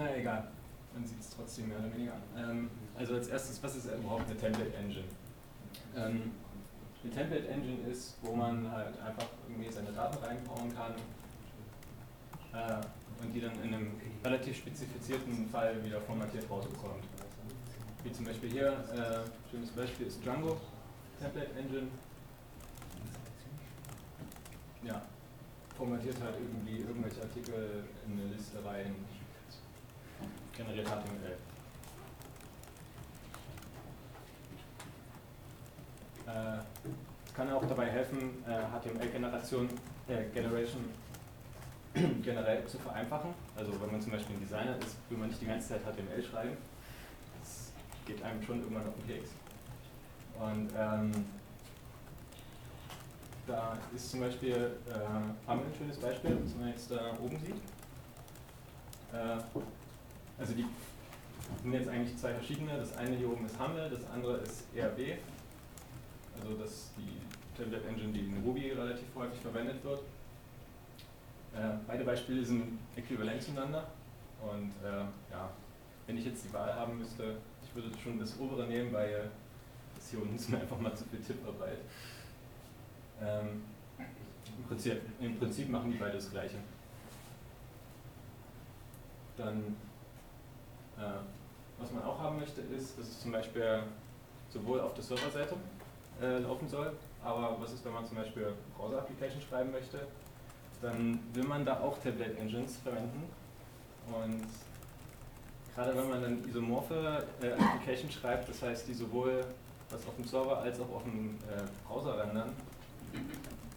Na 0.00 0.16
egal, 0.16 0.48
man 0.94 1.06
sieht 1.06 1.20
es 1.20 1.28
trotzdem 1.28 1.68
mehr 1.68 1.78
oder 1.78 1.92
weniger. 1.92 2.14
Ähm, 2.34 2.70
also 2.96 3.16
als 3.16 3.28
erstes, 3.28 3.62
was 3.62 3.76
ist 3.76 3.84
überhaupt 3.84 4.24
eine 4.30 4.36
Template 4.38 4.74
Engine? 4.74 5.04
Ähm, 5.94 6.32
eine 7.02 7.12
Template 7.12 7.48
Engine 7.48 7.86
ist, 7.86 8.16
wo 8.22 8.34
man 8.34 8.70
halt 8.72 8.98
einfach 8.98 9.26
irgendwie 9.46 9.70
seine 9.70 9.92
Daten 9.92 10.16
reinbauen 10.24 10.74
kann 10.74 10.94
äh, 12.54 12.80
und 13.22 13.30
die 13.30 13.42
dann 13.42 13.52
in 13.62 13.74
einem 13.74 14.00
relativ 14.24 14.56
spezifizierten 14.56 15.46
Fall 15.50 15.84
wieder 15.84 16.00
formatiert 16.00 16.48
rausbekommt. 16.48 17.04
Wie 18.02 18.10
zum 18.10 18.24
Beispiel 18.24 18.52
hier, 18.52 18.68
äh, 18.94 19.50
schönes 19.50 19.68
Beispiel 19.72 20.06
ist 20.06 20.24
Django 20.24 20.56
Template 21.20 21.50
Engine. 21.58 21.88
Ja, 24.82 25.02
formatiert 25.76 26.16
halt 26.22 26.36
irgendwie 26.40 26.80
irgendwelche 26.80 27.20
Artikel 27.20 27.84
in 28.06 28.12
eine 28.18 28.32
Liste 28.32 28.64
rein, 28.64 28.94
generiert 30.60 30.86
HTML. 30.86 31.36
Äh, 36.26 37.34
kann 37.34 37.50
auch 37.52 37.64
dabei 37.66 37.86
helfen, 37.86 38.44
äh, 38.46 38.50
HTML-Generation, 38.50 39.68
äh, 40.08 40.24
Generation 40.34 40.84
generell 42.22 42.66
zu 42.66 42.78
vereinfachen. 42.78 43.30
Also 43.56 43.80
wenn 43.80 43.90
man 43.90 44.00
zum 44.00 44.12
Beispiel 44.12 44.36
ein 44.36 44.40
Designer 44.40 44.76
ist, 44.78 44.96
will 45.08 45.18
man 45.18 45.28
nicht 45.28 45.40
die 45.40 45.46
ganze 45.46 45.68
Zeit 45.68 45.80
HTML 45.80 46.22
schreiben. 46.22 46.56
Das 47.40 47.72
geht 48.06 48.22
einem 48.22 48.42
schon 48.42 48.60
irgendwann 48.60 48.86
auf 48.86 48.94
den 48.94 49.06
Keks. 49.06 49.30
Und 50.38 50.70
ähm, 50.76 51.12
da 53.46 53.76
ist 53.94 54.10
zum 54.10 54.20
Beispiel, 54.20 54.76
äh, 54.88 55.48
haben 55.48 55.60
wir 55.60 55.66
ein 55.66 55.74
schönes 55.76 55.98
Beispiel, 55.98 56.38
was 56.42 56.54
man 56.54 56.68
jetzt 56.68 56.90
da 56.90 57.12
oben 57.20 57.38
sieht. 57.38 57.56
Äh, 59.12 59.38
also 60.40 60.54
die 60.54 60.64
sind 61.62 61.72
jetzt 61.72 61.88
eigentlich 61.88 62.16
zwei 62.16 62.34
verschiedene. 62.34 62.76
Das 62.78 62.96
eine 62.96 63.16
hier 63.16 63.30
oben 63.30 63.46
ist 63.46 63.58
Hamel, 63.58 63.90
das 63.90 64.04
andere 64.10 64.38
ist 64.38 64.64
ERB. 64.74 65.18
Also 66.40 66.54
das 66.56 66.90
die 66.96 67.20
Template 67.56 67.86
Engine, 67.86 68.12
die 68.12 68.20
in 68.20 68.42
Ruby 68.44 68.70
relativ 68.70 69.06
häufig 69.14 69.40
verwendet 69.40 69.84
wird. 69.84 70.00
Äh, 71.54 71.76
beide 71.86 72.04
Beispiele 72.04 72.44
sind 72.44 72.78
äquivalent 72.96 73.42
zueinander. 73.42 73.86
Und 74.40 74.72
äh, 74.82 75.00
ja, 75.30 75.50
wenn 76.06 76.16
ich 76.16 76.24
jetzt 76.24 76.44
die 76.44 76.52
Wahl 76.52 76.74
haben 76.74 76.98
müsste, 76.98 77.36
ich 77.62 77.74
würde 77.74 77.90
schon 77.98 78.18
das 78.18 78.38
obere 78.38 78.66
nehmen, 78.66 78.92
weil 78.92 79.30
das 79.94 80.10
hier 80.10 80.22
unten 80.22 80.36
ist 80.36 80.48
mir 80.48 80.58
einfach 80.58 80.80
mal 80.80 80.94
zu 80.94 81.04
viel 81.04 81.20
Tipparbeit. 81.20 81.78
Ähm, 83.20 83.62
im, 83.98 84.64
Prinzip, 84.64 85.00
Im 85.20 85.38
Prinzip 85.38 85.68
machen 85.68 85.92
die 85.92 85.98
beide 85.98 86.14
das 86.14 86.30
gleiche. 86.30 86.56
Dann, 89.36 89.76
was 91.78 91.92
man 91.92 92.02
auch 92.04 92.18
haben 92.18 92.38
möchte, 92.38 92.60
ist, 92.60 92.98
dass 92.98 93.08
es 93.08 93.20
zum 93.20 93.32
Beispiel 93.32 93.82
sowohl 94.52 94.80
auf 94.80 94.94
der 94.94 95.02
Serverseite 95.02 95.56
äh, 96.20 96.38
laufen 96.38 96.68
soll, 96.68 96.92
aber 97.24 97.56
was 97.60 97.72
ist, 97.72 97.84
wenn 97.84 97.92
man 97.92 98.06
zum 98.06 98.16
Beispiel 98.16 98.52
Browser-Application 98.76 99.40
schreiben 99.40 99.70
möchte, 99.70 100.06
dann 100.82 101.20
will 101.32 101.44
man 101.44 101.64
da 101.64 101.80
auch 101.80 101.98
Tablet 101.98 102.38
Engines 102.38 102.76
verwenden. 102.78 103.24
Und 104.06 104.46
gerade 105.74 105.96
wenn 105.96 106.08
man 106.08 106.22
dann 106.22 106.48
isomorphe 106.48 107.26
äh, 107.42 107.52
Application 107.52 108.10
schreibt, 108.10 108.48
das 108.48 108.62
heißt, 108.62 108.88
die 108.88 108.94
sowohl 108.94 109.44
was 109.90 110.06
auf 110.06 110.14
dem 110.16 110.24
Server 110.24 110.58
als 110.58 110.80
auch 110.80 110.90
auf 110.90 111.02
dem 111.02 111.36
äh, 111.48 111.62
Browser 111.86 112.18
rendern, 112.18 112.50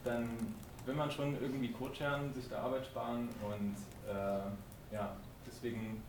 dann 0.04 0.30
will 0.86 0.96
man 0.96 1.10
schon 1.12 1.36
irgendwie 1.42 1.72
Code 1.72 1.96
scheren, 1.96 2.34
sich 2.34 2.48
da 2.50 2.64
Arbeit 2.64 2.86
sparen 2.86 3.30
und 3.42 3.76
äh, 4.10 4.94
ja, 4.94 5.16
deswegen 5.48 6.02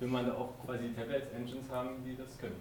will 0.00 0.08
man 0.08 0.26
da 0.26 0.34
auch 0.34 0.52
quasi 0.64 0.92
Tablet 0.92 1.32
Engines 1.32 1.70
haben, 1.70 2.04
die 2.04 2.16
das 2.16 2.36
können. 2.38 2.60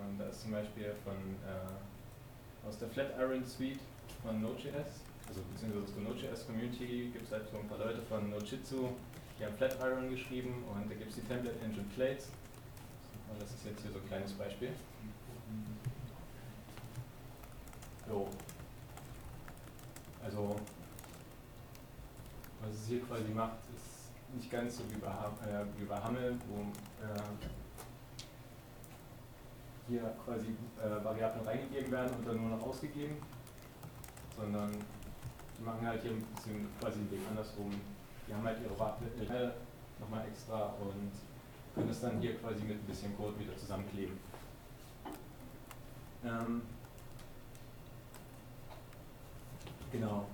Und 0.00 0.18
da 0.18 0.26
ist 0.26 0.42
zum 0.42 0.52
Beispiel 0.52 0.94
von 1.04 1.14
äh, 1.14 2.68
aus 2.68 2.78
der 2.78 2.88
Flatiron 2.88 3.44
Suite 3.44 3.80
von 4.22 4.40
Node.js 4.40 5.02
also 5.32 5.40
beziehungsweise 5.52 5.94
zur 5.94 6.02
Node.js 6.02 6.46
Community 6.46 7.10
gibt 7.12 7.24
es 7.24 7.32
halt 7.32 7.48
so 7.50 7.58
ein 7.58 7.68
paar 7.68 7.78
Leute 7.78 8.02
von 8.02 8.28
Nodejitsu, 8.28 8.90
die 9.38 9.44
haben 9.44 9.56
Flatiron 9.56 10.10
geschrieben 10.10 10.62
und 10.70 10.90
da 10.90 10.94
gibt 10.94 11.08
es 11.10 11.16
die 11.16 11.22
Template 11.22 11.58
Engine 11.64 11.86
Plates. 11.94 12.28
Und 13.30 13.40
das 13.40 13.50
ist 13.50 13.64
jetzt 13.64 13.80
hier 13.80 13.92
so 13.92 13.98
ein 13.98 14.08
kleines 14.08 14.32
Beispiel. 14.32 14.72
So. 18.06 18.28
Also, 20.22 20.56
was 22.60 22.74
es 22.74 22.88
hier 22.88 23.00
quasi 23.00 23.30
macht, 23.34 23.56
nicht 24.34 24.50
ganz 24.50 24.78
so 24.78 24.82
wie 24.90 24.96
bei, 24.96 25.08
äh, 25.08 25.64
wie 25.78 25.84
bei 25.84 25.96
Hammel, 25.96 26.36
wo 26.48 26.60
äh, 27.04 27.20
hier 29.88 30.14
quasi 30.24 30.54
äh, 30.80 31.04
Variablen 31.04 31.44
reingegeben 31.44 31.90
werden 31.92 32.14
und 32.16 32.26
dann 32.26 32.36
nur 32.40 32.56
noch 32.56 32.66
ausgegeben, 32.66 33.16
sondern 34.36 34.70
die 35.58 35.62
machen 35.62 35.86
halt 35.86 36.02
hier 36.02 36.12
ein 36.12 36.22
bisschen 36.34 36.66
quasi 36.80 37.00
den 37.00 37.10
Weg 37.10 37.20
andersrum. 37.28 37.70
Die 38.26 38.34
haben 38.34 38.44
halt 38.44 38.58
ihre 38.62 38.78
Warte 38.78 39.04
nochmal 39.98 40.26
extra 40.26 40.74
und 40.80 41.12
können 41.74 41.88
das 41.88 42.00
dann 42.00 42.20
hier 42.20 42.36
quasi 42.38 42.64
mit 42.64 42.76
ein 42.76 42.86
bisschen 42.86 43.16
Code 43.16 43.38
wieder 43.38 43.56
zusammenkleben. 43.56 44.18
Ähm, 46.24 46.62
genau. 49.90 50.26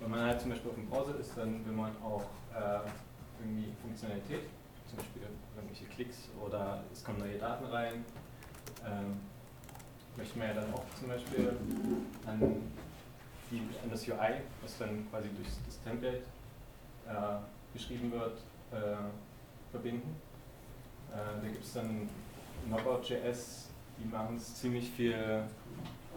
Wenn 0.00 0.10
man 0.10 0.20
halt 0.20 0.40
zum 0.40 0.50
Beispiel 0.50 0.70
auf 0.70 0.76
dem 0.76 0.88
Browser 0.88 1.18
ist, 1.18 1.36
dann 1.36 1.64
will 1.64 1.72
man 1.72 1.92
auch 2.02 2.24
äh, 2.54 2.80
irgendwie 3.40 3.72
Funktionalität, 3.80 4.48
zum 4.88 4.98
Beispiel 4.98 5.22
irgendwelche 5.56 5.84
Klicks 5.86 6.28
oder 6.44 6.84
es 6.92 7.02
kommen 7.04 7.18
neue 7.18 7.38
Daten 7.38 7.64
rein. 7.66 8.04
Ähm, 8.84 9.20
möchte 10.16 10.38
man 10.38 10.48
ja 10.48 10.54
dann 10.54 10.72
auch 10.72 10.84
zum 10.98 11.08
Beispiel 11.08 11.56
an 12.26 12.62
die, 13.50 13.60
an 13.82 13.90
das 13.90 14.06
UI, 14.06 14.42
was 14.62 14.78
dann 14.78 15.08
quasi 15.10 15.28
durch 15.30 15.48
das 15.66 15.82
Template 15.82 16.22
äh, 17.06 17.72
geschrieben 17.72 18.12
wird, 18.12 18.38
äh, 18.72 18.96
verbinden. 19.70 20.16
Äh, 21.12 21.42
da 21.42 21.48
gibt 21.48 21.64
es 21.64 21.72
dann 21.72 22.08
Knockout.js, 22.66 23.68
die 23.98 24.08
machen 24.08 24.36
es 24.36 24.54
ziemlich 24.54 24.90
viel 24.90 25.44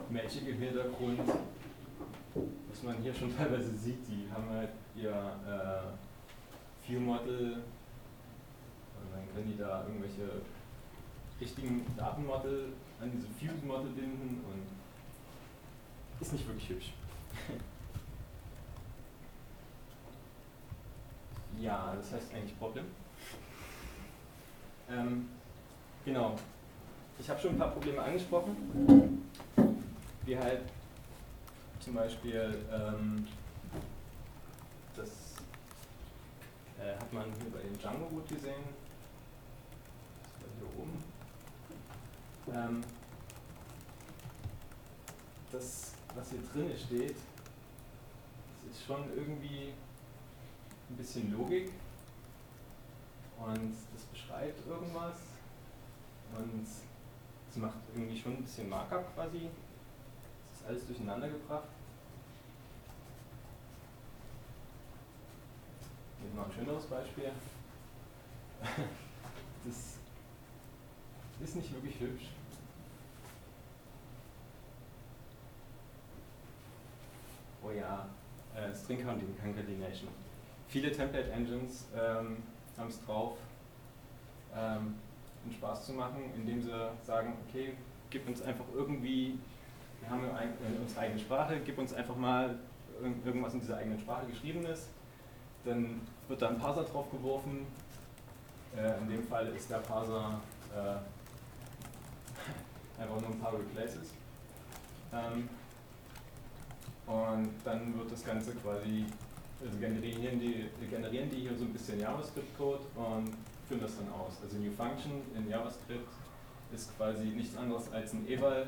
Magic 0.10 0.48
im 0.48 0.60
Hintergrund. 0.60 1.20
Was 2.70 2.84
man 2.84 2.98
hier 3.02 3.14
schon 3.14 3.36
teilweise 3.38 3.76
sieht, 3.76 4.08
die 4.08 4.28
haben 4.32 4.50
halt 4.50 4.70
ihr 4.96 5.12
äh, 5.12 6.07
View-Model, 6.88 7.56
und 7.56 9.12
dann 9.12 9.28
können 9.34 9.52
die 9.52 9.58
da 9.58 9.84
irgendwelche 9.84 10.42
richtigen 11.40 11.86
Datenmodel 11.96 12.74
an 13.00 13.12
diese 13.12 13.28
Fuse-Model 13.28 13.92
binden 13.92 14.44
und 14.46 14.68
ist 16.22 16.34
nicht 16.34 16.48
wirklich 16.48 16.70
hübsch. 16.70 16.94
ja, 21.60 21.94
das 21.96 22.12
heißt 22.14 22.34
eigentlich 22.34 22.58
Problem. 22.58 22.86
Ähm, 24.90 25.30
genau. 26.06 26.36
Ich 27.20 27.30
habe 27.30 27.40
schon 27.40 27.52
ein 27.52 27.58
paar 27.58 27.72
Probleme 27.72 28.02
angesprochen, 28.02 29.30
wie 30.26 30.38
halt 30.38 30.62
zum 31.80 31.96
Beispiel 31.96 32.58
ähm, 32.72 33.28
das 34.96 35.36
äh, 36.80 36.96
hat 36.96 37.12
man 37.14 37.26
hier 37.26 37.52
bei 37.52 37.62
den 37.62 37.78
Django 37.78 38.06
gut 38.08 38.28
gesehen. 38.28 38.64
Das 40.24 40.42
war 40.42 40.50
hier 40.58 40.80
oben. 40.82 41.04
Ähm, 42.54 42.84
das, 45.52 45.94
was 46.16 46.30
hier 46.30 46.40
drin 46.54 46.72
steht, 46.78 47.16
ist 48.70 48.86
schon 48.86 49.10
irgendwie 49.16 49.74
ein 50.90 50.96
bisschen 50.96 51.32
Logik 51.32 51.72
und 53.38 53.74
das 53.94 54.04
beschreibt 54.04 54.66
irgendwas 54.68 55.18
und 56.38 56.66
es 57.50 57.58
macht 57.58 57.78
irgendwie 57.94 58.18
schon 58.20 58.34
ein 58.34 58.44
bisschen 58.44 58.70
Markup 58.70 59.14
quasi. 59.16 59.50
Es 60.54 60.62
ist 60.62 60.68
alles 60.68 60.88
durcheinander 60.88 61.30
gebracht. 61.30 61.68
Wir 66.34 66.42
mal 66.42 66.46
ein 66.46 66.54
schöneres 66.54 66.86
Beispiel. 66.86 67.32
Das 69.66 69.98
ist 71.50 71.56
nicht 71.58 71.74
wirklich 71.74 72.00
hübsch. 72.00 72.30
Oh 77.62 77.72
ja, 77.72 78.08
äh, 78.56 78.74
String 78.74 79.04
Concatenation. 79.04 80.10
Viele 80.70 80.92
Template 80.92 81.32
Engines 81.32 81.86
ähm, 81.94 82.38
haben 82.78 82.88
es 82.88 83.04
drauf, 83.06 83.38
ähm, 84.56 84.96
einen 85.44 85.54
Spaß 85.54 85.86
zu 85.86 85.94
machen, 85.94 86.32
indem 86.36 86.62
sie 86.62 86.72
sagen, 87.04 87.34
okay, 87.48 87.74
gib 88.10 88.28
uns 88.28 88.42
einfach 88.42 88.66
irgendwie, 88.74 89.38
wir 90.00 90.10
haben 90.10 90.24
äh, 90.24 90.82
unsere 90.82 91.02
eigene 91.02 91.20
Sprache, 91.20 91.60
gib 91.66 91.78
uns 91.78 91.94
einfach 91.94 92.16
mal 92.16 92.58
irgendwas 93.26 93.54
in 93.54 93.60
dieser 93.60 93.78
eigenen 93.78 94.00
Sprache 94.00 94.28
geschrieben 94.28 94.66
ist. 94.66 94.90
Dann 95.66 96.02
wird 96.28 96.42
da 96.42 96.50
ein 96.50 96.60
Parser 96.60 96.84
drauf 96.84 97.10
geworfen 97.12 97.66
Äh, 98.76 99.00
in 99.00 99.10
dem 99.10 99.24
Fall 99.28 99.48
ist 99.48 99.70
der 99.70 99.78
Parser 99.78 100.40
äh, 100.76 100.98
einfach 103.02 103.22
nur 103.22 103.32
ein 103.32 103.40
paar 103.40 103.54
Replaces. 103.54 104.14
Ähm, 105.14 105.50
und 107.08 107.50
dann 107.64 107.98
wird 107.98 108.12
das 108.12 108.24
Ganze 108.26 108.52
quasi, 108.56 109.06
also 109.64 109.78
generieren 109.80 110.40
die, 110.40 110.70
generieren 110.90 111.30
die 111.30 111.38
hier 111.38 111.58
so 111.58 111.64
ein 111.64 111.74
bisschen 111.74 112.00
JavaScript-Code 112.02 112.82
und 112.96 113.32
führen 113.68 113.82
das 113.82 113.98
dann 113.98 114.10
aus. 114.12 114.34
Also 114.44 114.58
New 114.58 114.72
Function 114.72 115.22
in 115.36 115.50
JavaScript 115.50 116.10
ist 116.74 116.96
quasi 116.98 117.28
nichts 117.28 117.56
anderes 117.58 117.92
als 117.92 118.14
ein 118.14 118.28
eval, 118.28 118.68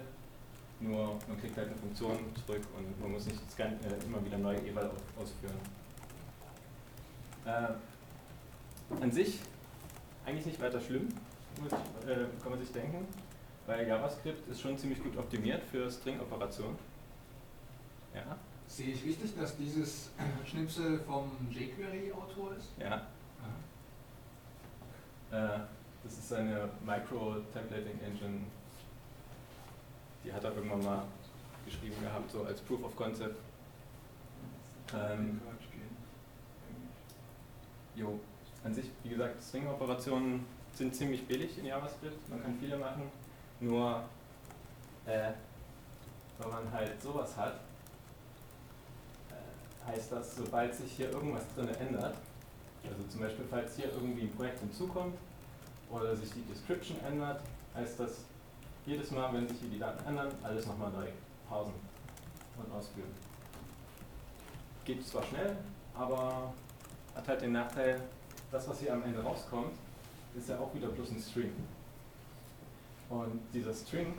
nur 0.80 1.20
man 1.28 1.40
kriegt 1.40 1.58
halt 1.58 1.68
eine 1.68 1.78
Funktion 1.78 2.18
zurück 2.46 2.62
und 2.78 3.00
man 3.02 3.12
muss 3.12 3.26
nicht 3.26 3.42
äh, 3.60 4.06
immer 4.06 4.24
wieder 4.26 4.38
neue 4.38 4.66
eval 4.66 4.90
ausführen. 5.22 5.60
Äh, 7.50 9.02
an 9.02 9.12
sich 9.12 9.40
eigentlich 10.26 10.46
nicht 10.46 10.62
weiter 10.62 10.80
schlimm, 10.80 11.10
äh, 12.06 12.42
kann 12.42 12.52
man 12.52 12.60
sich 12.60 12.72
denken, 12.72 13.08
weil 13.66 13.88
JavaScript 13.88 14.48
ist 14.50 14.62
schon 14.62 14.78
ziemlich 14.78 15.02
gut 15.02 15.18
optimiert 15.18 15.64
für 15.64 15.90
String-Operationen. 15.90 16.78
Ja. 18.14 18.38
Sehe 18.68 18.94
ich 18.94 19.04
richtig, 19.04 19.36
dass 19.36 19.58
dieses 19.58 20.12
Schnipsel 20.46 21.00
vom 21.00 21.32
jQuery-Autor 21.52 22.56
ist? 22.56 22.70
Ja. 22.80 23.08
Äh, 25.32 25.60
das 26.04 26.18
ist 26.18 26.34
eine 26.34 26.70
Micro-Templating 26.86 28.00
Engine. 28.06 28.42
Die 30.24 30.34
hat 30.34 30.44
er 30.44 30.56
irgendwann 30.56 30.84
mal 30.84 31.04
geschrieben 31.66 32.02
gehabt, 32.02 32.32
so 32.32 32.44
als 32.44 32.62
Proof 32.62 32.84
of 32.84 32.96
Concept. 32.96 33.38
Ähm, 34.94 35.40
jo, 38.00 38.20
an 38.64 38.74
sich, 38.74 38.86
wie 39.04 39.10
gesagt, 39.10 39.42
String-Operationen 39.42 40.46
sind 40.74 40.96
ziemlich 40.96 41.26
billig 41.28 41.58
in 41.58 41.66
JavaScript. 41.66 42.30
Man 42.30 42.42
kann 42.42 42.58
viele 42.60 42.78
machen. 42.78 43.04
Nur, 43.60 44.04
äh, 45.06 45.32
wenn 46.38 46.50
man 46.50 46.72
halt 46.72 47.02
sowas 47.02 47.36
hat, 47.36 47.60
heißt 49.90 50.12
das, 50.12 50.36
sobald 50.36 50.74
sich 50.74 50.92
hier 50.92 51.12
irgendwas 51.12 51.44
drin 51.56 51.70
ändert, 51.80 52.16
also 52.84 53.04
zum 53.10 53.22
Beispiel 53.22 53.46
falls 53.50 53.76
hier 53.76 53.92
irgendwie 53.92 54.24
ein 54.24 54.32
Projekt 54.36 54.60
hinzukommt 54.60 55.18
oder 55.90 56.16
sich 56.16 56.32
die 56.32 56.42
Description 56.42 56.98
ändert, 57.06 57.42
heißt 57.76 58.00
das 58.00 58.26
jedes 58.86 59.12
Mal, 59.12 59.34
wenn 59.34 59.48
sich 59.48 59.60
hier 59.60 59.70
die 59.70 59.80
Daten 59.80 60.06
ändern, 60.08 60.32
alles 60.44 60.66
nochmal 60.66 60.92
neu 60.92 61.08
pausen 61.48 61.74
und 62.58 62.72
ausführen. 62.72 63.10
Geht 64.86 65.06
zwar 65.06 65.24
schnell, 65.24 65.58
aber 65.94 66.54
hat 67.16 67.28
halt 67.28 67.42
den 67.42 67.52
Nachteil, 67.52 68.00
das, 68.52 68.68
was 68.68 68.80
hier 68.80 68.94
am 68.94 69.04
Ende 69.04 69.22
rauskommt, 69.22 69.74
ist 70.38 70.50
ja 70.50 70.58
auch 70.60 70.74
wieder 70.74 70.88
bloß 70.88 71.12
ein 71.12 71.20
String. 71.20 71.52
Und 73.10 73.42
dieser 73.54 73.74
String 73.74 74.14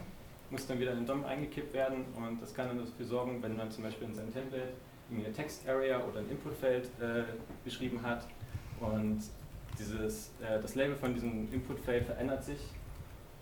muss 0.51 0.67
dann 0.67 0.81
wieder 0.81 0.93
in 0.93 0.99
den 0.99 1.07
DOM 1.07 1.25
eingekippt 1.25 1.73
werden 1.73 2.05
und 2.17 2.43
das 2.43 2.55
kann 2.55 2.69
dann 2.69 2.79
dafür 2.79 3.07
sorgen, 3.07 3.43
wenn 3.43 3.57
man 3.57 3.71
zum 3.71 3.85
Beispiel 3.85 4.09
in 4.09 4.15
seinem 4.15 4.33
Template 4.33 4.73
eine 5.11 5.33
Text-Area 5.33 6.01
oder 6.05 6.21
ein 6.21 6.31
Inputfeld 6.31 6.87
äh, 7.01 7.25
beschrieben 7.65 8.01
hat. 8.03 8.27
Und 8.81 9.21
dieses, 9.79 10.31
äh, 10.41 10.61
das 10.61 10.75
Label 10.75 10.97
von 10.97 11.15
diesem 11.15 11.53
Inputfeld 11.53 12.07
verändert 12.07 12.45
sich, 12.45 12.61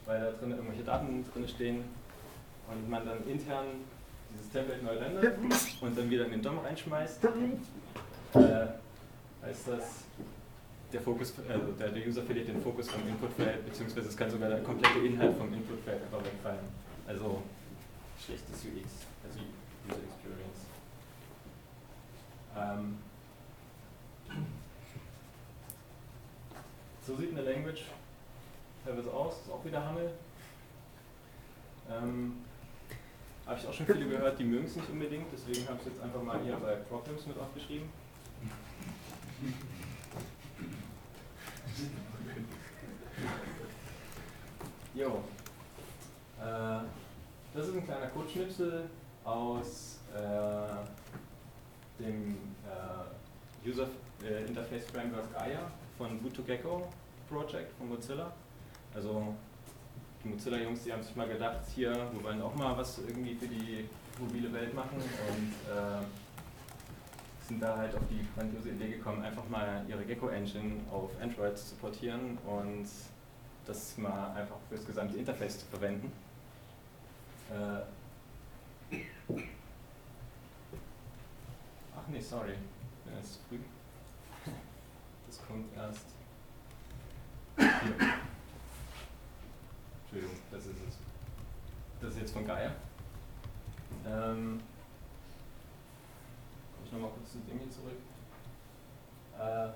weil 0.04 0.20
da 0.20 0.30
drin 0.32 0.50
irgendwelche 0.50 0.84
Daten 0.84 1.24
drin 1.32 1.48
stehen 1.48 1.84
und 2.70 2.88
man 2.88 3.06
dann 3.06 3.26
intern 3.26 3.66
dieses 4.32 4.50
Template 4.50 4.84
neu 4.84 4.96
rendert 4.98 5.38
und 5.80 5.96
dann 5.96 6.10
wieder 6.10 6.26
in 6.26 6.32
den 6.32 6.42
DOM 6.42 6.58
reinschmeißt. 6.58 7.24
Äh, 8.34 8.66
heißt 9.42 9.68
das, 9.68 10.04
der, 10.92 11.00
Fokus, 11.00 11.34
also 11.48 11.72
der, 11.72 12.06
User 12.06 12.22
verliert 12.22 12.48
den 12.48 12.62
Fokus 12.62 12.90
vom 12.90 13.06
Inputfeld, 13.06 13.64
beziehungsweise 13.66 14.08
es 14.08 14.16
kann 14.16 14.30
sogar 14.30 14.48
der 14.48 14.62
komplette 14.62 14.98
Inhalt 15.00 15.36
vom 15.36 15.52
Inputfeld 15.52 16.02
einfach 16.02 16.24
wegfallen. 16.24 16.64
Also 17.06 17.42
schlechtes 18.18 18.64
UX, 18.64 19.06
also 19.24 19.38
User 19.86 20.02
Experience. 20.02 20.68
Ähm, 22.56 22.98
so 27.06 27.16
sieht 27.16 27.30
eine 27.32 27.42
Language 27.42 27.84
teilweise 28.84 29.12
aus, 29.12 29.34
ist 29.40 29.50
auch 29.50 29.64
wieder 29.64 29.84
Hammel. 29.84 30.10
Ähm, 31.90 32.36
habe 33.46 33.58
ich 33.58 33.66
auch 33.66 33.72
schon 33.72 33.86
viele 33.86 34.06
gehört, 34.06 34.38
die 34.38 34.44
mögen 34.44 34.66
es 34.66 34.76
nicht 34.76 34.90
unbedingt, 34.90 35.26
deswegen 35.32 35.66
habe 35.68 35.78
ich 35.80 35.86
es 35.86 35.92
jetzt 35.94 36.02
einfach 36.02 36.22
mal 36.22 36.38
hier 36.42 36.56
bei 36.56 36.74
Problems 36.74 37.26
mit 37.26 37.38
aufgeschrieben. 37.38 37.88
Jo. 44.94 45.22
Äh, 46.40 46.80
das 47.54 47.68
ist 47.68 47.76
ein 47.76 47.84
kleiner 47.84 48.06
Codeschnipsel 48.08 48.90
aus 49.24 50.00
äh, 50.12 52.02
dem 52.02 52.36
äh, 52.64 53.68
User 53.68 53.88
äh, 54.24 54.44
Interface 54.46 54.86
Framework 54.86 55.32
Gaia 55.32 55.70
von 55.96 56.20
Boot2Gecko 56.20 56.82
Project 57.28 57.72
von 57.78 57.90
Mozilla. 57.90 58.32
Also 58.92 59.34
die 60.24 60.28
Mozilla-Jungs, 60.30 60.82
die 60.82 60.92
haben 60.92 61.02
sich 61.02 61.14
mal 61.14 61.28
gedacht, 61.28 61.60
hier, 61.74 61.92
wir 61.92 62.24
wollen 62.24 62.42
auch 62.42 62.54
mal 62.56 62.76
was 62.76 62.98
irgendwie 62.98 63.34
für 63.36 63.46
die 63.46 63.88
mobile 64.18 64.52
Welt 64.52 64.74
machen 64.74 64.96
und 64.96 65.72
äh, 65.72 66.02
sind 67.48 67.62
da 67.62 67.76
halt 67.76 67.94
auf 67.94 68.02
die 68.10 68.26
grandiose 68.34 68.68
Idee 68.70 68.90
gekommen, 68.90 69.22
einfach 69.22 69.48
mal 69.48 69.84
ihre 69.88 70.04
Gecko-Engine 70.04 70.80
auf 70.92 71.10
Android 71.20 71.56
zu 71.56 71.74
portieren 71.76 72.36
und 72.46 72.86
das 73.66 73.96
mal 73.96 74.32
einfach 74.32 74.56
für 74.68 74.76
das 74.76 74.86
gesamte 74.86 75.16
Interface 75.16 75.60
zu 75.60 75.66
verwenden. 75.66 76.12
Äh, 77.50 77.80
Ach 81.96 82.08
nee, 82.08 82.20
sorry. 82.20 82.54
Bin 83.04 83.14
jetzt 83.16 83.34
zu 83.34 83.38
früh. 83.48 83.58
Das 85.26 85.46
kommt 85.46 85.74
erst. 85.76 86.06
Hier. 87.56 87.68
Entschuldigung, 90.02 90.36
das 90.50 90.66
ist 90.66 90.76
es. 90.88 90.98
Das 92.00 92.10
ist 92.14 92.20
jetzt 92.20 92.32
von 92.32 92.46
Gaia. 92.46 92.72
Ähm, 94.06 94.60
ich 96.88 96.92
nochmal 96.92 97.10
kurz 97.10 97.32
zu 97.32 97.38
hier 97.46 97.70
zurück. 97.70 97.98
Äh, 99.38 99.68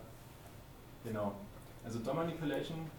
genau. 1.04 1.34
Also 1.84 1.98
DOM 1.98 2.16
Manipulation, 2.16 2.90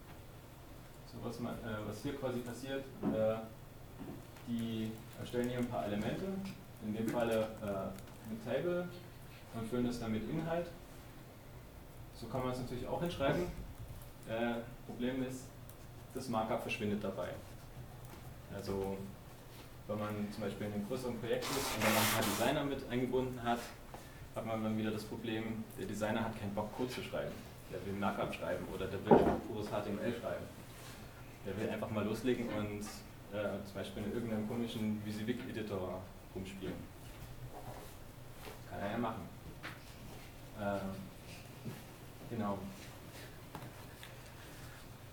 so 1.05 1.17
was, 1.23 1.39
man, 1.39 1.55
äh, 1.55 1.87
was 1.87 2.01
hier 2.01 2.15
quasi 2.15 2.39
passiert, 2.39 2.83
äh, 3.03 3.35
die 4.47 4.91
erstellen 5.19 5.49
hier 5.49 5.59
ein 5.59 5.67
paar 5.67 5.85
Elemente, 5.85 6.25
in 6.85 6.93
dem 6.93 7.07
Falle 7.07 7.47
äh, 7.61 8.29
ein 8.29 8.39
Table 8.45 8.87
und 9.55 9.67
füllen 9.67 9.87
das 9.87 9.99
dann 9.99 10.11
mit 10.11 10.29
Inhalt. 10.29 10.67
So 12.13 12.27
kann 12.27 12.41
man 12.41 12.51
es 12.51 12.59
natürlich 12.59 12.87
auch 12.87 13.01
hinschreiben. 13.01 13.43
Äh, 14.29 14.55
Problem 14.85 15.23
ist, 15.23 15.45
das 16.13 16.29
Markup 16.29 16.61
verschwindet 16.61 17.03
dabei. 17.03 17.29
Also 18.53 18.97
wenn 19.87 19.99
man 19.99 20.31
zum 20.31 20.43
Beispiel 20.43 20.67
in 20.67 20.73
einem 20.73 20.87
größeren 20.87 21.17
Projekt 21.19 21.45
ist 21.45 21.75
und 21.75 21.83
dann 21.83 21.93
noch 21.93 22.01
ein 22.01 22.13
paar 22.13 22.21
Designer 22.21 22.63
mit 22.65 22.89
eingebunden 22.89 23.41
hat, 23.41 23.59
hat 24.35 24.45
man 24.45 24.63
dann 24.63 24.77
wieder 24.77 24.91
das 24.91 25.03
Problem, 25.03 25.63
der 25.77 25.85
Designer 25.85 26.23
hat 26.23 26.39
keinen 26.39 26.53
Bock 26.55 26.75
Code 26.75 26.89
zu 26.89 27.03
schreiben. 27.03 27.31
Der 27.71 27.85
will 27.85 27.93
Markup 27.93 28.33
schreiben 28.33 28.65
oder 28.73 28.87
der 28.87 29.03
will 29.05 29.17
pures 29.47 29.67
HTML 29.67 30.13
schreiben. 30.19 30.45
Der 31.45 31.57
will 31.57 31.69
einfach 31.69 31.89
mal 31.89 32.05
loslegen 32.05 32.47
und 32.49 32.81
äh, 33.37 33.63
zum 33.65 33.75
Beispiel 33.75 34.03
in 34.03 34.13
irgendeinem 34.13 34.47
komischen 34.47 35.01
VisiVic-Editor 35.05 36.01
rumspielen. 36.35 36.75
Kann 38.69 38.79
er 38.79 38.91
ja 38.91 38.97
machen. 38.97 39.21
Äh, 40.59 40.79
genau. 42.29 42.57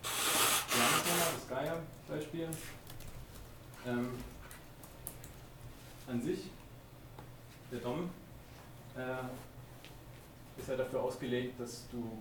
Das 0.03 1.49
Gaia-Beispiel. 1.49 2.49
Ähm, 3.87 4.11
an 6.07 6.21
sich, 6.21 6.51
der 7.71 7.79
DOM 7.81 8.11
äh, 9.01 10.61
ist 10.61 10.69
ja 10.69 10.77
dafür 10.77 11.03
ausgelegt, 11.03 11.59
dass 11.61 11.89
du 11.91 12.19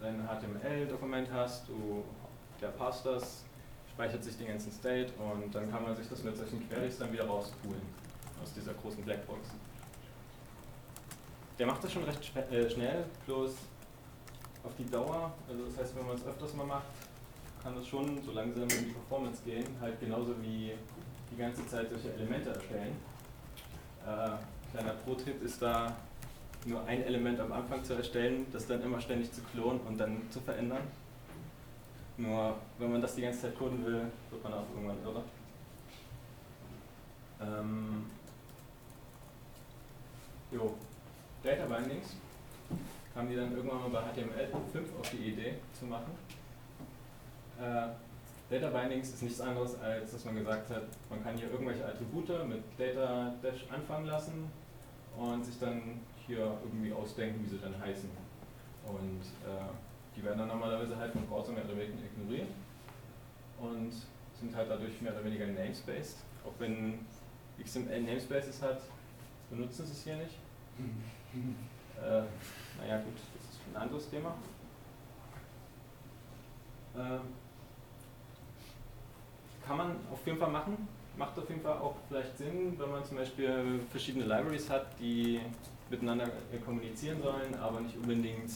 dein 0.00 0.26
HTML-Dokument 0.26 1.28
hast, 1.32 1.68
du, 1.68 2.04
der 2.60 2.68
passt 2.68 3.06
das, 3.06 3.44
speichert 3.90 4.22
sich 4.22 4.36
den 4.36 4.48
ganzen 4.48 4.70
State 4.70 5.12
und 5.18 5.54
dann 5.54 5.70
kann 5.70 5.82
man 5.82 5.96
sich 5.96 6.08
das 6.08 6.22
mit 6.22 6.36
solchen 6.36 6.68
Queries 6.68 6.98
dann 6.98 7.12
wieder 7.12 7.26
rauspulen 7.26 7.82
aus 8.42 8.52
dieser 8.52 8.74
großen 8.74 9.02
Blackbox 9.02 9.50
der 11.58 11.66
macht 11.66 11.82
das 11.82 11.92
schon 11.92 12.04
recht 12.04 12.36
äh, 12.36 12.70
schnell, 12.70 13.04
bloß 13.24 13.54
auf 14.64 14.72
die 14.78 14.90
Dauer, 14.90 15.32
also 15.48 15.64
das 15.64 15.78
heißt, 15.78 15.96
wenn 15.96 16.06
man 16.06 16.16
es 16.16 16.26
öfters 16.26 16.54
mal 16.54 16.66
macht, 16.66 16.86
kann 17.62 17.74
das 17.74 17.86
schon 17.86 18.22
so 18.22 18.32
langsam 18.32 18.64
in 18.64 18.68
die 18.68 18.92
Performance 18.92 19.42
gehen, 19.44 19.66
halt 19.80 19.98
genauso 20.00 20.34
wie 20.42 20.72
die 21.30 21.36
ganze 21.36 21.66
Zeit 21.66 21.88
solche 21.88 22.12
Elemente 22.12 22.50
erstellen. 22.50 22.96
Äh, 24.06 24.30
kleiner 24.76 24.92
Pro-Tipp 24.92 25.42
ist 25.42 25.62
da, 25.62 25.96
nur 26.66 26.84
ein 26.84 27.02
Element 27.04 27.40
am 27.40 27.52
Anfang 27.52 27.82
zu 27.82 27.94
erstellen, 27.94 28.46
das 28.52 28.66
dann 28.66 28.82
immer 28.82 29.00
ständig 29.00 29.32
zu 29.32 29.40
klonen 29.40 29.80
und 29.80 29.98
dann 29.98 30.20
zu 30.30 30.40
verändern. 30.40 30.82
Nur 32.18 32.56
wenn 32.78 32.92
man 32.92 33.00
das 33.00 33.14
die 33.14 33.22
ganze 33.22 33.42
Zeit 33.42 33.58
coden 33.58 33.84
will, 33.84 34.02
wird 34.30 34.42
man 34.42 34.52
auch 34.52 34.64
irgendwann 34.74 35.02
irre. 35.04 35.22
Ähm, 37.40 38.06
jo, 40.50 40.74
Data 41.42 41.64
Bindings 41.66 42.16
kamen 43.14 43.30
die 43.30 43.36
dann 43.36 43.56
irgendwann 43.56 43.90
mal 43.90 43.90
bei 43.90 44.20
HTML5 44.20 45.00
auf 45.00 45.10
die 45.10 45.28
Idee 45.28 45.54
zu 45.78 45.86
machen. 45.86 46.12
Äh, 47.60 47.88
Data 48.50 48.70
Bindings 48.70 49.10
ist 49.10 49.22
nichts 49.22 49.40
anderes, 49.40 49.78
als 49.80 50.12
dass 50.12 50.24
man 50.24 50.36
gesagt 50.36 50.68
hat, 50.70 50.84
man 51.08 51.22
kann 51.22 51.36
hier 51.36 51.50
irgendwelche 51.50 51.86
Attribute 51.86 52.46
mit 52.48 52.62
Data 52.78 53.34
Dash 53.42 53.66
anfangen 53.70 54.06
lassen 54.06 54.50
und 55.16 55.44
sich 55.44 55.58
dann 55.58 56.00
hier 56.26 56.58
irgendwie 56.62 56.92
ausdenken, 56.92 57.42
wie 57.44 57.48
sie 57.48 57.58
dann 57.58 57.78
heißen. 57.80 58.10
Und 58.86 59.22
äh, 59.44 59.68
die 60.14 60.24
werden 60.24 60.38
dann 60.38 60.48
normalerweise 60.48 60.96
halt 60.96 61.12
vom 61.12 61.26
Browser 61.26 61.52
mehr 61.52 61.64
oder 61.64 61.76
weniger 61.76 62.04
ignoriert 62.04 62.48
und 63.60 63.92
sind 64.38 64.54
halt 64.54 64.70
dadurch 64.70 65.00
mehr 65.00 65.12
oder 65.12 65.24
weniger 65.24 65.46
namespaced. 65.46 66.18
Auch 66.44 66.52
wenn 66.58 67.00
XML 67.62 68.02
Namespaces 68.02 68.62
hat, 68.62 68.80
benutzen 69.50 69.86
sie 69.86 69.92
es 69.92 70.04
hier 70.04 70.16
nicht. 70.16 70.34
äh, 72.02 72.22
naja 72.78 73.02
gut, 73.02 73.14
das 73.34 73.54
ist 73.54 73.60
ein 73.72 73.76
anderes 73.76 74.10
Thema. 74.10 74.34
Äh, 76.94 77.18
kann 79.66 79.76
man 79.76 79.96
auf 80.12 80.24
jeden 80.26 80.38
Fall 80.38 80.50
machen. 80.50 80.88
Macht 81.16 81.38
auf 81.38 81.48
jeden 81.48 81.62
Fall 81.62 81.78
auch 81.78 81.94
vielleicht 82.08 82.36
Sinn, 82.36 82.78
wenn 82.78 82.90
man 82.90 83.04
zum 83.04 83.16
Beispiel 83.16 83.80
verschiedene 83.90 84.26
Libraries 84.26 84.68
hat, 84.68 84.86
die 85.00 85.40
miteinander 85.88 86.28
kommunizieren 86.64 87.22
sollen, 87.22 87.54
aber 87.54 87.80
nicht 87.80 87.96
unbedingt 87.96 88.50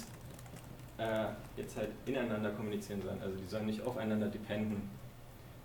äh, 0.99 1.27
jetzt 1.57 1.77
halt 1.77 1.91
ineinander 2.05 2.51
kommunizieren 2.51 3.01
sollen. 3.03 3.21
Also 3.23 3.37
die 3.37 3.47
sollen 3.47 3.67
nicht 3.67 3.83
aufeinander 3.83 4.29
dependen. 4.29 4.91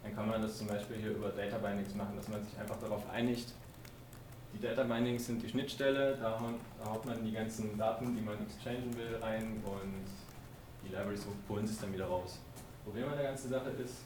Dann 0.04 0.16
kann 0.16 0.30
man 0.30 0.42
das 0.42 0.58
zum 0.58 0.68
Beispiel 0.68 0.98
hier 0.98 1.12
über 1.12 1.30
Data 1.30 1.58
Bindings 1.58 1.94
machen, 1.96 2.16
dass 2.16 2.30
man 2.30 2.44
sich 2.44 2.58
einfach 2.58 2.80
darauf 2.80 3.10
einigt, 3.10 3.52
die 4.54 4.62
Data 4.62 4.84
Bindings 4.84 5.26
sind 5.26 5.44
die 5.44 5.50
Schnittstelle, 5.50 6.16
da, 6.16 6.40
da 6.80 6.90
haut 6.90 7.06
man 7.06 7.26
die 7.26 7.34
ganzen 7.34 7.78
Daten, 7.78 8.16
die 8.16 8.22
man 8.22 8.36
exchangen 8.42 8.96
will, 8.96 9.18
rein 9.22 9.62
und 9.66 10.06
die 10.86 10.96
Libraries 10.96 11.28
holen 11.50 11.68
sich 11.68 11.78
dann 11.78 11.92
wieder 11.92 12.06
raus. 12.06 12.40
Problem 12.86 13.10
an 13.10 13.18
der 13.18 13.26
ganzen 13.26 13.50
Sache 13.50 13.72
ist, 13.72 14.06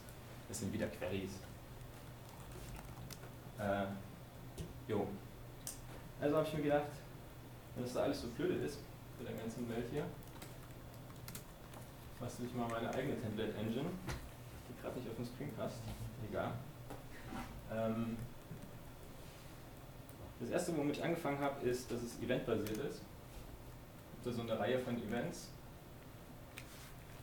es 0.49 0.59
sind 0.59 0.73
wieder 0.73 0.87
Queries. 0.87 1.31
Äh, 3.59 3.85
jo. 4.87 5.07
Also 6.21 6.37
habe 6.37 6.47
ich 6.47 6.53
mir 6.53 6.63
gedacht, 6.63 6.91
wenn 7.75 7.83
das 7.83 7.93
da 7.93 8.01
alles 8.03 8.21
so 8.21 8.27
blöde 8.29 8.55
ist, 8.55 8.79
mit 9.17 9.27
der 9.27 9.35
ganzen 9.35 9.69
Welt 9.69 9.85
hier, 9.91 10.05
bastel 12.19 12.45
ich 12.45 12.53
mal 12.53 12.67
meine 12.67 12.89
eigene 12.93 13.19
Template 13.19 13.53
Engine, 13.57 13.89
die 14.67 14.81
gerade 14.81 14.99
nicht 14.99 15.09
auf 15.09 15.15
den 15.15 15.25
Screen 15.25 15.53
passt. 15.53 15.79
Egal. 16.29 16.51
Ähm, 17.71 18.17
das 20.39 20.49
erste, 20.49 20.77
womit 20.77 20.97
ich 20.97 21.03
angefangen 21.03 21.39
habe, 21.39 21.67
ist, 21.67 21.91
dass 21.91 22.01
es 22.01 22.19
eventbasiert 22.21 22.77
ist. 22.77 23.01
Das 24.23 24.33
ist 24.33 24.35
so 24.37 24.41
eine 24.41 24.59
Reihe 24.59 24.79
von 24.79 24.97
Events, 25.01 25.49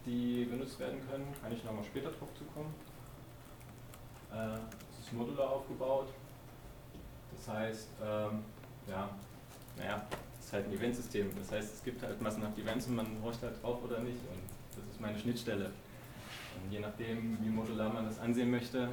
die 0.05 0.45
benutzt 0.45 0.79
werden 0.79 1.01
können. 1.09 1.35
Kann 1.43 1.53
ich 1.53 1.65
nochmal 1.65 1.85
später 1.85 2.11
drauf 2.11 2.29
zukommen. 2.39 2.75
Äh, 4.33 4.59
es 4.91 5.07
ist 5.07 5.13
modular 5.13 5.51
aufgebaut. 5.51 6.09
Das 7.37 7.55
heißt, 7.55 7.89
ähm, 8.03 8.45
ja, 8.89 9.11
naja, 9.77 10.07
es 10.39 10.47
ist 10.47 10.53
halt 10.53 10.67
ein 10.67 10.73
Eventsystem. 10.73 11.31
Das 11.39 11.53
heißt, 11.53 11.75
es 11.75 11.85
gibt 11.85 12.03
halt 12.03 12.21
massenhaft 12.21 12.59
Events 12.59 12.87
und 12.87 12.97
man 12.97 13.07
horcht 13.23 13.43
halt 13.43 13.63
drauf 13.63 13.79
oder 13.85 13.99
nicht. 14.01 14.19
Und 14.19 14.43
das 14.77 14.85
ist 14.93 15.01
meine 15.01 15.19
Schnittstelle. 15.19 15.67
Und 15.67 16.73
je 16.73 16.81
nachdem, 16.81 17.39
wie 17.43 17.49
modular 17.49 17.93
man 17.93 18.07
das 18.07 18.19
ansehen 18.19 18.51
möchte, 18.51 18.89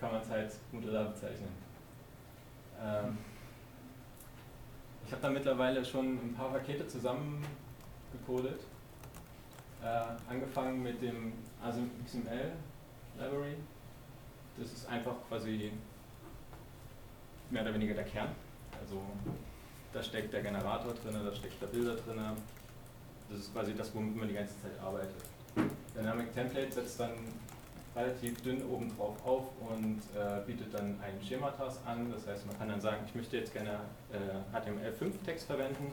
kann 0.00 0.12
man 0.12 0.22
es 0.22 0.30
halt 0.30 0.52
modular 0.72 1.04
bezeichnen. 1.04 1.48
Ähm, 2.80 3.18
ich 5.06 5.12
habe 5.12 5.22
da 5.22 5.30
mittlerweile 5.30 5.84
schon 5.84 6.14
ein 6.14 6.34
paar 6.34 6.50
Pakete 6.50 6.86
zusammengecodet. 6.88 8.60
Äh, 9.82 10.30
angefangen 10.30 10.82
mit 10.82 11.02
dem 11.02 11.34
ASM 11.62 11.90
XML 12.06 12.52
Library. 13.18 13.56
Das 14.56 14.72
ist 14.72 14.88
einfach 14.88 15.14
quasi 15.28 15.72
mehr 17.54 17.62
oder 17.62 17.74
weniger 17.74 17.94
der 17.94 18.04
Kern. 18.04 18.28
Also 18.80 19.00
da 19.92 20.02
steckt 20.02 20.32
der 20.32 20.42
Generator 20.42 20.92
drin, 20.92 21.14
da 21.24 21.34
steckt 21.34 21.62
der 21.62 21.68
Bilder 21.68 21.94
drin, 21.94 22.18
das 23.30 23.38
ist 23.38 23.54
quasi 23.54 23.74
das, 23.74 23.94
womit 23.94 24.16
man 24.16 24.28
die 24.28 24.34
ganze 24.34 24.60
Zeit 24.60 24.72
arbeitet. 24.82 25.14
Dynamic 25.96 26.34
Template 26.34 26.72
setzt 26.72 26.98
dann 27.00 27.12
relativ 27.94 28.42
dünn 28.42 28.60
oben 28.66 28.94
drauf 28.96 29.14
auf 29.24 29.44
und 29.70 30.00
äh, 30.16 30.40
bietet 30.44 30.74
dann 30.74 31.00
einen 31.00 31.22
Schematas 31.22 31.78
an. 31.86 32.12
Das 32.12 32.26
heißt, 32.26 32.44
man 32.46 32.58
kann 32.58 32.68
dann 32.68 32.80
sagen, 32.80 33.04
ich 33.06 33.14
möchte 33.14 33.36
jetzt 33.36 33.52
gerne 33.52 33.78
äh, 34.12 34.56
HTML5-Text 34.56 35.46
verwenden 35.46 35.92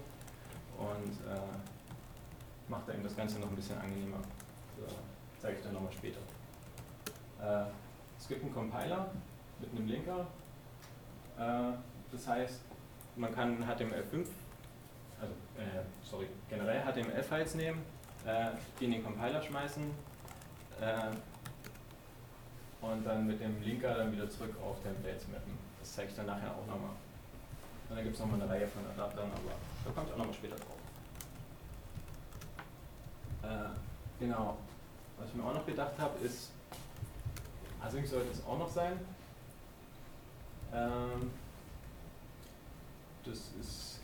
und 0.80 1.32
äh, 1.32 1.40
macht 2.68 2.90
dann 2.90 3.04
das 3.04 3.16
Ganze 3.16 3.40
noch 3.40 3.50
ein 3.50 3.56
bisschen 3.56 3.78
angenehmer. 3.78 4.18
So, 4.80 4.96
zeige 5.40 5.58
ich 5.58 5.64
dann 5.64 5.74
nochmal 5.74 5.94
später. 5.94 6.20
Äh, 7.40 7.70
es 8.18 8.28
gibt 8.28 8.44
einen 8.44 8.54
Compiler 8.54 9.12
mit 9.60 9.70
einem 9.70 9.88
Linker. 9.88 10.26
Äh, 11.38 11.74
das 12.12 12.28
heißt, 12.28 12.62
man 13.16 13.34
kann 13.34 13.64
HTML5 13.64 14.26
also 15.22 15.34
äh, 15.58 15.84
sorry, 16.04 16.28
generell 16.50 16.82
HTML-Files 16.82 17.56
nehmen, 17.56 17.86
äh, 18.26 18.52
die 18.80 18.86
in 18.86 18.92
den 18.92 19.04
Compiler 19.04 19.42
schmeißen 19.42 19.84
äh, 20.82 21.12
und 22.82 23.06
dann 23.06 23.28
mit 23.28 23.40
dem 23.40 23.62
Linker 23.62 23.94
dann 23.94 24.12
wieder 24.12 24.30
zurück 24.30 24.56
auf 24.64 24.82
Templates 24.82 25.28
mappen. 25.28 25.58
Das 25.80 25.94
zeige 25.94 26.10
ich 26.10 26.16
dann 26.16 26.26
nachher 26.26 26.52
auch 26.52 26.66
nochmal. 26.66 26.96
Und 27.90 27.96
dann 27.96 28.04
gibt 28.04 28.16
es 28.16 28.22
nochmal 28.22 28.42
eine 28.42 28.50
Reihe 28.50 28.68
von 28.68 28.84
Adaptern, 28.86 29.30
aber 29.32 29.56
da 29.86 29.92
kommt 29.92 30.12
auch 30.12 30.18
nochmal 30.18 30.34
später 30.34 30.56
drauf. 30.56 30.78
Äh, 33.44 34.24
genau. 34.24 34.58
Was 35.20 35.30
ich 35.30 35.36
mir 35.36 35.44
auch 35.44 35.54
noch 35.54 35.66
gedacht 35.66 35.94
habe, 36.00 36.18
ist, 36.26 36.52
Async 37.84 38.08
sollte 38.08 38.32
es 38.32 38.44
auch 38.46 38.58
noch 38.58 38.70
sein. 38.70 39.00
Ähm, 40.74 41.32
das 43.26 43.52
ist 43.60 44.02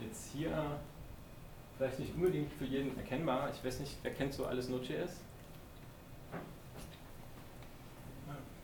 jetzt 0.00 0.32
hier 0.32 0.78
vielleicht 1.76 1.98
nicht 1.98 2.14
unbedingt 2.14 2.52
für 2.52 2.64
jeden 2.64 2.96
erkennbar. 2.96 3.50
Ich 3.50 3.64
weiß 3.64 3.80
nicht, 3.80 3.96
wer 4.02 4.12
kennt 4.12 4.34
so 4.34 4.46
alles 4.46 4.68
Node.js? 4.68 5.20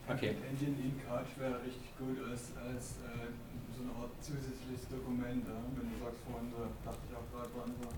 Okay. 0.09 0.37
Engine 0.49 0.77
in 0.79 0.95
Couch 1.03 1.27
wäre 1.37 1.61
richtig 1.63 1.91
gut 1.99 2.17
als, 2.31 2.55
als 2.57 3.03
äh, 3.03 3.27
so 3.75 3.83
eine 3.83 3.91
Art 3.99 4.13
zusätzliches 4.21 4.87
Dokument. 4.89 5.43
Ja? 5.43 5.59
Wenn 5.75 5.91
du 5.91 5.99
sagst, 5.99 6.21
vorhin, 6.23 6.53
da 6.55 6.71
dachte 6.85 7.03
ich 7.11 7.17
auch 7.17 7.27
gerade 7.35 7.51
dran, 7.51 7.75
so, 7.75 7.89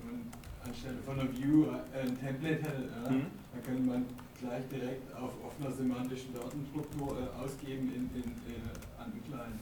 wenn 0.00 0.16
man 0.16 0.32
anstelle 0.64 0.96
von 1.04 1.20
einer 1.20 1.30
View 1.30 1.66
äh, 1.92 2.00
ein 2.00 2.18
Template 2.18 2.62
hätte, 2.62 2.88
ja? 2.88 3.10
mhm. 3.10 3.26
dann 3.52 3.62
könnte 3.62 3.82
man 3.82 4.06
gleich 4.40 4.68
direkt 4.68 5.14
auf 5.14 5.32
offener 5.44 5.72
semantischen 5.72 6.34
Datenstruktur 6.34 7.18
äh, 7.18 7.42
ausgeben 7.42 7.88
in, 7.94 8.10
in, 8.14 8.24
in, 8.24 8.62
an 8.98 9.12
den 9.12 9.24
Client. 9.24 9.60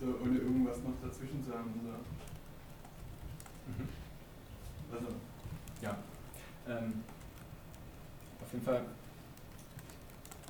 So, 0.00 0.06
ohne 0.22 0.38
irgendwas 0.38 0.78
noch 0.78 0.94
dazwischen 1.02 1.42
zu 1.44 1.52
haben. 1.52 1.72
So. 1.82 1.90
Mhm. 3.70 3.88
Also, 4.92 5.06
ja. 5.80 5.96
Ähm, 6.68 7.02
auf 8.40 8.52
jeden 8.52 8.64
Fall, 8.64 8.84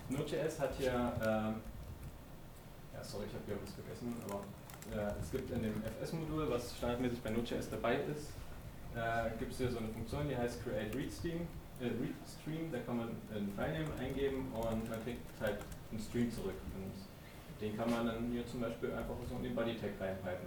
Node.js 0.09 0.59
hat 0.59 0.75
hier, 0.76 0.92
ähm, 0.92 1.54
ja, 2.92 3.04
sorry, 3.04 3.26
ich 3.26 3.35
habe 3.35 3.45
hier 3.47 3.57
was 3.62 3.73
vergessen, 3.75 4.14
aber 4.25 4.42
äh, 4.90 5.14
es 5.21 5.31
gibt 5.31 5.50
in 5.50 5.62
dem 5.62 5.83
FS-Modul, 6.00 6.50
was 6.50 6.76
standardmäßig 6.76 7.21
bei 7.23 7.31
Node.js 7.31 7.71
dabei 7.71 7.97
ist, 7.97 8.31
äh, 8.97 9.31
gibt 9.38 9.52
es 9.52 9.59
hier 9.59 9.71
so 9.71 9.78
eine 9.78 9.88
Funktion, 9.88 10.28
die 10.28 10.37
heißt 10.37 10.62
Create 10.64 10.95
Read 10.95 11.12
Äh, 11.83 11.87
Read 12.01 12.15
Stream, 12.25 12.71
da 12.71 12.79
kann 12.79 12.97
man 12.97 13.09
einen 13.35 13.53
Filename 13.57 13.93
eingeben 13.99 14.53
und 14.55 14.89
man 14.89 15.05
kriegt 15.05 15.27
halt 15.41 15.59
einen 15.91 16.01
Stream 16.01 16.31
zurück. 16.31 16.55
Und 16.77 16.93
den 17.61 17.77
kann 17.77 17.91
man 17.91 18.07
dann 18.07 18.31
hier 18.31 18.47
zum 18.47 18.61
Beispiel 18.61 18.93
einfach 18.93 19.15
so 19.29 19.37
in 19.37 19.43
den 19.43 19.55
Body 19.55 19.77
Tag 19.77 19.91
reinpipen. 20.01 20.47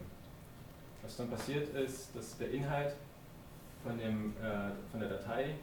Was 1.04 1.18
dann 1.18 1.30
passiert 1.30 1.76
ist, 1.76 2.16
dass 2.16 2.38
der 2.38 2.52
Inhalt 2.52 2.96
von, 3.84 3.98
dem, 3.98 4.34
äh, 4.42 4.72
von 4.90 5.02
der 5.02 5.10
Datei 5.10 5.56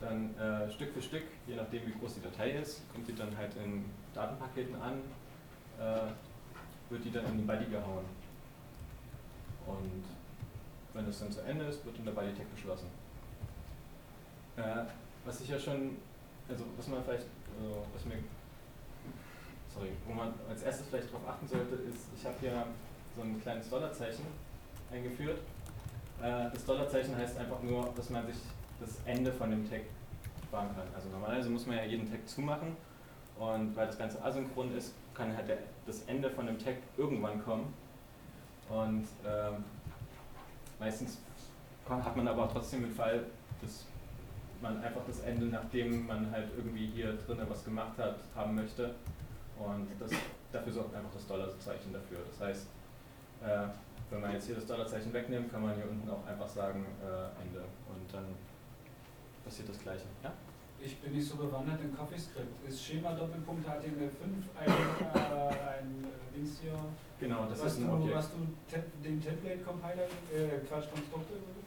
dann 0.00 0.34
äh, 0.38 0.70
Stück 0.70 0.94
für 0.94 1.02
Stück, 1.02 1.24
je 1.46 1.56
nachdem 1.56 1.86
wie 1.86 1.92
groß 1.98 2.14
die 2.14 2.22
Datei 2.22 2.52
ist, 2.52 2.80
kommt 2.92 3.06
die 3.08 3.14
dann 3.14 3.36
halt 3.36 3.54
in 3.56 3.84
Datenpaketen 4.14 4.76
an, 4.76 5.00
äh, 5.78 6.12
wird 6.88 7.04
die 7.04 7.10
dann 7.10 7.26
in 7.26 7.38
den 7.38 7.46
Body 7.46 7.66
gehauen. 7.66 8.04
Und 9.66 10.04
wenn 10.94 11.04
das 11.04 11.18
dann 11.18 11.32
zu 11.32 11.40
Ende 11.40 11.64
ist, 11.64 11.84
wird 11.84 11.98
dann 11.98 12.04
der 12.04 12.12
Body 12.12 12.32
Tag 12.32 12.50
geschlossen. 12.54 12.86
Was 15.24 15.40
ich 15.40 15.48
ja 15.48 15.58
schon, 15.58 15.96
also 16.48 16.64
was 16.76 16.88
man 16.88 17.02
vielleicht, 17.04 17.26
also 17.58 17.86
was 17.92 18.04
mir, 18.06 18.18
sorry, 19.72 19.90
wo 20.06 20.14
man 20.14 20.32
als 20.48 20.62
erstes 20.62 20.86
vielleicht 20.88 21.12
darauf 21.12 21.28
achten 21.28 21.46
sollte, 21.46 21.74
ist, 21.76 22.06
ich 22.16 22.24
habe 22.24 22.36
hier 22.40 22.66
so 23.14 23.22
ein 23.22 23.40
kleines 23.40 23.68
Dollarzeichen 23.68 24.24
eingeführt. 24.90 25.40
Äh, 26.22 26.50
das 26.52 26.64
Dollarzeichen 26.64 27.16
heißt 27.16 27.38
einfach 27.38 27.62
nur, 27.62 27.92
dass 27.94 28.10
man 28.10 28.26
sich 28.26 28.36
das 28.80 28.96
Ende 29.04 29.32
von 29.32 29.50
dem 29.50 29.68
Tag 29.68 29.82
sparen 30.44 30.68
kann. 30.74 30.86
Also 30.94 31.08
normalerweise 31.10 31.50
muss 31.50 31.66
man 31.66 31.76
ja 31.76 31.84
jeden 31.84 32.10
Tag 32.10 32.26
zumachen 32.28 32.76
und 33.38 33.76
weil 33.76 33.86
das 33.86 33.98
Ganze 33.98 34.22
asynchron 34.24 34.76
ist, 34.76 34.94
kann 35.14 35.36
halt 35.36 35.50
das 35.86 36.02
Ende 36.02 36.30
von 36.30 36.46
dem 36.46 36.58
Tag 36.58 36.76
irgendwann 36.96 37.42
kommen. 37.42 37.72
Und 38.68 39.06
ähm, 39.26 39.64
meistens 40.78 41.18
hat 41.88 42.16
man 42.16 42.28
aber 42.28 42.48
trotzdem 42.48 42.82
den 42.82 42.94
Fall, 42.94 43.24
dass 43.60 43.86
man 44.62 44.82
einfach 44.82 45.02
das 45.06 45.20
Ende, 45.20 45.46
nachdem 45.46 46.06
man 46.06 46.30
halt 46.30 46.48
irgendwie 46.56 46.86
hier 46.86 47.14
drinnen 47.26 47.46
was 47.48 47.64
gemacht 47.64 47.98
hat, 47.98 48.16
haben 48.34 48.54
möchte. 48.54 48.94
Und 49.58 49.88
das, 49.98 50.10
dafür 50.52 50.72
sorgt 50.72 50.94
einfach 50.94 51.12
das 51.12 51.26
Dollarzeichen 51.26 51.92
dafür. 51.92 52.18
Das 52.30 52.48
heißt, 52.48 52.66
äh, 53.42 53.66
wenn 54.10 54.20
man 54.20 54.32
jetzt 54.32 54.46
hier 54.46 54.54
das 54.54 54.66
Dollarzeichen 54.66 55.12
wegnimmt, 55.12 55.50
kann 55.52 55.62
man 55.62 55.74
hier 55.74 55.88
unten 55.88 56.08
auch 56.10 56.26
einfach 56.26 56.48
sagen 56.48 56.84
äh, 57.02 57.42
Ende. 57.42 57.60
Und 57.60 58.12
dann 58.12 58.24
passiert 59.44 59.68
das 59.68 59.78
Gleiche. 59.80 60.04
Ja? 60.22 60.32
Ich 60.82 60.96
bin 60.98 61.12
nicht 61.12 61.28
so 61.28 61.36
bewandert 61.36 61.78
im 61.82 61.94
CoffeeScript. 61.94 62.66
Ist 62.66 62.82
Schema 62.82 63.12
Doppelpunkt 63.12 63.66
HTML5 63.66 64.24
ein, 64.58 64.68
äh, 65.14 65.78
ein 65.78 66.06
Dings 66.34 66.60
hier? 66.62 66.72
Genau, 67.18 67.46
das 67.50 67.62
ist 67.62 67.80
ein 67.80 67.86
du, 67.86 67.92
Objekt. 67.92 68.16
Was 68.16 68.30
du 68.30 68.38
den 69.04 69.20
Template-Compiler, 69.20 70.04
äh, 70.32 70.64
Quatsch, 70.66 70.90
Konstrukte 70.90 71.34
gibst? 71.34 71.59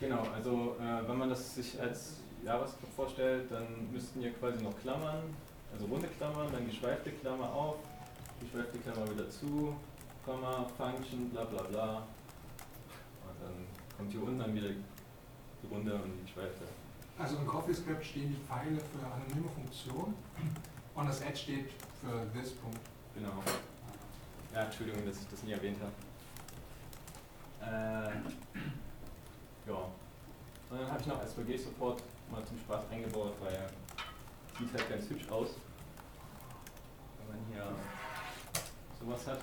Genau, 0.00 0.22
also 0.32 0.76
äh, 0.80 1.08
wenn 1.08 1.18
man 1.18 1.28
das 1.28 1.56
sich 1.56 1.80
als 1.80 2.18
JavaScript 2.44 2.94
vorstellt, 2.94 3.50
dann 3.50 3.90
müssten 3.92 4.20
hier 4.20 4.32
quasi 4.34 4.62
noch 4.62 4.78
Klammern, 4.80 5.34
also 5.72 5.86
runde 5.86 6.06
Klammern, 6.16 6.52
dann 6.52 6.66
geschweifte 6.66 7.10
Klammer 7.10 7.52
auf, 7.52 7.78
geschweifte 8.40 8.78
Klammer 8.78 9.10
wieder 9.10 9.28
zu, 9.28 9.74
Komma, 10.24 10.66
Function, 10.76 11.30
bla 11.30 11.44
bla 11.44 11.62
bla. 11.62 11.96
Und 11.96 13.42
dann 13.42 13.66
kommt 13.96 14.12
hier 14.12 14.22
unten 14.22 14.38
dann 14.38 14.54
wieder 14.54 14.68
die 14.70 15.66
runde 15.68 15.94
und 15.94 16.12
die 16.16 16.26
geschweifte. 16.26 16.64
Also 17.18 17.36
im 17.38 17.46
CoffeeScript 17.48 18.04
stehen 18.04 18.28
die 18.28 18.46
Pfeile 18.46 18.78
für 18.78 19.04
anonyme 19.04 19.48
Funktionen 19.48 20.14
und 20.94 21.08
das 21.08 21.22
Add 21.22 21.36
steht 21.36 21.70
für 22.00 22.24
this 22.32 22.52
Punkt. 22.52 22.78
Genau. 23.16 23.42
Ja, 24.54 24.62
Entschuldigung, 24.62 25.04
dass 25.04 25.20
ich 25.20 25.28
das 25.28 25.42
nie 25.42 25.52
erwähnt 25.52 25.78
habe. 25.80 25.92
Äh, 27.60 28.10
ja. 29.68 29.74
Und 30.70 30.80
dann 30.80 30.90
habe 30.90 31.00
ich 31.00 31.06
noch 31.06 31.22
SVG-Support 31.22 32.02
mal 32.30 32.44
zum 32.44 32.58
Spaß 32.58 32.84
eingebaut, 32.90 33.34
weil 33.40 33.70
sieht 34.58 34.72
halt 34.72 34.88
ganz 34.90 35.08
hübsch 35.08 35.28
aus. 35.30 35.48
Wenn 37.18 37.36
man 37.36 37.46
hier 37.52 37.64
sowas 39.00 39.26
hat. 39.26 39.40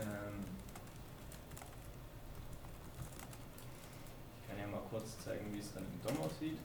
Ähm 0.00 0.44
ich 4.42 4.48
kann 4.48 4.58
ja 4.58 4.66
mal 4.68 4.82
kurz 4.88 5.18
zeigen, 5.24 5.52
wie 5.52 5.58
es 5.58 5.74
dann 5.74 5.84
im 5.84 6.02
DOM 6.02 6.24
aussieht. 6.24 6.58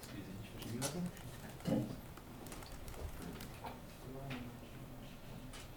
Das 0.00 0.12
will 0.12 0.20
ich 0.20 0.40
nicht 0.40 0.52
verschieben 0.52 0.80
lassen. 0.80 1.10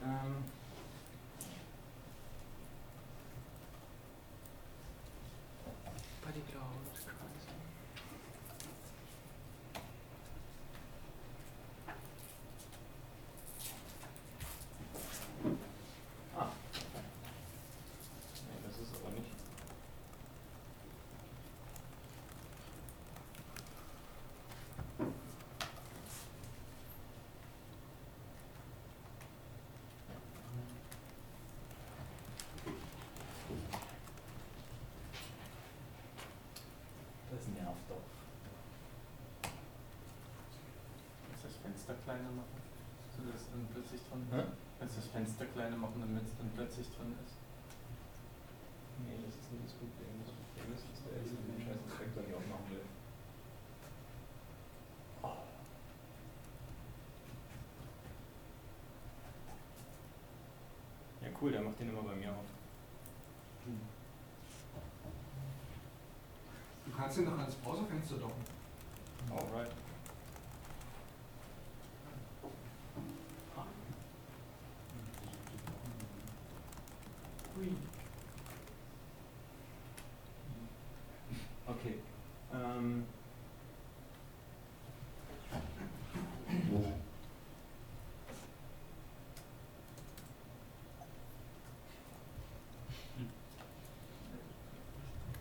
Ähm, 0.04 0.44
Ah. 16.38 16.48
Nee, 18.48 18.68
das 18.68 18.80
ist 18.80 18.96
aber 18.96 19.12
nicht. 19.12 19.32
Das 37.32 37.48
nervt 37.48 37.90
doch. 37.90 37.96
Kannst 41.24 41.44
du 41.44 41.48
das 41.48 41.58
Fenster 41.92 42.04
kleiner 42.06 42.32
machen? 42.32 42.56
So 43.18 43.32
dass 43.32 43.42
es 43.42 43.52
dann 43.52 43.68
plötzlich 43.74 44.02
drin 44.08 44.24
ist? 44.32 44.48
Kannst 44.80 44.96
du 44.96 45.02
das 45.02 45.10
Fenster 45.10 45.46
kleiner 45.46 45.76
machen, 45.76 46.00
damit 46.00 46.24
es 46.24 46.38
dann 46.38 46.50
plötzlich 46.56 46.88
drin 46.96 47.16
ist? 47.20 47.36
Nee, 49.04 49.20
das 49.26 49.36
ist 49.36 49.52
nicht 49.52 49.66
das 49.66 49.74
Problem. 49.76 50.24
Das 50.24 50.32
Problem 50.32 50.72
ist, 50.72 50.86
dass 50.88 51.04
der 51.04 51.20
jetzt 51.20 51.36
den 51.36 51.60
scheiß 51.60 51.84
Inspektor 51.84 52.24
nicht 52.24 52.36
aufmachen 52.36 52.70
will. 52.72 52.86
Ja 61.22 61.30
cool, 61.42 61.52
der 61.52 61.62
macht 61.62 61.80
den 61.80 61.90
immer 61.90 62.04
bei 62.04 62.16
mir 62.16 62.32
auf. 62.32 62.48
Du 66.86 66.92
kannst 66.96 67.18
ihn 67.18 67.26
noch 67.26 67.38
ans 67.38 67.56
Browserfenster 67.56 68.18
docken. 68.18 68.44
Alright. 69.30 69.72
Okay. 81.68 81.96
Ähm. 82.54 83.06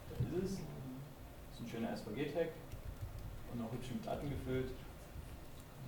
Da 0.08 0.38
ist 0.38 0.44
es. 0.44 0.50
Das 0.50 1.54
ist 1.54 1.60
ein 1.60 1.68
schöner 1.68 1.89
SVG-Tag 2.00 2.48
und 3.52 3.62
auch 3.62 3.72
hübsch 3.72 3.90
mit 3.92 4.06
Daten 4.06 4.30
gefüllt, 4.30 4.70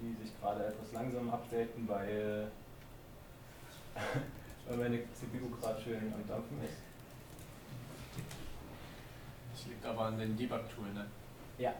die 0.01 0.15
sich 0.23 0.39
gerade 0.41 0.67
etwas 0.67 0.93
langsam 0.93 1.31
updaten, 1.31 1.89
weil, 1.89 2.51
weil 4.69 4.77
meine 4.77 4.99
CPU 5.15 5.49
gerade 5.61 5.81
schön 5.81 6.13
am 6.13 6.27
Dampfen 6.27 6.63
ist. 6.65 6.79
Das 9.53 9.67
liegt 9.67 9.85
aber 9.85 10.07
an 10.07 10.19
den 10.19 10.37
Debug-Tool, 10.37 10.93
ne? 10.93 11.07
Ja, 11.59 11.75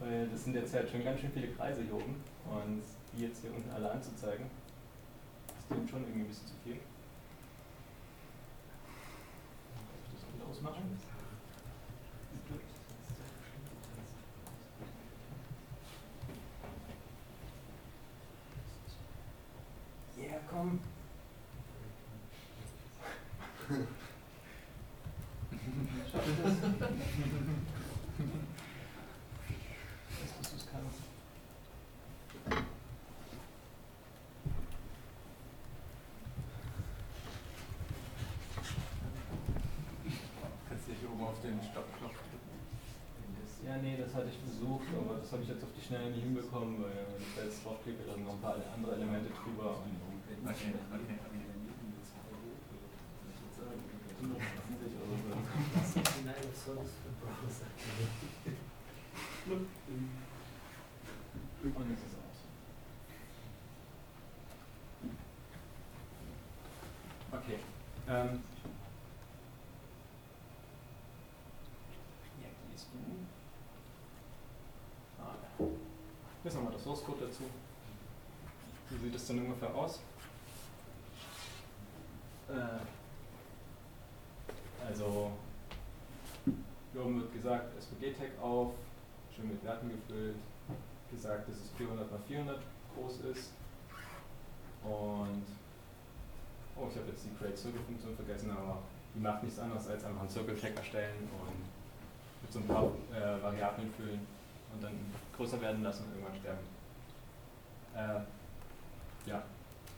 weil 0.00 0.28
das 0.28 0.44
sind 0.44 0.54
jetzt 0.54 0.74
halt 0.74 0.88
schon 0.88 1.04
ganz 1.04 1.20
schön 1.20 1.32
viele 1.32 1.48
Kreise 1.48 1.82
hier 1.82 1.94
oben 1.94 2.22
und 2.46 2.82
die 3.12 3.24
jetzt 3.24 3.42
hier 3.42 3.52
unten 3.52 3.70
alle 3.70 3.90
anzuzeigen, 3.90 4.46
ist 5.58 5.70
dem 5.70 5.88
schon 5.88 6.02
irgendwie 6.02 6.20
ein 6.20 6.28
bisschen 6.28 6.46
zu 6.46 6.54
viel. 6.64 6.78
den 41.48 41.62
Stoppknopf 41.62 42.12
drücken. 42.12 42.38
Ja, 43.66 43.76
nee, 43.82 43.96
das 43.98 44.14
hatte 44.14 44.28
ich 44.28 44.38
versucht, 44.38 44.86
aber 44.94 45.18
das 45.18 45.32
habe 45.32 45.42
ich 45.42 45.48
jetzt 45.48 45.64
auf 45.64 45.72
die 45.76 45.82
Schnelle 45.82 46.10
nicht 46.10 46.22
hinbekommen, 46.22 46.82
weil 46.82 46.94
wenn 47.10 47.20
ich 47.20 47.34
da 47.34 47.42
jetzt 47.42 47.64
draufklicke, 47.64 48.04
dann 48.06 48.24
noch 48.24 48.34
ein 48.34 48.40
paar 48.40 48.54
andere 48.54 48.94
Elemente 48.94 49.30
drüber. 49.34 49.82
Und 49.82 49.98
okay, 50.46 50.72
okay. 50.92 51.18
Und 61.64 61.90
es 61.90 62.14
aus. 62.14 62.38
Okay. 67.32 67.58
Ähm, 68.08 68.40
Source 76.88 77.04
Code 77.04 77.26
dazu. 77.26 77.42
Wie 78.88 78.96
sieht 78.96 79.14
es 79.14 79.26
denn 79.26 79.40
ungefähr 79.40 79.74
aus? 79.74 80.00
Äh, 82.48 82.80
also, 84.86 85.32
hier 86.46 87.04
oben 87.04 87.20
wird 87.20 87.34
gesagt, 87.34 87.78
SVG-Tag 87.78 88.42
auf, 88.42 88.72
schön 89.36 89.48
mit 89.48 89.62
Werten 89.64 89.90
gefüllt, 89.90 90.36
gesagt, 91.10 91.46
dass 91.50 91.56
es 91.56 91.70
400 91.76 92.06
x 92.10 92.24
400 92.26 92.58
groß 92.94 93.20
ist. 93.32 93.52
Und, 94.82 95.44
oh, 96.74 96.88
ich 96.90 96.96
habe 96.96 97.08
jetzt 97.10 97.26
die 97.26 97.36
Create 97.38 97.58
Circle 97.58 97.82
Funktion 97.82 98.16
vergessen, 98.16 98.50
aber 98.50 98.78
die 99.14 99.20
macht 99.20 99.42
nichts 99.42 99.58
anderes 99.58 99.86
als 99.88 100.04
einfach 100.04 100.20
einen 100.20 100.30
Circle 100.30 100.58
Tag 100.58 100.74
erstellen 100.74 101.28
und 101.44 101.64
mit 102.40 102.50
so 102.50 102.60
ein 102.60 102.66
paar 102.66 102.84
äh, 103.12 103.42
Variablen 103.42 103.92
füllen 103.92 104.26
und 104.72 104.82
dann 104.82 104.94
größer 105.36 105.60
werden 105.60 105.82
lassen 105.82 106.04
und 106.04 106.14
irgendwann 106.14 106.40
sterben. 106.40 106.77
Äh, 107.98 109.28
ja, 109.28 109.42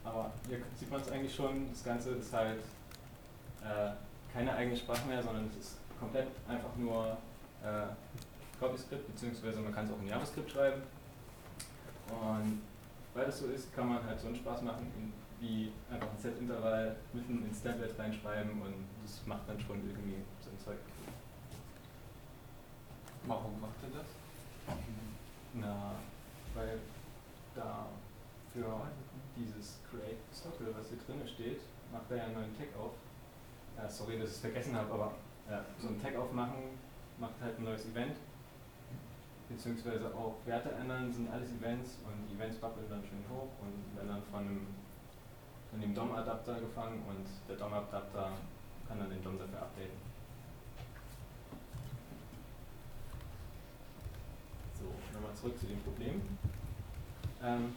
aber 0.02 0.32
hier 0.48 0.58
sieht 0.74 0.90
man 0.90 1.00
es 1.02 1.10
eigentlich 1.12 1.34
schon, 1.34 1.68
das 1.70 1.84
Ganze 1.84 2.10
ist 2.12 2.32
halt 2.32 2.60
äh, 3.62 3.90
keine 4.32 4.54
eigene 4.54 4.76
Sprache 4.76 5.06
mehr, 5.06 5.22
sondern 5.22 5.46
es 5.48 5.56
ist 5.56 5.76
komplett 5.98 6.28
einfach 6.48 6.74
nur 6.76 7.18
äh, 7.62 7.86
CopyScript, 8.58 9.06
beziehungsweise 9.06 9.60
man 9.60 9.74
kann 9.74 9.84
es 9.84 9.92
auch 9.92 10.00
in 10.00 10.08
JavaScript 10.08 10.50
schreiben. 10.50 10.82
Und 12.08 12.62
weil 13.12 13.26
das 13.26 13.40
so 13.40 13.46
ist, 13.46 13.74
kann 13.74 13.88
man 13.88 14.02
halt 14.02 14.18
so 14.18 14.28
einen 14.28 14.36
Spaß 14.36 14.62
machen, 14.62 15.12
wie 15.40 15.70
einfach 15.90 16.08
ein 16.08 16.18
Set-Intervall 16.18 16.96
mitten 17.12 17.44
ins 17.44 17.62
Tablet 17.62 17.98
reinschreiben 17.98 18.50
und 18.62 18.74
das 19.02 19.26
macht 19.26 19.46
dann 19.46 19.60
schon 19.60 19.76
irgendwie 19.86 20.16
so 20.40 20.50
ein 20.50 20.58
Zeug. 20.58 20.78
Warum 23.26 23.60
macht 23.60 23.74
er 23.82 23.98
das? 23.98 24.76
Na, 25.54 25.92
weil 26.54 26.78
da 27.54 27.86
für 28.52 28.66
dieses 29.36 29.80
Create 29.88 30.18
Circle, 30.32 30.74
was 30.76 30.88
hier 30.88 30.98
drin 30.98 31.26
steht, 31.26 31.60
macht 31.92 32.10
er 32.10 32.16
ja 32.16 32.24
einen 32.24 32.34
neuen 32.34 32.56
Tag 32.56 32.68
auf. 32.78 32.92
Ja, 33.76 33.88
sorry, 33.88 34.18
dass 34.18 34.30
ich 34.30 34.36
es 34.36 34.40
vergessen 34.40 34.74
habe, 34.74 34.92
aber 34.92 35.12
ja, 35.48 35.64
so 35.78 35.88
ein 35.88 36.02
Tag 36.02 36.16
aufmachen 36.16 36.78
macht 37.18 37.34
halt 37.40 37.58
ein 37.58 37.64
neues 37.64 37.86
Event. 37.86 38.16
Beziehungsweise 39.48 40.14
auch 40.14 40.36
Werte 40.46 40.70
ändern 40.72 41.12
sind 41.12 41.30
alles 41.30 41.50
Events 41.50 41.98
und 42.04 42.36
Events 42.36 42.58
babbeln 42.58 42.86
dann 42.88 43.02
schön 43.02 43.24
hoch 43.28 43.50
und 43.60 43.96
werden 43.96 44.08
dann 44.08 44.22
von, 44.30 44.40
einem, 44.40 44.66
von 45.70 45.80
dem 45.80 45.94
DOM-Adapter 45.94 46.60
gefangen 46.60 47.02
und 47.08 47.26
der 47.48 47.56
DOM-Adapter 47.56 48.32
kann 48.86 48.98
dann 48.98 49.10
den 49.10 49.22
DOM 49.22 49.38
dafür 49.38 49.62
updaten. 49.62 49.98
So, 54.78 54.86
nochmal 55.12 55.34
zurück 55.34 55.58
zu 55.58 55.66
dem 55.66 55.80
Problem. 55.82 56.22
Ähm, 57.42 57.74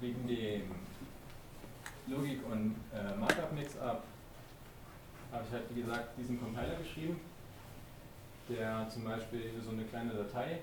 wegen 0.00 0.26
dem 0.26 0.74
Logik- 2.08 2.44
und 2.44 2.76
äh, 2.92 3.16
Markup-Mix-Up 3.16 4.04
habe 5.32 5.44
ich 5.46 5.52
halt, 5.52 5.64
wie 5.74 5.82
gesagt, 5.82 6.18
diesen 6.18 6.40
Compiler 6.40 6.76
geschrieben, 6.76 7.20
der 8.48 8.88
zum 8.88 9.04
Beispiel 9.04 9.52
so 9.62 9.70
eine 9.70 9.84
kleine 9.84 10.12
Datei 10.12 10.60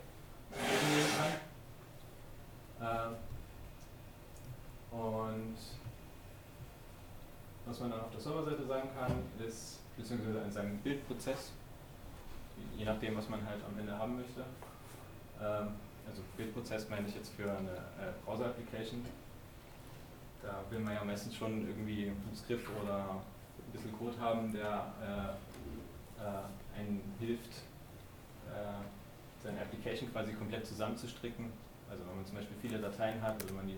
nehmen 0.51 1.09
kann. 2.79 3.15
Äh, 4.91 4.95
und 4.95 5.55
was 7.65 7.79
man 7.79 7.91
dann 7.91 8.01
auf 8.01 8.11
der 8.11 8.19
Serverseite 8.19 8.65
sagen 8.65 8.89
kann, 8.97 9.23
ist, 9.45 9.79
beziehungsweise 9.95 10.39
in 10.39 10.51
seinem 10.51 10.77
Bildprozess, 10.79 11.51
je 12.77 12.85
nachdem, 12.85 13.15
was 13.15 13.29
man 13.29 13.45
halt 13.45 13.63
am 13.65 13.79
Ende 13.79 13.97
haben 13.97 14.17
möchte. 14.17 14.43
Ähm, 15.41 15.69
also 16.07 16.21
Bildprozess 16.37 16.89
meine 16.89 17.07
ich 17.07 17.15
jetzt 17.15 17.31
für 17.33 17.51
eine 17.51 17.71
äh, 17.71 18.13
Browser-Application. 18.25 19.05
Da 20.41 20.63
will 20.69 20.79
man 20.79 20.93
ja 20.93 21.03
meistens 21.03 21.35
schon 21.35 21.67
irgendwie 21.67 22.07
ein 22.07 22.35
Skript 22.35 22.67
oder 22.83 23.21
ein 23.57 23.71
bisschen 23.71 23.97
Code 23.97 24.19
haben, 24.19 24.51
der 24.51 24.93
äh, 25.01 26.21
äh, 26.21 26.79
einen 26.79 27.01
hilft, 27.19 27.51
äh, 28.49 28.83
seine 29.41 29.61
Application 29.61 30.11
quasi 30.11 30.33
komplett 30.33 30.65
zusammenzustricken. 30.67 31.51
Also 31.89 32.03
wenn 32.07 32.15
man 32.15 32.25
zum 32.25 32.35
Beispiel 32.35 32.57
viele 32.61 32.79
Dateien 32.79 33.21
hat, 33.21 33.43
will 33.47 33.55
man 33.55 33.67
die 33.67 33.77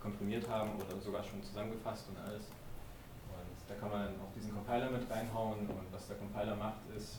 komprimiert 0.00 0.48
haben 0.48 0.70
oder 0.76 1.00
sogar 1.00 1.24
schon 1.24 1.42
zusammengefasst 1.42 2.08
und 2.08 2.18
alles. 2.18 2.44
Und 3.32 3.56
da 3.68 3.74
kann 3.74 3.90
man 3.90 4.04
dann 4.04 4.14
auch 4.20 4.32
diesen 4.34 4.52
Compiler 4.52 4.90
mit 4.90 5.10
reinhauen 5.10 5.60
und 5.60 5.92
was 5.92 6.06
der 6.06 6.16
Compiler 6.16 6.54
macht 6.54 6.78
ist, 6.96 7.18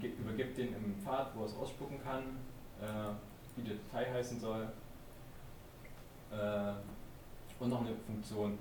übergibt 0.00 0.56
den 0.56 0.74
im 0.74 0.96
Pfad, 1.02 1.30
wo 1.34 1.44
es 1.44 1.54
ausspucken 1.54 2.02
kann, 2.02 2.22
äh, 2.80 3.14
wie 3.56 3.62
die 3.62 3.76
Datei 3.76 4.10
heißen 4.12 4.40
soll 4.40 4.68
äh, 6.30 6.72
und 7.58 7.68
noch 7.70 7.80
eine 7.80 7.94
Funktion. 8.06 8.58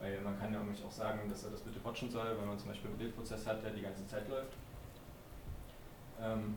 Weil 0.00 0.20
man 0.20 0.38
kann 0.38 0.52
ja 0.52 0.60
auch 0.60 0.92
sagen, 0.92 1.28
dass 1.28 1.44
er 1.44 1.50
das 1.50 1.60
bitte 1.60 1.82
watchen 1.84 2.10
soll, 2.10 2.36
wenn 2.38 2.46
man 2.46 2.58
zum 2.58 2.68
Beispiel 2.68 2.90
einen 2.90 2.98
Bildprozess 2.98 3.46
hat, 3.46 3.62
der 3.62 3.70
die 3.70 3.82
ganze 3.82 4.06
Zeit 4.06 4.28
läuft. 4.28 4.52
Ähm, 6.20 6.56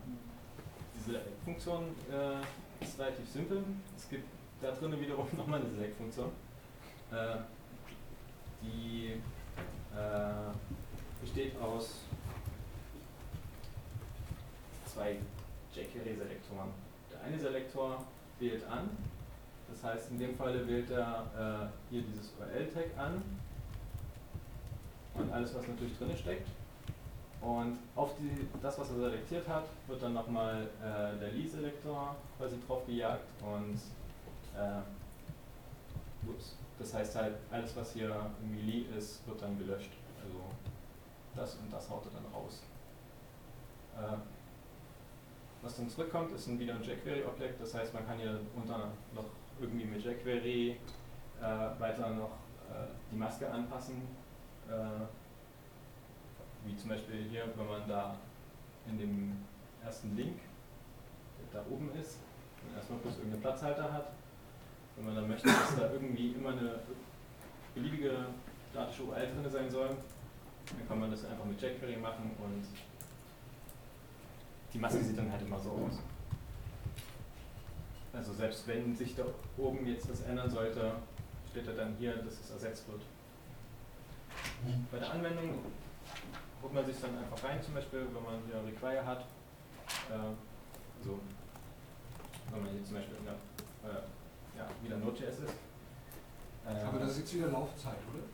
diese 0.94 1.20
Funktion 1.44 1.84
äh, 2.10 2.84
ist 2.84 2.98
relativ 2.98 3.28
simpel. 3.28 3.62
Es 3.96 4.08
gibt 4.08 4.28
da 4.60 4.72
drinnen 4.72 5.00
wiederum 5.00 5.26
nochmal 5.36 5.60
eine 5.60 5.70
Select-Funktion. 5.70 6.30
Äh, 7.10 7.36
die 8.62 9.20
äh, 9.94 11.20
besteht 11.20 11.58
aus 11.60 12.00
zwei 14.84 15.18
jQuery-Selektoren. 15.74 16.87
Der 17.18 17.26
eine 17.26 17.38
Selektor 17.38 18.04
wählt 18.38 18.64
an, 18.68 18.90
das 19.68 19.84
heißt 19.84 20.10
in 20.10 20.18
dem 20.18 20.36
Fall 20.36 20.66
wählt 20.66 20.90
er 20.90 21.26
äh, 21.36 21.90
hier 21.90 22.02
dieses 22.02 22.32
URL-Tag 22.38 22.86
an 22.96 23.22
und 25.14 25.32
alles, 25.32 25.54
was 25.54 25.66
natürlich 25.66 25.98
drin 25.98 26.16
steckt. 26.16 26.48
Und 27.40 27.78
auf 27.94 28.10
die, 28.18 28.48
das, 28.60 28.78
was 28.78 28.90
er 28.90 28.96
selektiert 28.96 29.46
hat, 29.46 29.64
wird 29.86 30.02
dann 30.02 30.14
nochmal 30.14 30.68
äh, 30.82 31.18
der 31.18 31.32
Lee-Selektor 31.32 32.16
quasi 32.36 32.56
drauf 32.66 32.84
gejagt 32.86 33.26
und 33.42 33.78
äh, 34.56 34.80
ups, 36.28 36.56
das 36.78 36.94
heißt 36.94 37.14
halt, 37.16 37.34
alles 37.50 37.76
was 37.76 37.92
hier 37.92 38.08
irgendwie 38.40 38.62
Lee 38.62 38.96
ist, 38.96 39.26
wird 39.26 39.40
dann 39.40 39.56
gelöscht. 39.58 39.92
Also 40.22 40.38
das 41.36 41.54
und 41.56 41.72
das 41.72 41.88
haut 41.88 42.04
er 42.06 42.20
dann 42.20 42.32
raus. 42.32 42.62
Äh, 43.96 44.16
was 45.62 45.76
dann 45.76 45.88
zurückkommt, 45.88 46.32
ist 46.32 46.48
wieder 46.58 46.74
ein 46.74 46.82
jQuery-Objekt, 46.82 47.60
das 47.60 47.74
heißt 47.74 47.94
man 47.94 48.06
kann 48.06 48.18
hier 48.18 48.40
unter 48.54 48.90
noch 49.14 49.24
irgendwie 49.60 49.84
mit 49.84 50.04
jQuery 50.04 50.76
äh, 51.40 51.80
weiter 51.80 52.10
noch 52.10 52.32
äh, 52.70 52.86
die 53.10 53.16
Maske 53.16 53.50
anpassen 53.50 54.02
äh, 54.68 55.06
wie 56.64 56.76
zum 56.76 56.90
Beispiel 56.90 57.24
hier, 57.30 57.44
wenn 57.56 57.66
man 57.66 57.88
da 57.88 58.16
in 58.86 58.98
dem 58.98 59.36
ersten 59.82 60.16
Link, 60.16 60.40
da 61.52 61.64
oben 61.70 61.90
ist, 62.00 62.18
und 62.62 62.76
erstmal 62.76 62.98
bloß 63.00 63.16
irgendeinen 63.16 63.42
Platzhalter 63.42 63.92
hat. 63.92 64.12
Wenn 64.96 65.06
man 65.06 65.14
dann 65.14 65.28
möchte, 65.28 65.46
dass 65.46 65.76
da 65.76 65.92
irgendwie 65.92 66.32
immer 66.32 66.50
eine 66.50 66.80
beliebige 67.74 68.26
statische 68.70 69.04
URL 69.04 69.28
drin 69.28 69.50
sein 69.50 69.70
soll, 69.70 69.88
dann 69.88 70.88
kann 70.88 71.00
man 71.00 71.10
das 71.10 71.24
einfach 71.24 71.44
mit 71.44 71.60
jQuery 71.60 71.96
machen 71.96 72.32
und 72.42 72.64
die 74.72 74.78
Maske 74.78 75.02
sieht 75.02 75.18
dann 75.18 75.30
halt 75.30 75.42
immer 75.42 75.58
so 75.58 75.70
aus. 75.70 75.98
Also 78.12 78.32
selbst 78.32 78.66
wenn 78.66 78.94
sich 78.96 79.14
da 79.14 79.24
oben 79.56 79.86
jetzt 79.86 80.10
was 80.10 80.22
ändern 80.22 80.50
sollte, 80.50 80.92
steht 81.50 81.68
da 81.68 81.72
dann 81.72 81.94
hier, 81.98 82.16
dass 82.16 82.34
es 82.34 82.50
ersetzt 82.50 82.88
wird. 82.88 83.02
Bei 84.90 84.98
der 84.98 85.10
Anwendung 85.12 85.58
holt 86.62 86.74
man 86.74 86.84
sich 86.84 86.96
dann 87.00 87.16
einfach 87.16 87.42
rein, 87.44 87.62
zum 87.62 87.74
Beispiel, 87.74 88.00
wenn 88.00 88.22
man 88.22 88.42
hier 88.46 88.64
Require 88.66 89.06
hat. 89.06 89.20
Äh, 90.10 90.14
also, 90.98 91.20
wenn 92.50 92.62
man 92.62 92.72
hier 92.72 92.84
zum 92.84 92.96
Beispiel 92.96 93.16
der, 93.24 93.90
äh, 93.90 94.02
ja, 94.56 94.68
wieder 94.82 94.96
Node.js 94.96 95.38
ist. 95.38 95.54
Äh, 96.66 96.82
Aber 96.84 96.98
das 96.98 97.10
ist 97.10 97.18
jetzt 97.20 97.34
wieder 97.34 97.48
Laufzeit, 97.48 97.98
oder? 98.12 98.24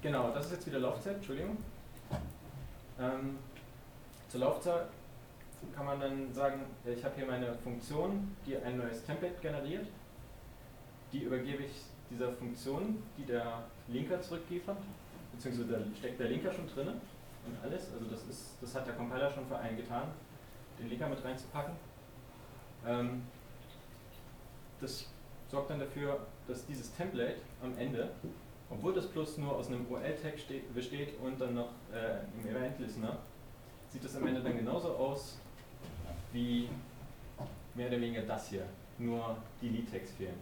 Genau, 0.00 0.30
das 0.32 0.46
ist 0.46 0.52
jetzt 0.52 0.66
wieder 0.66 0.78
Laufzeit, 0.78 1.16
Entschuldigung. 1.16 1.58
Ähm, 2.98 3.38
zur 4.28 4.40
Laufzeit 4.40 4.86
kann 5.74 5.86
man 5.86 6.00
dann 6.00 6.32
sagen, 6.32 6.62
ich 6.84 7.04
habe 7.04 7.14
hier 7.16 7.26
meine 7.26 7.54
Funktion, 7.54 8.34
die 8.46 8.56
ein 8.56 8.78
neues 8.78 9.04
Template 9.04 9.40
generiert. 9.40 9.86
Die 11.12 11.20
übergebe 11.20 11.64
ich 11.64 11.72
dieser 12.10 12.32
Funktion, 12.32 13.02
die 13.16 13.24
der 13.24 13.64
Linker 13.88 14.20
zurückliefert, 14.20 14.78
beziehungsweise 15.32 15.68
da 15.68 15.78
steckt 15.98 16.20
der 16.20 16.28
Linker 16.28 16.52
schon 16.52 16.68
drin 16.68 16.88
und 16.88 17.56
alles. 17.62 17.92
Also 17.92 18.06
das 18.10 18.24
ist, 18.24 18.56
das 18.60 18.74
hat 18.74 18.86
der 18.86 18.94
Compiler 18.94 19.30
schon 19.30 19.46
für 19.46 19.58
einen 19.58 19.76
getan, 19.76 20.08
den 20.78 20.88
Linker 20.88 21.08
mit 21.08 21.24
reinzupacken. 21.24 21.74
Ähm, 22.86 23.22
das 24.80 25.06
sorgt 25.48 25.70
dann 25.70 25.80
dafür, 25.80 26.26
dass 26.48 26.66
dieses 26.66 26.94
Template 26.94 27.36
am 27.62 27.76
Ende 27.78 28.10
obwohl 28.72 28.94
das 28.94 29.06
Plus 29.06 29.36
nur 29.38 29.54
aus 29.54 29.68
einem 29.68 29.86
URL-Tag 29.88 30.34
besteht 30.74 31.20
und 31.20 31.40
dann 31.40 31.54
noch 31.54 31.70
äh, 31.92 32.20
im 32.40 32.48
Event-Listener, 32.48 33.18
sieht 33.90 34.04
das 34.04 34.16
am 34.16 34.26
Ende 34.26 34.40
dann 34.40 34.56
genauso 34.56 34.88
aus 34.94 35.38
wie 36.32 36.68
mehr 37.74 37.88
oder 37.88 38.00
weniger 38.00 38.22
das 38.22 38.48
hier, 38.48 38.66
nur 38.98 39.36
die 39.60 39.68
Lead-Tags 39.68 40.12
fehlen. 40.12 40.40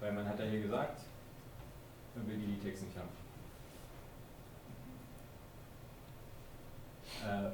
Weil 0.00 0.12
man 0.12 0.28
hat 0.28 0.38
ja 0.38 0.44
hier 0.46 0.62
gesagt, 0.62 1.02
man 2.14 2.28
will 2.28 2.36
die 2.36 2.46
Lead-Tags 2.46 2.82
nicht 2.82 2.96
haben. 2.96 3.08
Äh, 7.24 7.50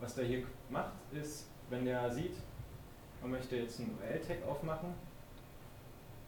was 0.00 0.14
der 0.14 0.24
hier 0.24 0.44
macht, 0.70 0.92
ist, 1.12 1.48
wenn 1.70 1.84
der 1.84 2.10
sieht, 2.10 2.36
man 3.22 3.30
möchte 3.30 3.56
jetzt 3.56 3.80
einen 3.80 3.96
URL-Tag 3.98 4.46
aufmachen, 4.46 4.94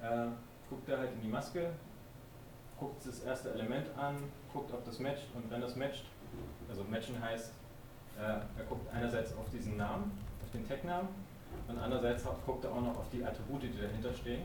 äh, 0.01 0.29
guckt 0.69 0.89
er 0.89 0.99
halt 0.99 1.13
in 1.13 1.21
die 1.23 1.29
Maske, 1.29 1.71
guckt 2.79 3.05
das 3.07 3.21
erste 3.21 3.53
Element 3.53 3.89
an, 3.97 4.17
guckt, 4.53 4.73
ob 4.73 4.85
das 4.85 4.99
matcht 5.01 5.27
und 5.35 5.51
wenn 5.51 5.61
das 5.61 5.77
matcht, 5.77 6.05
also 6.69 6.85
matchen 6.85 7.21
heißt, 7.21 7.53
er 8.19 8.65
guckt 8.69 8.93
einerseits 8.93 9.37
auf 9.37 9.49
diesen 9.51 9.77
Namen, 9.77 10.11
auf 10.43 10.51
den 10.51 10.67
Tag-Namen 10.67 11.09
und 11.69 11.79
andererseits 11.79 12.25
guckt 12.45 12.65
er 12.65 12.73
auch 12.73 12.81
noch 12.81 12.99
auf 12.99 13.07
die 13.13 13.25
Attribute, 13.25 13.63
die 13.63 13.81
dahinter 13.81 14.13
stehen. 14.13 14.43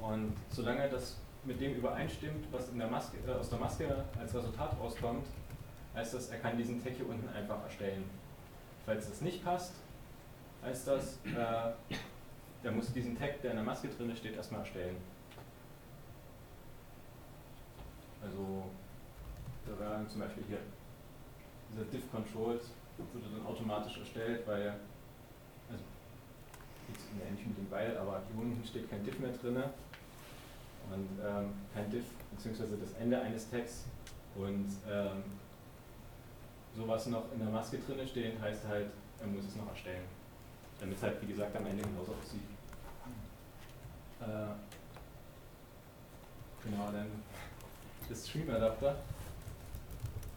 Und 0.00 0.34
solange 0.50 0.88
das 0.88 1.16
mit 1.44 1.60
dem 1.60 1.74
übereinstimmt, 1.74 2.46
was 2.52 2.72
der 2.72 2.86
Maske, 2.88 3.18
äh, 3.26 3.32
aus 3.32 3.48
der 3.48 3.58
Maske 3.58 4.04
als 4.18 4.34
Resultat 4.34 4.76
rauskommt, 4.80 5.26
heißt 5.94 6.14
das, 6.14 6.28
er 6.28 6.38
kann 6.38 6.56
diesen 6.56 6.82
Tag 6.82 6.94
hier 6.94 7.08
unten 7.08 7.28
einfach 7.28 7.62
erstellen. 7.64 8.04
Falls 8.84 9.08
das 9.08 9.20
nicht 9.20 9.44
passt, 9.44 9.74
heißt 10.62 10.88
das, 10.88 11.18
äh, 11.24 11.94
der 12.64 12.72
muss 12.72 12.92
diesen 12.92 13.18
Tag, 13.18 13.40
der 13.42 13.52
in 13.52 13.56
der 13.58 13.64
Maske 13.64 13.88
drin 13.88 14.14
steht, 14.16 14.36
erstmal 14.36 14.60
erstellen. 14.60 14.96
Also, 18.22 18.64
da 19.66 19.78
wäre 19.78 20.08
zum 20.08 20.20
Beispiel 20.20 20.44
hier 20.48 20.58
dieser 21.74 21.90
diff 21.90 22.10
controls 22.10 22.70
wurde 22.96 23.26
dann 23.34 23.46
automatisch 23.46 23.98
erstellt, 23.98 24.46
weil, 24.46 24.68
also, 25.70 25.84
jetzt 26.88 27.04
ähnlich 27.26 27.46
mit 27.46 27.58
dem 27.58 27.70
Weil, 27.70 27.96
aber 27.98 28.22
hier 28.28 28.40
unten 28.40 28.64
steht 28.64 28.88
kein 28.88 29.04
diff 29.04 29.18
mehr 29.18 29.32
drin 29.32 29.56
und 29.56 31.08
ähm, 31.24 31.52
kein 31.72 31.90
diff, 31.90 32.04
beziehungsweise 32.30 32.76
das 32.76 32.92
Ende 33.00 33.20
eines 33.20 33.50
Tags 33.50 33.84
und 34.36 34.66
ähm, 34.88 35.24
sowas 36.76 37.06
noch 37.06 37.32
in 37.32 37.40
der 37.40 37.48
Maske 37.48 37.78
drin 37.78 38.06
stehen, 38.06 38.40
heißt 38.40 38.66
halt, 38.68 38.90
er 39.20 39.26
muss 39.26 39.44
es 39.44 39.56
noch 39.56 39.68
erstellen. 39.68 40.04
Damit 40.80 40.96
es 40.96 41.02
halt, 41.02 41.22
wie 41.22 41.26
gesagt, 41.26 41.56
am 41.56 41.66
Ende 41.66 41.82
genauso 41.82 42.12
aussieht. 42.12 42.40
Äh, 44.20 44.54
genau, 46.64 46.90
dann 46.92 47.06
das 48.08 48.28
Stream 48.28 48.50
Adapter. 48.50 48.96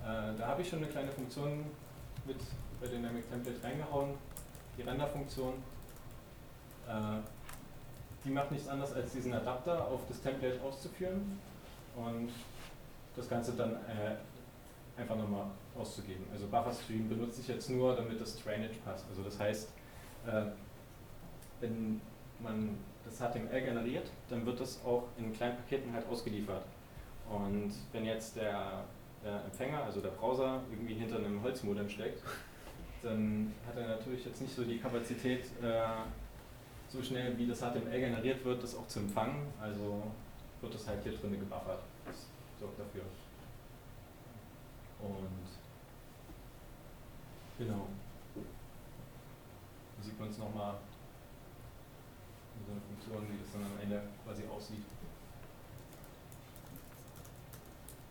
Äh, 0.08 0.38
da 0.38 0.48
habe 0.48 0.62
ich 0.62 0.70
schon 0.70 0.80
eine 0.80 0.88
kleine 0.88 1.12
Funktion 1.12 1.65
mit 2.26 2.38
bei 2.80 2.88
Dynamic 2.88 3.30
Template 3.30 3.62
reingehauen, 3.62 4.13
die 4.78 4.84
Render-Funktion. 4.84 5.56
Äh, 6.88 7.20
die 8.24 8.30
macht 8.30 8.52
nichts 8.52 8.70
anderes 8.70 8.93
als 8.93 9.12
diesen 9.12 9.34
Adapter 9.34 9.86
auf 9.88 10.02
das 10.08 10.22
Template 10.22 10.62
auszuführen 10.62 11.39
und 11.96 12.30
das 13.15 13.28
Ganze 13.28 13.54
dann 13.54 13.74
äh, 13.74 15.00
einfach 15.00 15.17
nochmal 15.17 15.48
auszugeben. 15.78 16.26
Also 16.32 16.48
Bufferstream 16.48 17.10
benutze 17.10 17.41
ich 17.41 17.48
jetzt 17.48 17.70
nur, 17.70 17.96
damit 17.96 18.22
das 18.22 18.41
Drainage 18.41 18.78
passt. 18.86 19.06
Also 19.10 19.24
das 19.24 19.38
heißt, 19.39 19.70
äh, 20.26 20.43
wenn 21.60 22.00
man 22.39 22.78
das 23.04 23.17
HTML 23.17 23.62
generiert, 23.62 24.10
dann 24.30 24.46
wird 24.46 24.60
das 24.60 24.84
auch 24.86 25.04
in 25.17 25.34
kleinen 25.34 25.58
Paketen 25.58 25.91
halt 25.93 26.08
ausgeliefert. 26.08 26.63
Und 27.30 27.74
wenn 27.91 28.06
jetzt 28.06 28.36
der, 28.38 28.84
der 29.28 29.44
Empfänger, 29.44 29.84
also 29.84 30.02
der 30.02 30.10
Browser, 30.10 30.62
irgendwie 30.72 30.96
hinter 30.96 31.18
einem 31.18 31.42
Holzmodem 31.44 31.90
steckt, 31.90 32.24
dann 33.04 33.54
hat 33.68 33.78
er 33.78 33.88
natürlich 33.90 34.26
jetzt 34.26 34.42
nicht 34.42 34.56
so 34.56 34.63
die 34.63 34.80
Kapazität, 34.80 35.46
äh, 35.62 35.84
so 36.90 37.04
schnell 37.04 37.38
wie 37.38 37.48
das 37.48 37.60
HTML 37.60 38.00
generiert 38.00 38.44
wird, 38.46 38.63
das 38.63 38.76
auch 38.76 38.88
zu 38.88 39.00
empfangen. 39.00 39.48
Also 39.60 40.04
wird 40.62 40.74
das 40.74 40.88
halt 40.88 41.04
hier 41.04 41.13
drin 41.13 41.40
gebuffert. 41.40 41.84
Das 42.06 42.28
sorgt 42.60 42.80
dafür. 42.80 43.04
Und 45.02 45.48
genau. 47.58 47.88
Da 49.98 50.04
sieht 50.04 50.20
man 50.20 50.30
es 50.30 50.38
nochmal 50.38 50.76
in 52.58 52.66
so 52.66 52.72
einer 52.72 52.82
Funktion, 52.82 53.28
wie 53.30 53.44
das 53.44 53.52
dann 53.52 53.63
am 53.63 53.80
Ende 53.84 54.02
quasi 54.26 54.44
aussieht. 54.48 54.86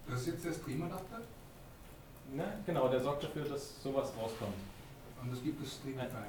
Das 0.08 0.20
ist 0.20 0.26
jetzt 0.26 0.44
der 0.44 0.52
Stream-Adapter? 0.52 1.20
Ne, 2.32 2.44
genau, 2.64 2.88
der 2.88 3.00
sorgt 3.00 3.24
dafür, 3.24 3.44
dass 3.44 3.82
sowas 3.82 4.12
rauskommt. 4.16 4.54
Und 5.22 5.32
es 5.32 5.42
gibt 5.42 5.62
das 5.62 5.74
Streamifier. 5.74 6.26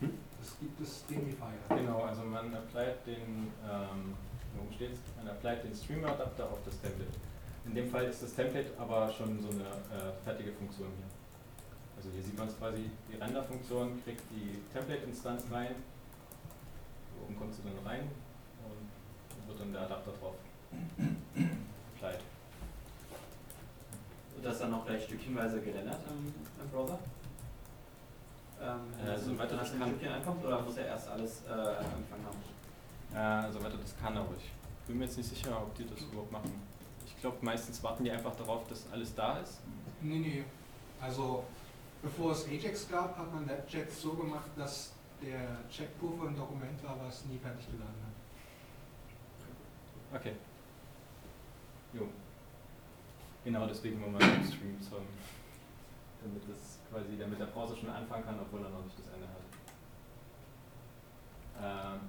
Hm? 0.00 0.12
Es 0.42 0.58
gibt 0.58 0.80
das 0.80 1.00
Streamifier. 1.00 1.64
Genau, 1.70 2.02
also 2.02 2.22
man 2.22 2.54
applied 2.54 3.06
den, 3.06 3.52
ähm, 3.64 4.14
wo 4.54 4.72
steht's? 4.74 5.00
Man 5.16 5.28
applied 5.28 5.64
den 5.64 5.74
Streamer-Adapter 5.74 6.44
auf 6.44 6.58
das 6.64 6.80
Template. 6.80 7.12
In 7.64 7.74
dem 7.74 7.90
Fall 7.90 8.04
ist 8.04 8.22
das 8.22 8.34
Template 8.34 8.70
aber 8.78 9.10
schon 9.10 9.40
so 9.40 9.48
eine 9.48 9.64
äh, 9.64 10.12
fertige 10.24 10.52
Funktion 10.52 10.88
hier. 10.96 11.06
Also 11.96 12.10
hier 12.10 12.22
sieht 12.22 12.38
man 12.38 12.48
es 12.48 12.58
quasi, 12.58 12.90
die 13.10 13.16
Render-Funktion 13.16 14.02
kriegt 14.04 14.22
die 14.30 14.60
Template-Instanz 14.72 15.44
rein. 15.50 15.74
Hier 17.12 17.22
oben 17.24 17.36
kommt 17.38 17.54
sie 17.54 17.62
dann 17.62 17.86
rein 17.86 18.08
und 18.64 19.48
wird 19.48 19.60
dann 19.60 19.72
der 19.72 19.82
Adapter 19.82 20.12
drauf 20.20 20.34
applied. 21.96 22.20
Wird 24.36 24.44
das 24.46 24.58
dann 24.60 24.74
auch 24.74 24.86
gleich 24.86 25.04
stückchenweise 25.04 25.60
gerendert 25.60 26.00
im, 26.08 26.32
im 26.62 26.70
Browser? 26.70 26.98
Ähm, 28.60 28.80
wenn 28.98 29.06
Äh, 29.06 29.12
das 29.14 29.24
soweit 29.24 29.50
er 29.50 29.56
das 29.58 29.72
ein 29.72 29.78
kann. 29.78 29.88
Stückchen 29.88 30.12
ankommt 30.12 30.44
oder 30.44 30.60
muss 30.62 30.76
er 30.76 30.86
erst 30.86 31.08
alles 31.08 31.42
äh, 31.46 31.50
am 31.52 31.58
Anfang 31.58 32.20
haben? 32.24 33.48
Äh, 33.48 33.52
soweit 33.52 33.72
er 33.72 33.78
das 33.78 33.94
kann, 33.98 34.16
aber 34.16 34.34
ich 34.36 34.50
bin 34.86 34.98
mir 34.98 35.04
jetzt 35.04 35.16
nicht 35.16 35.28
sicher, 35.28 35.56
ob 35.60 35.74
die 35.74 35.86
das 35.86 36.00
überhaupt 36.00 36.32
machen. 36.32 36.52
Ich 37.06 37.18
glaube, 37.20 37.36
meistens 37.40 37.82
warten 37.82 38.04
die 38.04 38.10
einfach 38.10 38.34
darauf, 38.36 38.66
dass 38.68 38.84
alles 38.92 39.14
da 39.14 39.38
ist. 39.38 39.58
Nee, 40.02 40.18
nee. 40.18 40.44
Also, 41.00 41.44
bevor 42.02 42.32
es 42.32 42.46
Ajax 42.46 42.88
gab, 42.88 43.16
hat 43.16 43.32
man 43.34 43.48
WebJets 43.48 44.00
so 44.02 44.12
gemacht, 44.14 44.50
dass 44.56 44.92
der 45.22 45.58
Checkpuffer 45.70 46.28
ein 46.28 46.36
Dokument 46.36 46.82
war, 46.84 46.96
was 47.06 47.24
nie 47.26 47.38
fertig 47.38 47.66
geladen 47.66 47.94
hat. 50.12 50.20
Okay. 50.20 50.32
Jo. 51.92 52.06
Genau 53.46 53.64
deswegen 53.64 54.02
wollen 54.02 54.12
wir 54.14 54.20
Streams 54.42 54.90
haben. 54.90 55.06
Damit 56.20 56.42
das 56.48 56.80
quasi, 56.90 57.16
damit 57.16 57.38
der 57.38 57.46
Browser 57.46 57.76
schon 57.76 57.90
anfangen 57.90 58.24
kann, 58.24 58.40
obwohl 58.40 58.60
er 58.60 58.70
noch 58.70 58.82
nicht 58.82 58.98
das 58.98 59.06
Ende 59.14 59.28
hat. 59.28 59.36
Ähm, 61.94 62.00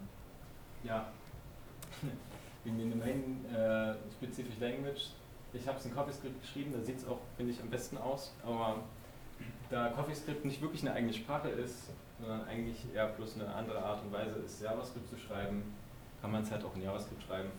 ja. 0.84 1.12
Wegen 2.64 2.80
den 2.80 2.90
Domain 2.90 3.46
äh, 3.54 3.94
Specific 4.12 4.60
Language. 4.60 5.10
Ich 5.54 5.68
habe 5.68 5.78
es 5.78 5.86
in 5.86 5.94
CoffeeScript 5.94 6.42
geschrieben, 6.42 6.74
da 6.74 6.82
sieht 6.82 6.98
es 6.98 7.08
auch, 7.08 7.20
finde 7.38 7.52
ich, 7.52 7.62
am 7.62 7.70
besten 7.70 8.00
aus. 8.00 8.34
Aber 8.44 8.78
da 9.70 9.90
CoffeeScript 9.90 10.44
nicht 10.44 10.60
wirklich 10.60 10.82
eine 10.82 10.94
eigene 10.94 11.14
Sprache 11.14 11.50
ist, 11.50 11.92
sondern 12.20 12.48
eigentlich 12.48 12.84
eher 12.96 13.10
bloß 13.10 13.36
eine 13.36 13.54
andere 13.54 13.78
Art 13.78 14.04
und 14.04 14.12
Weise 14.12 14.40
ist, 14.40 14.60
JavaScript 14.60 15.08
zu 15.08 15.20
schreiben, 15.20 15.76
kann 16.20 16.32
man 16.32 16.42
es 16.42 16.50
halt 16.50 16.66
auch 16.66 16.76
in 16.76 16.82
JavaScript 16.82 17.22
schreiben. 17.22 17.52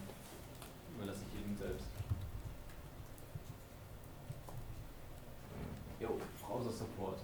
Überlasse 0.97 1.23
ich 1.29 1.35
jedem 1.39 1.57
selbst. 1.57 1.87
Jo, 6.01 6.09
Browser 6.41 6.71
Support. 6.71 7.19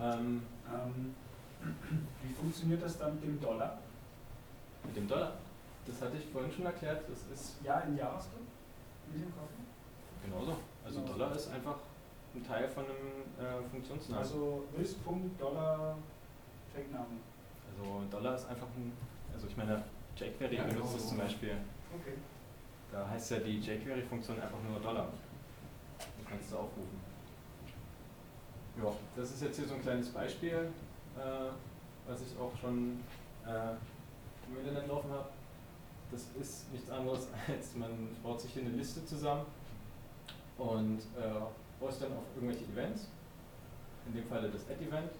Ähm, 0.00 0.42
Ähm, 0.72 1.14
wie 2.22 2.32
funktioniert 2.34 2.82
das 2.82 2.98
dann 2.98 3.14
mit 3.14 3.24
dem 3.24 3.40
Dollar? 3.40 3.78
mit 4.84 4.96
dem 4.96 5.08
Dollar. 5.08 5.32
Das 5.86 6.00
hatte 6.02 6.16
ich 6.18 6.26
vorhin 6.26 6.52
schon 6.52 6.66
erklärt, 6.66 7.04
das 7.08 7.20
ist 7.32 7.56
Ja, 7.64 7.80
in 7.80 7.96
JavaScript? 7.96 8.44
Mit 9.12 9.22
dem 9.22 9.32
Coffee? 9.32 9.64
genauso. 10.24 10.56
Also 10.84 11.00
Genauso. 11.00 11.12
Dollar 11.18 11.36
ist 11.36 11.48
einfach 11.50 11.76
ein 12.34 12.44
Teil 12.46 12.68
von 12.68 12.84
einem 12.84 13.24
äh, 13.38 13.62
Funktionsnamen. 13.70 14.22
Also 14.22 14.64
Höchstpunkt 14.76 15.40
Dollar 15.40 15.96
Tagnamen. 16.74 17.20
Also 17.70 18.02
Dollar 18.10 18.34
ist 18.34 18.46
einfach 18.48 18.66
ein, 18.76 18.92
also 19.32 19.46
ich 19.46 19.56
meine, 19.56 19.82
jQuery 20.16 20.56
Ja, 20.56 20.64
benutzt 20.64 20.76
genau 20.82 20.96
es 20.96 21.02
so. 21.02 21.08
zum 21.10 21.18
Beispiel. 21.18 21.56
Okay. 22.00 22.14
Da 22.92 23.08
heißt 23.08 23.30
ja 23.32 23.38
die 23.38 23.58
jQuery-Funktion 23.60 24.40
einfach 24.40 24.58
nur 24.68 24.80
Dollar. 24.80 25.08
Die 26.20 26.24
kannst 26.28 26.52
du 26.52 26.56
aufrufen. 26.56 27.00
Ja, 28.76 28.92
das 29.14 29.30
ist 29.30 29.42
jetzt 29.42 29.56
hier 29.56 29.68
so 29.68 29.74
ein 29.74 29.82
kleines 29.82 30.08
Beispiel, 30.08 30.68
äh, 31.16 31.20
was 32.08 32.20
ich 32.22 32.36
auch 32.38 32.50
schon 32.60 33.00
äh, 33.46 34.50
im 34.50 34.58
Internet 34.58 34.88
laufen 34.88 35.10
habe. 35.10 35.28
Das 36.10 36.22
ist 36.40 36.72
nichts 36.72 36.90
anderes 36.90 37.28
als 37.48 37.76
man 37.76 38.08
baut 38.22 38.40
sich 38.40 38.52
hier 38.52 38.62
eine 38.62 38.72
Liste 38.72 39.04
zusammen 39.06 39.46
und 40.58 40.98
äh, 40.98 41.40
baut 41.80 41.94
dann 42.00 42.12
auf 42.12 42.24
irgendwelche 42.34 42.64
Events. 42.64 43.08
In 44.06 44.14
dem 44.14 44.24
Falle 44.26 44.50
das 44.50 44.62
Add-Event. 44.68 45.12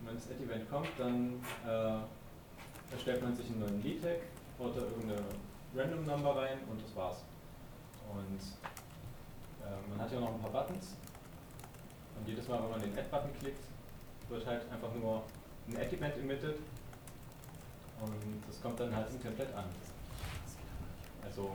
Und 0.00 0.06
wenn 0.06 0.14
das 0.14 0.30
Add-Event 0.30 0.70
kommt, 0.70 0.88
dann 0.96 1.34
äh, 1.66 2.92
erstellt 2.92 3.22
man 3.22 3.34
sich 3.34 3.46
einen 3.46 3.60
neuen 3.60 3.82
Lead-Tag, 3.82 4.20
baut 4.56 4.76
da 4.76 4.82
irgendeine 4.82 5.20
Random 5.76 6.06
Number 6.06 6.36
rein 6.36 6.58
und 6.70 6.80
das 6.82 6.94
war's. 6.96 7.24
Und 8.10 8.40
äh, 9.66 9.90
man 9.90 10.00
hat 10.00 10.12
ja 10.12 10.20
noch 10.20 10.32
ein 10.32 10.40
paar 10.40 10.64
Buttons. 10.64 10.96
Und 12.20 12.28
jedes 12.28 12.46
Mal, 12.48 12.62
wenn 12.62 12.70
man 12.70 12.80
den 12.80 12.98
Add-Button 12.98 13.30
klickt, 13.38 13.64
wird 14.28 14.46
halt 14.46 14.62
einfach 14.70 14.94
nur 14.94 15.22
ein 15.68 15.76
Add-Event 15.76 16.18
emitted. 16.18 16.56
Und 18.00 18.42
das 18.46 18.60
kommt 18.60 18.78
dann 18.78 18.94
halt 18.94 19.08
im 19.10 19.22
Template 19.22 19.56
an. 19.56 19.64
Also 21.24 21.50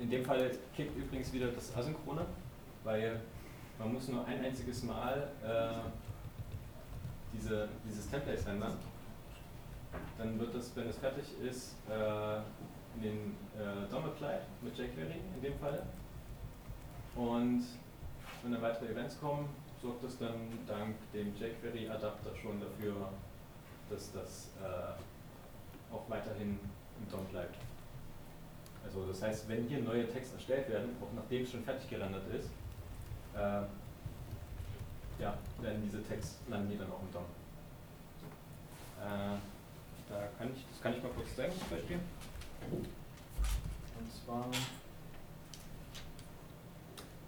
in 0.00 0.10
dem 0.10 0.24
Fall 0.24 0.50
kickt 0.74 0.96
übrigens 0.96 1.32
wieder 1.32 1.48
das 1.48 1.76
Asynchrone, 1.76 2.24
weil 2.84 3.20
man 3.78 3.92
muss 3.92 4.08
nur 4.08 4.24
ein 4.26 4.44
einziges 4.44 4.82
Mal 4.82 5.30
äh, 5.44 5.88
diese, 7.32 7.68
dieses 7.88 8.08
Template 8.08 8.48
ändern. 8.48 8.76
Dann 10.18 10.38
wird 10.38 10.54
das, 10.54 10.74
wenn 10.74 10.88
es 10.88 10.96
fertig 10.98 11.24
ist, 11.42 11.74
äh, 11.88 12.38
in 12.96 13.02
den 13.02 13.36
äh, 13.56 13.88
DOM 13.90 14.04
applied 14.04 14.40
mit 14.62 14.76
jQuery 14.76 15.20
in 15.36 15.42
dem 15.42 15.58
Fall. 15.58 15.82
Und 17.14 17.64
wenn 18.42 18.52
dann 18.52 18.62
weitere 18.62 18.92
Events 18.92 19.18
kommen, 19.20 19.48
sorgt 19.82 20.04
das 20.04 20.18
dann 20.18 20.58
dank 20.66 20.96
dem 21.12 21.34
jQuery-Adapter 21.36 22.34
schon 22.36 22.60
dafür, 22.60 23.10
dass 23.88 24.12
das 24.12 24.48
äh, 24.62 25.94
auch 25.94 26.08
weiterhin 26.08 26.58
im 26.98 27.10
DOM 27.10 27.24
bleibt. 27.26 27.56
Also 28.84 29.06
das 29.06 29.22
heißt, 29.22 29.48
wenn 29.48 29.66
hier 29.68 29.80
neue 29.80 30.08
Text 30.10 30.32
erstellt 30.34 30.68
werden, 30.68 30.96
auch 31.02 31.12
nachdem 31.14 31.42
es 31.42 31.50
schon 31.50 31.62
fertig 31.64 31.88
gerendert 31.90 32.26
ist, 32.34 32.48
äh, 33.34 33.62
ja, 35.20 35.36
werden 35.60 35.82
diese 35.84 36.02
Text 36.02 36.36
landen 36.48 36.70
die 36.70 36.78
dann 36.78 36.90
auch 36.90 37.02
im 37.02 37.12
DOM. 37.12 37.24
Äh, 39.02 39.38
da 40.08 40.28
kann 40.38 40.50
ich, 40.54 40.64
das 40.70 40.80
kann 40.82 40.94
ich 40.94 41.02
mal 41.02 41.12
kurz 41.12 41.36
zeigen, 41.36 41.52
das 41.58 41.68
Beispiel. 41.68 42.00
Und 42.70 44.12
zwar, 44.24 44.46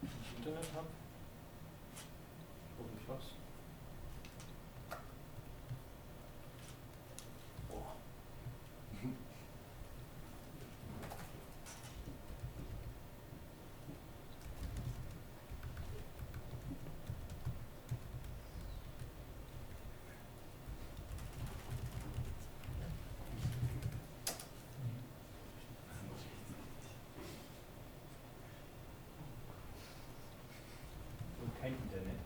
wenn 0.01 0.09
ich 0.11 0.39
Internet 0.39 0.69
habe, 0.75 0.87
ich 2.69 2.79
hoffe, 2.79 2.91
ich 3.01 3.09
hab's. 3.09 3.27
Boah. 7.69 7.95
Und 31.41 31.61
kein 31.61 31.73
Internet. 31.75 32.19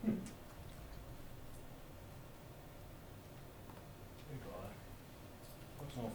Hm. 0.04 0.22
Egal. 4.32 4.70
Hat 5.94 6.06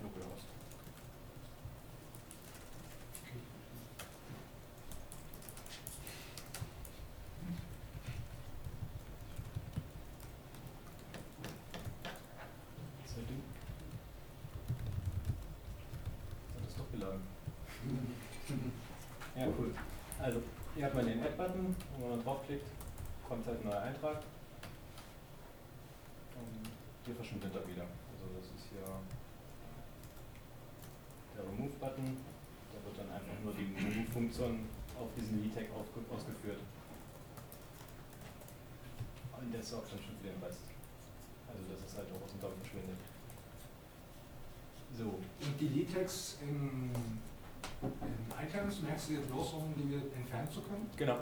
das 16.65 16.77
doch 16.77 16.91
geladen. 16.91 17.23
ja, 19.37 19.47
cool. 19.59 19.75
Also, 20.19 20.43
hier 20.75 20.87
hat 20.87 20.95
man 20.95 21.07
den 21.07 21.23
Add-Button 21.23 21.67
und 21.67 21.77
wenn 22.01 22.11
man 22.11 22.25
draufklickt, 22.25 22.65
kommt 23.29 23.47
halt 23.47 23.61
ein 23.61 23.69
neuer 23.69 23.83
Eintrag. 23.83 24.23
Und 26.35 26.69
hier 27.05 27.15
verschwindet 27.15 27.55
er 27.55 27.69
wieder. 27.69 27.83
Also 27.83 28.35
das 28.39 28.47
ist 28.47 28.71
hier 28.71 28.83
der 31.81 31.89
Remove-Button. 31.89 32.17
Da 32.73 32.79
wird 32.85 32.99
dann 32.99 33.11
einfach 33.13 33.37
nur 33.45 33.53
die 33.55 33.75
Remove-Funktion 33.75 34.61
auf 34.99 35.09
diesen 35.17 35.43
LeTag 35.43 35.67
ausgeführt. 35.75 36.61
Und 39.39 39.53
der 39.53 39.63
sorgt 39.63 39.93
dann 39.93 39.99
schon 39.99 40.17
für 40.17 40.29
den 40.29 40.43
Rest. 40.43 40.61
Also 41.49 41.61
dass 41.71 41.87
es 41.87 41.97
halt 41.97 42.09
auch 42.13 42.25
aus 42.25 42.33
dem 42.33 42.41
DOM 42.41 42.53
verschwindet. 42.61 42.99
So, 44.97 45.05
Und 45.05 45.61
die 45.61 45.69
Litex 45.69 46.39
in, 46.41 46.91
in 47.83 48.47
Items, 48.47 48.81
merkst 48.81 49.11
du 49.11 49.13
dir 49.15 49.21
bloß, 49.21 49.53
um 49.55 49.75
die 49.77 49.91
wir 49.91 49.99
entfernen 50.17 50.51
zu 50.51 50.63
können? 50.63 50.89
genau. 50.97 51.19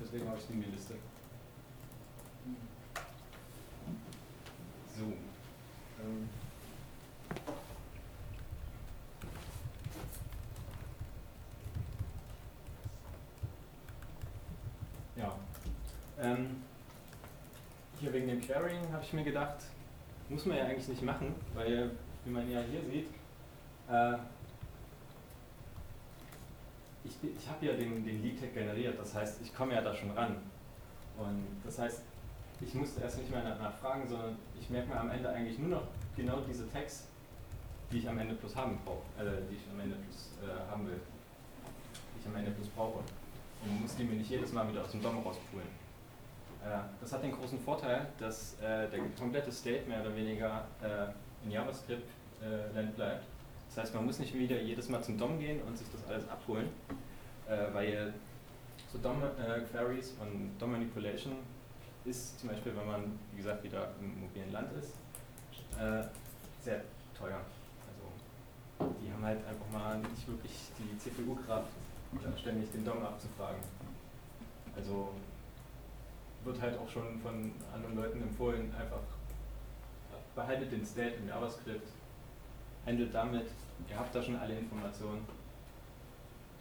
Deswegen 0.00 0.26
habe 0.28 0.38
ich 0.38 0.46
die 0.46 0.52
in 0.54 0.62
die 0.62 0.70
Liste. 0.70 0.94
So. 4.96 5.04
Ähm. 6.02 6.28
Ja. 15.16 15.36
Ähm. 16.20 16.62
Hier 18.00 18.12
Querying 18.68 18.92
habe 18.92 19.02
ich 19.02 19.12
mir 19.14 19.24
gedacht, 19.24 19.56
muss 20.28 20.44
man 20.44 20.58
ja 20.58 20.66
eigentlich 20.66 20.88
nicht 20.88 21.02
machen, 21.02 21.34
weil, 21.54 21.90
wie 22.24 22.30
man 22.30 22.50
ja 22.50 22.60
hier 22.60 22.82
sieht, 22.82 23.08
äh, 23.90 24.18
ich, 27.04 27.16
ich 27.38 27.48
habe 27.48 27.64
ja 27.64 27.72
den, 27.72 28.04
den 28.04 28.22
Lead-Tag 28.22 28.52
generiert, 28.52 28.98
das 28.98 29.14
heißt, 29.14 29.40
ich 29.42 29.54
komme 29.54 29.74
ja 29.74 29.80
da 29.80 29.94
schon 29.94 30.10
ran. 30.10 30.36
Und 31.16 31.46
das 31.64 31.78
heißt, 31.78 32.02
ich 32.60 32.74
musste 32.74 33.00
erst 33.00 33.18
nicht 33.18 33.30
mehr 33.30 33.42
danach 33.42 33.74
fragen, 33.78 34.06
sondern 34.06 34.36
ich 34.60 34.68
merke 34.68 34.88
mir 34.88 35.00
am 35.00 35.10
Ende 35.10 35.30
eigentlich 35.30 35.58
nur 35.58 35.70
noch 35.70 35.86
genau 36.14 36.40
diese 36.40 36.70
Tags, 36.70 37.04
die 37.90 37.98
ich 37.98 38.08
am 38.08 38.18
Ende 38.18 38.34
plus 38.34 38.54
haben 38.54 38.78
brauche, 38.84 39.06
äh, 39.18 39.40
die 39.50 39.56
ich 39.56 39.62
am 39.72 39.80
Ende 39.80 39.96
plus 39.96 40.32
äh, 40.42 40.70
haben 40.70 40.86
will, 40.86 41.00
die 42.14 42.20
ich 42.20 42.26
am 42.26 42.36
Ende 42.36 42.50
plus 42.50 42.68
brauche. 42.68 42.98
Und 43.64 43.80
muss 43.80 43.96
die 43.96 44.04
mir 44.04 44.16
nicht 44.16 44.30
jedes 44.30 44.52
Mal 44.52 44.68
wieder 44.68 44.82
aus 44.82 44.90
dem 44.90 45.02
DOM 45.02 45.22
rauspulen. 45.22 45.87
Äh, 46.64 46.80
das 47.00 47.12
hat 47.12 47.22
den 47.22 47.32
großen 47.32 47.58
Vorteil, 47.60 48.06
dass 48.18 48.54
äh, 48.60 48.88
der 48.88 49.00
komplette 49.18 49.52
State 49.52 49.88
mehr 49.88 50.00
oder 50.00 50.14
weniger 50.14 50.66
äh, 50.82 51.44
in 51.44 51.52
JavaScript 51.52 52.08
äh, 52.40 52.82
bleibt. 52.96 53.24
Das 53.68 53.84
heißt, 53.84 53.94
man 53.94 54.06
muss 54.06 54.18
nicht 54.18 54.34
wieder 54.34 54.60
jedes 54.60 54.88
Mal 54.88 55.02
zum 55.02 55.18
DOM 55.18 55.38
gehen 55.38 55.60
und 55.62 55.76
sich 55.76 55.86
das 55.92 56.04
alles 56.08 56.28
abholen, 56.28 56.68
äh, 57.48 57.72
weil 57.72 58.14
so 58.92 58.98
DOM-Queries 58.98 60.14
und 60.20 60.56
DOM-Manipulation 60.58 61.36
ist 62.04 62.40
zum 62.40 62.48
Beispiel, 62.48 62.74
wenn 62.74 62.86
man, 62.86 63.18
wie 63.32 63.38
gesagt, 63.38 63.62
wieder 63.62 63.90
im 64.00 64.20
mobilen 64.20 64.50
Land 64.50 64.72
ist, 64.72 64.94
sehr 66.64 66.80
teuer. 67.16 67.40
Also 67.86 68.94
die 69.02 69.12
haben 69.12 69.22
halt 69.22 69.40
einfach 69.46 69.70
mal 69.70 69.98
nicht 69.98 70.26
wirklich 70.26 70.52
die 70.78 70.98
CPU-Kraft, 70.98 71.68
ständig 72.40 72.72
den 72.72 72.84
DOM 72.84 73.02
abzufragen. 73.04 73.60
Also 74.74 75.10
wird 76.44 76.60
halt 76.60 76.78
auch 76.78 76.88
schon 76.88 77.18
von 77.20 77.52
anderen 77.74 77.96
Leuten 77.96 78.22
empfohlen, 78.22 78.74
einfach 78.74 79.00
behaltet 80.34 80.70
den 80.70 80.86
State 80.86 81.16
im 81.16 81.28
JavaScript, 81.28 81.88
handelt 82.86 83.12
damit, 83.12 83.46
ihr 83.88 83.98
habt 83.98 84.14
da 84.14 84.22
schon 84.22 84.36
alle 84.36 84.56
Informationen. 84.56 85.26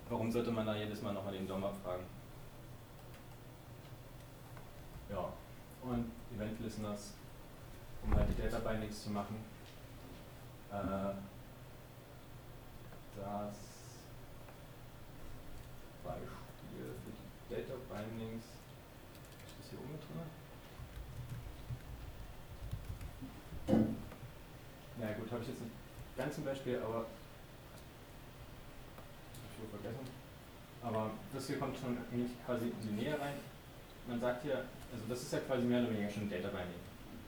Warum 0.10 0.32
sollte 0.32 0.52
man 0.52 0.66
da 0.66 0.76
jedes 0.76 1.02
Mal 1.02 1.14
nochmal 1.14 1.34
den 1.34 1.48
DOM 1.48 1.64
abfragen? 1.64 2.06
Ja, 5.12 5.32
und 5.84 6.12
Event 6.36 6.60
Listeners, 6.60 7.14
um 8.04 8.16
halt 8.16 8.28
die 8.30 8.42
Data 8.42 8.60
Bindings 8.60 9.04
zu 9.04 9.12
machen. 9.12 9.36
Äh, 10.72 11.14
das 13.16 13.58
Beispiel 16.04 16.96
für 17.04 17.12
die 17.12 17.56
Data 17.56 17.74
Bindings 17.90 18.44
ist 18.44 19.60
das 19.60 19.70
hier 19.70 19.80
oben 19.80 19.98
drin. 20.00 20.22
Ja 25.00 25.14
gut, 25.14 25.32
habe 25.32 25.44
ich 25.44 25.50
jetzt 25.50 25.62
nicht 25.62 25.74
ganz 26.18 26.38
im 26.38 26.46
Beispiel, 26.46 26.80
aber 26.80 27.06
hab 27.06 27.08
ich 29.54 29.62
wohl 29.62 29.80
vergessen. 29.80 30.08
Aber 30.82 31.12
das 31.34 31.48
hier 31.48 31.60
kommt 31.60 31.78
schon 31.78 31.98
eigentlich 32.12 32.32
quasi 32.46 32.68
in 32.68 32.82
die 32.82 33.04
Nähe 33.04 33.20
rein. 33.20 33.36
Man 34.08 34.20
sagt 34.20 34.44
hier, 34.44 34.66
also 34.92 35.04
das 35.10 35.22
ist 35.22 35.34
ja 35.34 35.40
quasi 35.40 35.66
mehr 35.66 35.82
oder 35.82 35.92
weniger 35.92 36.10
schon 36.10 36.30
Data 36.30 36.48
Binding. 36.48 36.82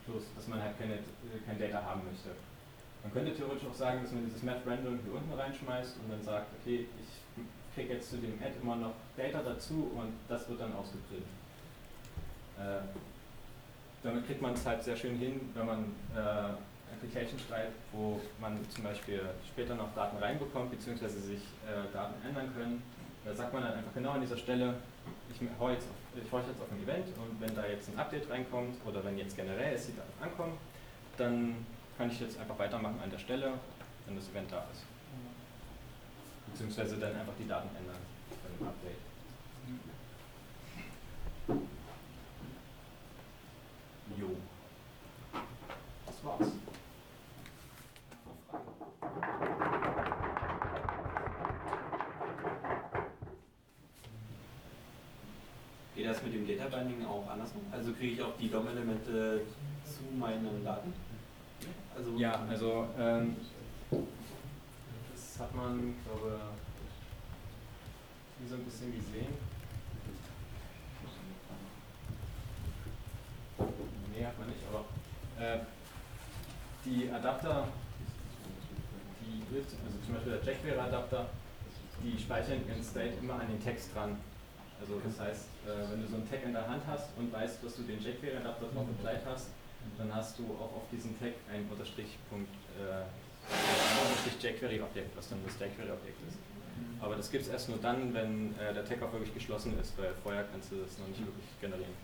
Bloß, 0.07 0.24
dass 0.36 0.47
man 0.47 0.61
halt 0.61 0.80
keine, 0.80 0.99
kein 1.45 1.59
Data 1.59 1.84
haben 1.84 2.01
möchte. 2.09 2.30
Man 3.03 3.13
könnte 3.13 3.36
theoretisch 3.36 3.67
auch 3.70 3.76
sagen, 3.76 4.01
dass 4.03 4.11
man 4.11 4.26
dieses 4.26 4.43
Map 4.43 4.65
Random 4.65 4.99
hier 5.03 5.13
unten 5.13 5.34
reinschmeißt 5.34 5.97
und 5.97 6.11
dann 6.11 6.24
sagt, 6.24 6.47
okay, 6.59 6.88
ich 6.99 7.45
kriege 7.76 7.93
jetzt 7.93 8.09
zu 8.09 8.17
dem 8.17 8.34
Add 8.41 8.53
immer 8.61 8.76
noch 8.76 8.93
Data 9.15 9.41
dazu 9.43 9.91
und 9.95 10.13
das 10.28 10.49
wird 10.49 10.59
dann 10.59 10.74
ausgeprintet. 10.74 11.28
Äh, 12.57 12.82
damit 14.03 14.26
kriegt 14.26 14.41
man 14.41 14.53
es 14.53 14.65
halt 14.65 14.84
sehr 14.84 14.95
schön 14.95 15.17
hin, 15.17 15.49
wenn 15.53 15.65
man 15.65 15.84
äh, 16.15 16.53
Application 17.10 17.39
schreibt, 17.39 17.74
wo 17.91 18.22
man 18.39 18.57
zum 18.70 18.84
Beispiel 18.84 19.22
später 19.47 19.76
noch 19.76 19.93
Daten 19.95 20.18
reinbekommt, 20.18 20.72
beziehungsweise 20.72 21.20
sich 21.20 21.41
äh, 21.66 21.91
Daten 21.91 22.14
ändern 22.26 22.53
können. 22.55 22.84
Da 23.26 23.34
sagt 23.34 23.51
man 23.53 23.64
dann 23.64 23.74
einfach 23.74 23.93
genau 23.93 24.12
an 24.12 24.22
dieser 24.22 24.38
Stelle, 24.38 24.76
ich 25.30 25.41
horche 25.60 25.74
jetzt, 25.74 25.88
jetzt 26.16 26.32
auf 26.34 26.72
ein 26.72 26.84
Event 26.84 27.07
und 27.18 27.41
wenn 27.41 27.55
da 27.55 27.66
jetzt 27.66 27.89
ein 27.89 27.97
Update 27.97 28.30
reinkommt 28.30 28.78
oder 28.86 29.03
wenn 29.03 29.18
jetzt 29.18 29.36
generell 29.36 29.74
es 29.74 29.88
die 29.88 29.95
Daten 29.95 30.24
ankommen, 30.24 30.57
dann 31.18 31.66
kann 31.97 32.10
ich 32.10 32.20
jetzt 32.20 32.39
einfach 32.39 32.57
weitermachen 32.57 32.99
an 33.03 33.10
der 33.10 33.18
Stelle, 33.18 33.53
wenn 34.05 34.16
das 34.16 34.30
Event 34.30 34.51
da 34.51 34.66
ist. 34.72 34.84
Beziehungsweise 36.51 36.97
dann 36.97 37.16
einfach 37.16 37.34
die 37.39 37.47
Daten 37.47 37.70
ändern 37.76 37.97
bei 38.30 38.49
dem 38.57 38.68
Update. 38.68 39.10
Jo. 44.18 44.30
Das 46.05 46.24
war's. 46.24 46.51
Geht 55.99 56.07
das 56.07 56.24
mit 56.24 56.34
dem 56.34 56.47
Data 56.47 56.78
Binding 56.78 57.05
auch 57.05 57.30
andersrum? 57.30 57.62
Also 57.80 57.93
kriege 57.93 58.11
ich 58.15 58.21
auch 58.21 58.36
die 58.38 58.49
DOM-Elemente 58.51 59.39
zu 59.86 60.13
meinen 60.19 60.65
Daten? 60.65 60.93
Also 61.95 62.17
Ja, 62.17 62.43
also 62.49 62.89
ähm, 62.99 63.38
das 63.89 65.39
hat 65.39 65.55
man, 65.55 65.95
glaube 66.03 66.39
ich, 68.43 68.49
so 68.49 68.55
ein 68.55 68.65
bisschen 68.65 68.91
gesehen. 68.91 69.34
Nee, 74.13 74.25
hat 74.25 74.38
man 74.38 74.49
nicht, 74.49 74.59
aber 74.69 74.84
äh, 75.41 75.59
die 76.84 77.09
Adapter, 77.09 77.69
die, 79.21 79.41
also 79.57 79.97
zum 80.05 80.15
Beispiel 80.15 80.34
der 80.34 80.53
jQuery-Adapter, 80.53 81.30
die 82.03 82.19
speichern 82.21 82.59
ihren 82.67 82.84
State 82.84 83.13
immer 83.21 83.36
an 83.36 83.47
den 83.47 83.63
Text 83.63 83.95
dran. 83.95 84.17
Also 84.80 84.99
das 85.03 85.19
heißt, 85.19 85.45
äh, 85.67 85.91
wenn 85.91 86.01
du 86.01 86.07
so 86.07 86.15
einen 86.15 86.30
Tag 86.30 86.43
in 86.43 86.53
der 86.53 86.67
Hand 86.67 86.84
hast 86.88 87.09
und 87.17 87.32
weißt, 87.32 87.63
dass 87.63 87.75
du 87.75 87.84
den 87.84 87.99
jQuery-Adapter 87.99 88.67
drauf 88.73 88.88
applied 88.88 89.21
hast, 89.25 89.51
dann 89.97 90.13
hast 90.13 90.39
du 90.39 90.43
auch 90.55 90.80
auf 90.80 90.88
diesen 90.91 91.19
Tag 91.19 91.34
einen 91.51 91.69
Unterstrichpunkt, 91.69 92.53
äh, 92.80 93.03
ein 93.03 93.95
Unterstrich 94.07 94.39
jQuery-Objekt, 94.39 95.15
was 95.17 95.30
dann 95.30 95.39
das 95.43 95.55
jQuery-Objekt 95.59 96.19
ist. 96.27 96.38
Aber 97.01 97.15
das 97.15 97.32
gibt 97.32 97.43
es 97.43 97.49
erst 97.49 97.69
nur 97.69 97.77
dann, 97.80 98.13
wenn 98.13 98.55
äh, 98.59 98.73
der 98.73 98.86
Tag 98.86 99.01
auch 99.03 99.11
wirklich 99.11 99.34
geschlossen 99.34 99.77
ist, 99.80 99.97
weil 99.97 100.13
vorher 100.23 100.45
kannst 100.51 100.71
du 100.71 100.77
das 100.84 100.97
noch 100.99 101.07
nicht 101.07 101.19
wirklich 101.19 101.47
generieren. 101.59 101.95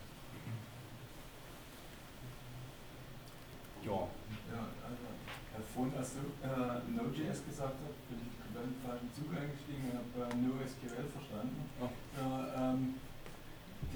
Ja. 3.84 4.08
Ja, 4.50 4.66
also, 4.82 5.06
Herr 5.54 5.62
Fund, 5.62 5.96
als 5.96 6.16
du 6.16 6.26
äh, 6.42 6.80
Node.js 6.90 7.44
gesagt 7.46 7.76
hast, 7.78 7.98
bin 8.08 8.18
ich 8.18 8.34
komplett 8.34 8.66
im 8.66 8.80
falschen 8.82 9.10
Zug 9.14 9.30
eingestiegen 9.30 9.94
und 9.94 9.96
habe 10.00 10.32
äh, 10.32 10.42
NoSQL 10.42 11.06
verstanden. 11.06 11.70
Oh. 11.80 11.88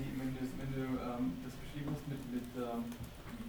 Ja, 0.00 0.06
die, 0.06 0.18
wenn 0.18 0.32
du, 0.32 0.40
wenn 0.56 0.72
du 0.72 0.96
ähm, 0.96 1.32
das 1.44 1.52
beschrieben 1.60 1.92
hast 1.92 2.08
mit, 2.08 2.20
mit 2.32 2.48
ähm, 2.56 2.84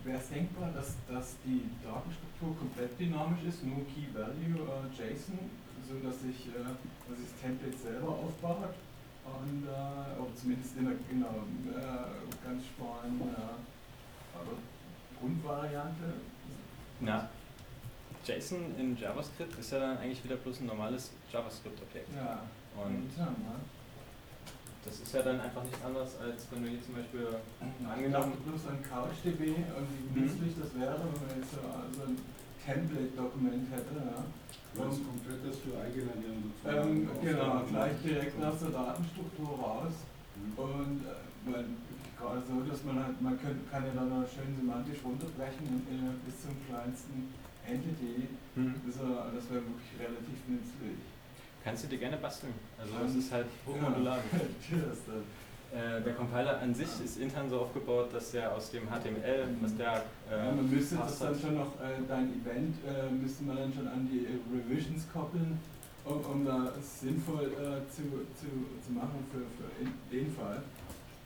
wäre 0.03 0.17
es 0.19 0.29
denkbar, 0.29 0.71
dass, 0.75 0.95
dass 1.07 1.35
die 1.45 1.63
Datenstruktur 1.83 2.57
komplett 2.57 2.99
dynamisch 2.99 3.43
ist, 3.47 3.63
nur 3.63 3.85
Key 3.87 4.11
Value 4.11 4.59
äh, 4.67 4.89
JSON, 4.91 5.39
so 5.87 5.95
dass 6.03 6.23
ich, 6.27 6.47
äh, 6.49 6.63
dass 7.07 7.19
ich 7.19 7.31
das 7.31 7.41
Template 7.41 7.77
selber 7.77 8.09
aufbaue 8.09 8.73
und 9.23 9.63
äh, 9.63 10.19
oder 10.19 10.35
zumindest 10.35 10.75
in 10.77 10.85
der, 10.85 10.95
in 11.09 11.19
der 11.21 11.29
äh, 11.29 12.45
ganz 12.45 12.65
sparen 12.65 13.21
äh, 13.21 13.61
Grundvariante. 15.19 16.13
Na, 16.99 17.29
JSON 18.25 18.75
in 18.77 18.97
JavaScript 18.97 19.57
ist 19.59 19.71
ja 19.71 19.79
dann 19.79 19.97
eigentlich 19.97 20.23
wieder 20.23 20.35
bloß 20.35 20.61
ein 20.61 20.67
normales 20.67 21.11
JavaScript-Objekt. 21.31 22.09
Ja, 22.15 22.43
Und 22.75 23.17
ne? 23.17 23.55
Das 24.85 24.99
ist 24.99 25.13
ja 25.13 25.21
dann 25.21 25.39
einfach 25.39 25.63
nichts 25.63 25.83
anderes, 25.85 26.17
als 26.19 26.47
wenn 26.51 26.63
du 26.63 26.69
hier 26.69 26.81
zum 26.83 26.95
Beispiel 26.95 27.27
angenommen. 27.85 28.33
dachte 28.33 28.49
bloß 28.49 28.63
an 28.67 28.79
CouchDB 28.81 29.41
und 29.77 29.87
wie 29.93 30.19
Mhm. 30.19 30.25
nützlich 30.25 30.53
das 30.59 30.69
wäre, 30.73 30.97
wenn 30.97 31.15
man 31.21 31.37
jetzt 31.37 31.51
so, 31.53 31.61
ein 32.05 32.17
Template-Dokument 32.65 33.65
hätte. 33.71 33.95
Ja. 33.97 34.23
Hast 34.71 34.97
Und, 34.97 35.03
komplett 35.07 35.41
das 35.45 35.57
für 35.59 35.75
ähm, 36.39 36.53
sozusagen. 36.55 37.09
genau, 37.21 37.41
aufgenommen. 37.59 37.67
gleich 37.69 37.95
direkt 38.03 38.43
aus 38.43 38.59
der 38.59 38.69
Datenstruktur 38.71 39.49
raus. 39.59 39.93
Mhm. 40.39 40.53
Und 40.57 40.99
äh, 41.03 41.51
weil 41.51 41.65
gerade 42.17 42.41
so, 42.47 42.61
dass 42.69 42.83
man 42.85 43.03
halt, 43.03 43.21
man 43.21 43.35
kann, 43.41 43.59
kann 43.69 43.83
ja 43.85 43.91
dann 43.93 44.09
noch 44.09 44.29
schön 44.29 44.55
semantisch 44.55 44.99
runterbrechen 45.03 45.65
in, 45.67 45.81
in, 45.91 46.19
bis 46.25 46.41
zum 46.41 46.53
kleinsten 46.69 47.33
Entity. 47.67 48.29
Hm. 48.55 48.75
Das, 48.87 48.95
wär- 49.01 49.29
das 49.35 49.45
wäre 49.49 49.61
wirklich 49.65 49.91
relativ 49.99 50.37
nützlich. 50.47 51.01
Kannst 51.63 51.83
du 51.83 51.87
dir 51.87 51.99
gerne 51.99 52.17
basteln. 52.17 52.53
Also 52.79 52.93
es 53.05 53.15
ist 53.23 53.31
halt 53.31 53.45
hochmodular. 53.65 54.19
Cheers, 54.67 54.97
dann. 55.07 55.23
Äh, 55.71 56.01
der 56.01 56.13
Compiler 56.15 56.59
an 56.59 56.75
sich 56.75 56.89
ist 57.03 57.17
intern 57.17 57.49
so 57.49 57.61
aufgebaut, 57.61 58.09
dass 58.13 58.33
er 58.33 58.53
aus 58.53 58.71
dem 58.71 58.89
HTML, 58.89 59.47
was 59.61 59.77
der 59.77 60.03
Ja, 60.29 60.49
äh, 60.49 60.51
man 60.51 60.69
müsste 60.69 60.97
das 60.97 61.19
dann 61.19 61.39
schon 61.39 61.55
noch, 61.55 61.79
äh, 61.79 62.03
dein 62.09 62.27
Event 62.27 62.75
äh, 62.83 63.09
müsste 63.09 63.45
man 63.45 63.55
dann 63.55 63.73
schon 63.73 63.87
an 63.87 64.05
die 64.11 64.27
Revisions 64.51 65.05
koppeln, 65.13 65.57
um, 66.03 66.19
um 66.25 66.45
da 66.45 66.73
sinnvoll 66.81 67.53
äh, 67.53 67.87
zu, 67.89 68.03
zu, 68.35 68.51
zu 68.83 68.91
machen 68.91 69.25
für, 69.31 69.47
für 69.47 70.13
den 70.13 70.29
Fall. 70.35 70.61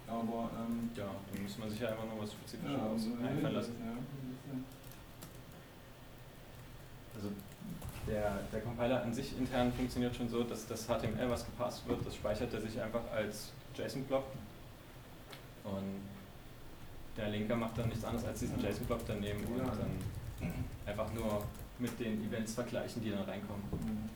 Aber 0.08 0.52
ähm, 0.62 0.92
ja, 0.96 1.10
da 1.10 1.42
muss 1.42 1.58
man 1.58 1.70
sich 1.72 1.80
ja 1.80 1.90
einfach 1.90 2.06
noch 2.06 2.22
was 2.22 2.34
Spezifisches 2.34 2.78
ja, 2.78 3.28
einfallen 3.28 3.56
lassen. 3.56 3.74
Ja. 3.82 3.98
Also 7.16 7.30
der, 8.08 8.40
der 8.52 8.62
Compiler 8.62 9.02
an 9.02 9.14
sich 9.14 9.38
intern 9.38 9.72
funktioniert 9.74 10.16
schon 10.16 10.30
so, 10.30 10.44
dass 10.44 10.68
das 10.68 10.86
HTML, 10.86 11.30
was 11.30 11.46
gepasst 11.46 11.88
wird, 11.88 12.06
das 12.06 12.16
speichert 12.16 12.54
er 12.54 12.62
sich 12.62 12.80
einfach 12.82 13.02
als 13.12 13.52
JSON-Block. 13.76 14.24
Und 15.64 16.02
der 17.18 17.30
Linker 17.30 17.56
macht 17.56 17.78
dann 17.78 17.90
nichts 17.90 18.04
anderes 18.04 18.26
als 18.26 18.40
diesen 18.40 18.60
JSON-Block 18.60 19.02
daneben 19.08 19.44
und 19.46 19.60
dann 19.60 20.54
einfach 20.86 21.12
nur 21.14 21.44
mit 21.80 22.00
den 22.00 22.26
Events 22.26 22.54
vergleichen, 22.54 23.04
die 23.04 23.12
dann 23.12 23.24
reinkommen. 23.24 23.64
Mhm. 23.72 24.10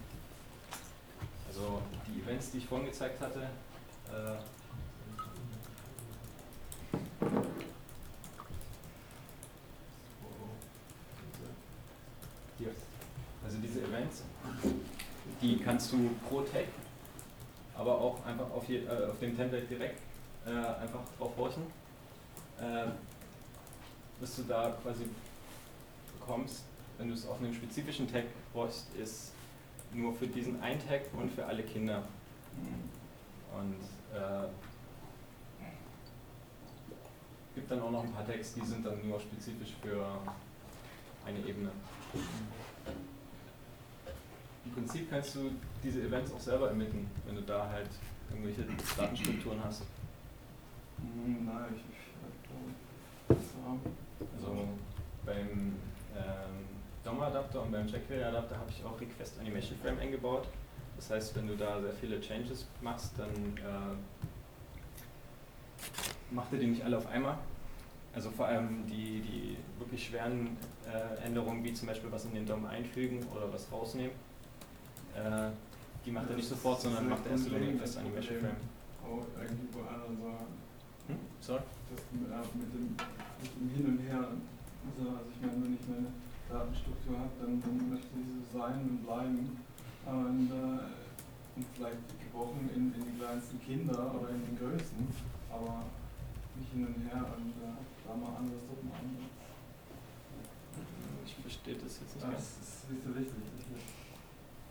Also 1.48 1.82
die 2.08 2.22
Events, 2.22 2.52
die 2.52 2.60
ich 2.60 2.66
vorhin 2.66 2.88
gezeigt 2.88 3.20
hatte, 3.20 3.42
äh, 3.42 4.38
hier. 12.58 12.70
Also 13.44 13.58
diese 13.58 13.82
Events, 13.82 14.24
die 15.50 15.58
kannst 15.58 15.92
du 15.92 16.10
pro 16.28 16.42
Tag, 16.42 16.66
aber 17.76 18.00
auch 18.00 18.24
einfach 18.26 18.50
auf, 18.52 18.68
je, 18.68 18.86
äh, 18.86 19.10
auf 19.10 19.20
dem 19.20 19.36
Template 19.36 19.66
direkt 19.66 20.00
äh, 20.46 20.50
einfach 20.52 21.00
drauf 21.18 21.32
horchen. 21.38 21.64
Äh, 22.60 22.92
was 24.20 24.36
du 24.36 24.44
da 24.44 24.78
quasi 24.84 25.06
bekommst, 26.20 26.64
wenn 26.98 27.08
du 27.08 27.14
es 27.14 27.28
auf 27.28 27.40
einem 27.40 27.54
spezifischen 27.54 28.12
Tag 28.12 28.26
horchst, 28.54 28.94
ist 28.96 29.32
nur 29.94 30.14
für 30.14 30.28
diesen 30.28 30.62
einen 30.62 30.80
Tag 30.88 31.02
und 31.14 31.32
für 31.32 31.46
alle 31.46 31.64
Kinder. 31.64 32.04
Und 33.58 33.76
äh, 34.16 34.48
gibt 37.56 37.72
dann 37.72 37.82
auch 37.82 37.92
noch 37.92 38.04
ein 38.04 38.12
paar 38.12 38.28
Tags, 38.28 38.54
die 38.54 38.66
sind 38.66 38.86
dann 38.86 39.08
nur 39.08 39.20
spezifisch 39.20 39.74
für 39.82 40.06
eine 41.26 41.40
Ebene. 41.40 41.72
Im 44.66 44.72
Prinzip 44.72 45.10
kannst 45.10 45.36
du 45.36 45.52
diese 45.84 46.02
Events 46.02 46.34
auch 46.34 46.40
selber 46.40 46.72
emitten, 46.72 47.10
wenn 47.26 47.36
du 47.36 47.42
da 47.42 47.70
halt 47.70 47.90
irgendwelche 48.30 48.64
Datenstrukturen 48.98 49.64
hast. 49.64 49.84
Mhm, 50.98 51.46
Nein, 51.46 51.76
ich, 51.76 51.84
ich 53.38 53.38
so. 53.48 53.80
Also 54.36 54.68
beim 55.26 55.48
ähm, 56.16 56.66
DOM-Adapter 57.04 57.62
und 57.62 57.72
beim 57.72 57.88
jQuery-Adapter 57.88 58.58
habe 58.58 58.70
ich 58.70 58.84
auch 58.84 59.00
Request 59.00 59.40
Animation 59.40 59.78
Frame 59.82 60.00
eingebaut. 60.00 60.48
Das 60.96 61.10
heißt, 61.12 61.36
wenn 61.36 61.48
du 61.48 61.56
da 61.56 61.80
sehr 61.82 61.94
viele 61.94 62.20
Changes 62.20 62.68
machst, 62.82 63.14
dann 63.18 63.30
äh, 63.30 63.96
macht 66.32 66.52
er 66.52 66.60
die 66.60 66.68
nicht 66.68 66.84
alle 66.84 66.98
auf 66.98 67.08
einmal. 67.08 67.38
Also 68.14 68.30
vor 68.32 68.48
allem 68.48 68.86
die, 68.88 69.22
die 69.22 69.58
wirklich 69.80 70.08
schweren 70.08 70.58
äh, 70.86 71.26
Änderungen, 71.26 71.64
wie 71.64 71.74
zum 71.74 71.88
Beispiel 71.88 72.12
was 72.12 72.26
in 72.26 72.34
den 72.34 72.46
DOM 72.46 72.66
einfügen 72.66 73.26
oder 73.36 73.52
was 73.54 73.72
rausnehmen, 73.72 74.12
äh, 75.16 75.52
die 76.06 76.12
macht 76.12 76.30
er 76.30 76.36
nicht 76.36 76.48
sofort, 76.50 76.82
sondern 76.82 77.10
macht 77.10 77.26
er 77.26 77.32
erst 77.34 77.48
über 77.48 77.60
den 77.60 77.74
Request 77.76 77.98
Animation 77.98 78.40
Frame. 78.40 78.56
Oh, 79.06 79.24
irgendwie 79.42 79.68
wo 79.74 79.80
einer 79.82 80.08
so, 80.08 80.30
Hm? 81.08 81.18
Sorry? 81.42 81.62
das 81.90 82.02
mit, 82.14 82.30
äh, 82.30 82.38
mit, 82.54 82.70
dem, 82.74 82.86
mit 83.42 83.52
dem 83.58 83.70
Hin 83.74 83.86
und 83.98 84.00
Her, 84.06 84.22
also, 84.30 85.10
also 85.10 85.26
ich 85.34 85.42
meine, 85.42 85.58
wenn 85.66 85.74
ich 85.74 85.86
meine 85.90 86.08
Datenstruktur 86.50 87.18
hat, 87.20 87.34
dann, 87.42 87.58
dann 87.62 87.90
möchte 87.90 88.08
sie 88.14 88.30
so 88.38 88.60
sein 88.60 88.78
und 88.86 89.06
bleiben. 89.06 89.58
Und, 90.06 90.50
äh, 90.54 90.86
und 91.58 91.66
vielleicht 91.76 92.02
gebrochen 92.22 92.70
in, 92.74 92.94
in 92.94 93.04
die 93.10 93.18
kleinsten 93.20 93.60
Kinder 93.62 93.98
oder 94.16 94.30
in 94.30 94.42
den 94.46 94.56
größten, 94.58 95.08
aber 95.52 95.84
nicht 96.56 96.72
hin 96.72 96.86
und 96.88 97.02
her 97.10 97.26
und 97.36 97.52
äh, 97.58 97.74
da 98.06 98.14
mal 98.16 98.38
andere 98.38 98.58
Suppen 98.70 98.90
an. 98.94 99.18
Ich 101.26 101.36
verstehe 101.36 101.76
das 101.76 102.00
jetzt 102.00 102.16
nicht 102.16 102.24
Das 102.24 102.32
ganz. 102.32 102.46
ist 102.62 102.90
nicht 102.90 103.04
so 103.04 103.10
wichtig. 103.18 103.44
Ich, 103.60 103.66
ich, 103.66 103.68
das, 103.74 103.82
äh, 103.82 104.69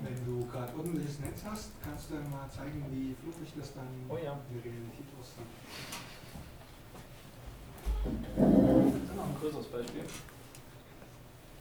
Wenn 0.00 0.24
du 0.24 0.46
gerade 0.46 0.72
ordentliches 0.76 1.18
Netz 1.20 1.42
hast, 1.44 1.70
kannst 1.82 2.10
du 2.10 2.14
ja 2.14 2.20
mal 2.20 2.48
zeigen, 2.50 2.84
wie 2.90 3.14
fluffig 3.22 3.52
das 3.58 3.74
dann 3.74 3.88
Oh 4.08 4.16
ja. 4.16 4.38
in 4.48 4.54
der 4.54 4.64
Realität 4.64 5.06
aussieht. 5.18 5.44
Dann 9.08 9.16
noch 9.16 9.26
ein 9.26 9.36
größeres 9.40 9.66
Beispiel. 9.66 10.04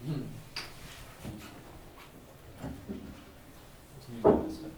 Wo 0.03 0.13
ist 3.99 4.07
denn 4.07 4.41
die 4.41 4.47
Liste? 4.47 4.69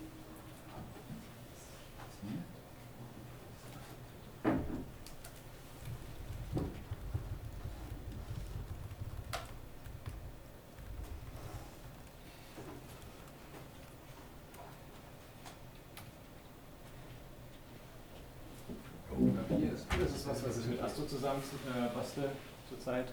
Hier 19.50 19.74
ist 19.74 19.86
Das 19.90 20.16
ist 20.16 20.19
was, 20.30 20.46
was 20.46 20.58
ich 20.60 20.68
mit 20.68 20.82
Astro 20.82 21.06
zusammen 21.06 21.42
äh, 21.68 21.94
bastel 21.96 22.30
zurzeit 22.68 23.08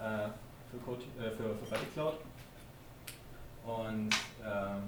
äh, 0.00 0.28
für, 0.70 0.78
Code, 0.84 1.02
äh, 1.18 1.30
für, 1.30 1.54
für 1.54 1.70
Buddy 1.70 1.86
Cloud. 1.92 2.14
Und 3.64 4.14
äh, 4.42 4.80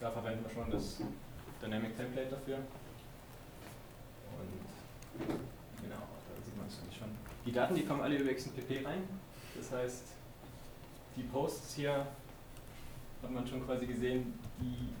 da 0.00 0.10
verwenden 0.10 0.44
wir 0.44 0.50
schon 0.50 0.70
das 0.70 1.00
Dynamic 1.62 1.96
Template 1.96 2.30
dafür. 2.30 2.56
Und 4.38 5.28
genau, 5.82 5.96
da 5.96 6.44
sieht 6.44 6.56
man 6.56 6.66
es 6.66 6.78
eigentlich 6.78 6.98
schon. 6.98 7.08
Die 7.46 7.52
Daten, 7.52 7.74
die 7.74 7.84
kommen 7.84 8.02
alle 8.02 8.16
über 8.16 8.32
XMPP 8.32 8.84
rein. 8.84 9.02
Das 9.56 9.72
heißt, 9.72 10.04
die 11.16 11.22
Posts 11.22 11.74
hier 11.74 12.06
hat 13.22 13.30
man 13.30 13.46
schon 13.46 13.64
quasi 13.64 13.86
gesehen, 13.86 14.38
die 14.60 14.92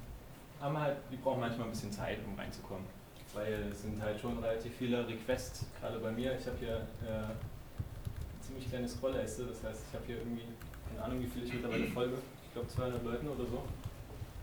haben 0.62 0.78
halt, 0.78 0.98
die 1.10 1.16
brauchen 1.16 1.40
manchmal 1.40 1.66
ein 1.66 1.72
bisschen 1.72 1.92
Zeit, 1.92 2.18
um 2.26 2.38
reinzukommen 2.38 3.01
weil 3.34 3.68
es 3.70 3.82
sind 3.82 4.00
halt 4.02 4.20
schon 4.20 4.38
relativ 4.38 4.72
viele 4.78 5.06
Requests, 5.06 5.64
gerade 5.80 5.98
bei 5.98 6.10
mir. 6.10 6.36
Ich 6.38 6.46
habe 6.46 6.56
hier 6.58 6.86
äh, 7.06 7.08
eine 7.08 8.40
ziemlich 8.40 8.68
kleine 8.68 8.88
Scrollleiste, 8.88 9.46
das 9.46 9.62
heißt, 9.64 9.80
ich 9.88 9.94
habe 9.94 10.06
hier 10.06 10.18
irgendwie, 10.18 10.44
keine 10.88 11.04
Ahnung, 11.04 11.22
wie 11.22 11.26
viel 11.26 11.44
ich 11.44 11.54
mittlerweile 11.54 11.86
folge, 11.86 12.14
ich 12.46 12.52
glaube 12.52 12.68
200 12.68 13.04
Leuten 13.04 13.28
oder 13.28 13.46
so. 13.46 13.62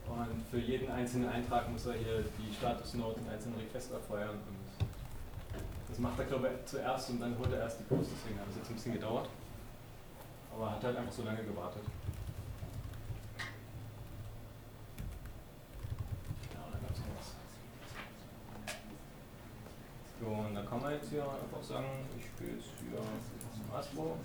Und 0.10 0.44
für 0.50 0.58
jeden 0.58 0.90
einzelnen 0.90 1.30
Eintrag 1.30 1.70
muss 1.70 1.86
er 1.86 1.94
hier 1.94 2.24
die 2.38 2.54
Statusnote 2.54 3.20
und 3.20 3.30
einzelnen 3.30 3.60
Request 3.60 3.94
abfeuern. 3.94 4.32
Und 4.32 4.88
das 5.88 6.00
macht 6.00 6.18
er, 6.18 6.26
glaube 6.26 6.50
ich, 6.50 6.66
zuerst 6.66 7.12
und 7.12 7.20
dann 7.20 7.38
holt 7.38 7.52
er 7.54 7.60
erst 7.60 7.80
die 7.80 7.84
Post, 7.84 8.10
deswegen 8.16 8.40
hat 8.40 8.48
es 8.50 8.58
jetzt 8.58 8.70
ein 8.70 8.76
bisschen 8.76 8.94
gedauert. 8.94 9.30
Aber 10.52 10.72
hat 10.72 10.84
halt 10.84 10.98
einfach 10.98 11.12
so 11.12 11.24
lange 11.24 11.44
gewartet. 11.44 11.84
Ja, 16.54 16.66
und 16.66 16.74
dann 16.74 16.82
gab 16.82 16.92
es 16.92 17.00
noch 17.00 17.06
was. 17.20 17.36
So, 20.20 20.26
und 20.26 20.56
dann 20.56 20.59
kann 20.70 20.82
man 20.82 20.94
jetzt 20.94 21.10
hier 21.10 21.24
einfach 21.24 21.64
sagen, 21.64 21.88
ich 22.18 22.26
gehe 22.38 22.56
jetzt 22.56 22.70
hier 22.80 23.00
zum 23.00 23.76
Astro. 23.76 24.18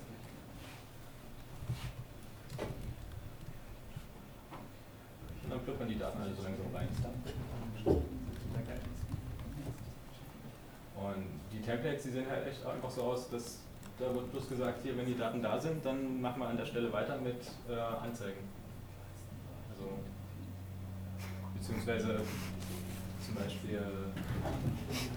Und 5.43 5.51
dann 5.51 5.61
plüppern 5.61 5.89
die 5.89 5.99
Daten 5.99 6.21
alle 6.21 6.35
so 6.35 6.43
langsam 6.43 6.67
rein. 6.75 6.89
Und 10.97 11.25
die 11.53 11.61
Templates, 11.63 12.03
die 12.05 12.11
sehen 12.11 12.31
halt 12.31 12.47
echt 12.47 12.65
einfach 12.65 12.91
so 12.91 13.03
aus, 13.03 13.31
dass 13.31 13.59
da 13.99 14.13
wird 14.15 14.31
bloß 14.33 14.49
gesagt, 14.49 14.81
hier, 14.83 14.97
wenn 14.97 15.07
die 15.07 15.17
Daten 15.17 15.41
da 15.41 15.59
sind, 15.61 15.85
dann 15.85 16.21
machen 16.21 16.41
wir 16.41 16.49
an 16.49 16.57
der 16.57 16.67
Stelle 16.67 16.93
weiter 16.93 17.17
mit 17.17 17.41
äh, 17.69 17.79
Anzeigen. 17.79 18.41
Also, 19.71 19.99
beziehungsweise 21.55 22.21
zum 23.25 23.35
Beispiel 23.35 23.81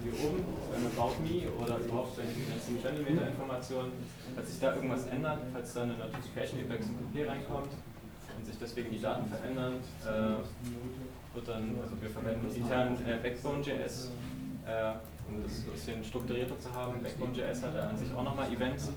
hier 0.03 0.14
oben, 0.24 0.43
beim 0.72 0.86
About 0.88 1.20
Me 1.22 1.43
oder 1.60 1.78
überhaupt 1.80 2.16
bei 2.16 2.24
den 2.24 2.47
ganzen 2.49 2.82
Channel-Meter-Informationen, 2.82 3.91
falls 4.36 4.49
sich 4.49 4.60
da 4.60 4.76
irgendwas 4.76 5.08
ändert, 5.08 5.39
falls 5.51 5.74
da 5.74 5.84
eine 5.84 5.93
Notification 5.93 6.62
über 6.62 6.78
XMPP 6.78 7.28
reinkommt 7.28 7.72
und 8.38 8.45
sich 8.45 8.58
deswegen 8.58 8.91
die 8.91 9.01
Daten 9.01 9.28
verändern, 9.28 9.76
äh, 10.05 11.36
wird 11.36 11.47
dann, 11.47 11.76
also 11.82 12.01
wir 12.01 12.10
verwenden 12.10 12.47
intern 12.55 12.97
äh, 13.05 13.18
Backbone.js, 13.22 14.12
äh, 14.66 14.93
um 15.30 15.43
das 15.43 15.60
ein 15.60 15.72
bisschen 15.74 16.03
strukturierter 16.03 16.58
zu 16.60 16.74
haben. 16.74 17.01
Backbone.js 17.03 17.64
hat 17.64 17.76
ja 17.76 17.89
an 17.89 17.97
sich 17.97 18.14
auch 18.14 18.24
nochmal 18.24 18.51
Events 18.51 18.89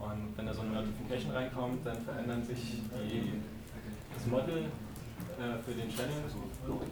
und 0.00 0.36
wenn 0.36 0.46
da 0.46 0.54
so 0.54 0.62
eine 0.62 0.70
Notification 0.70 1.32
reinkommt, 1.32 1.86
dann 1.86 2.00
verändern 2.02 2.42
sich 2.42 2.82
die, 3.08 3.32
das 4.14 4.26
Model 4.26 4.64
äh, 5.38 5.62
für 5.64 5.72
den 5.72 5.88
Channel 5.88 6.24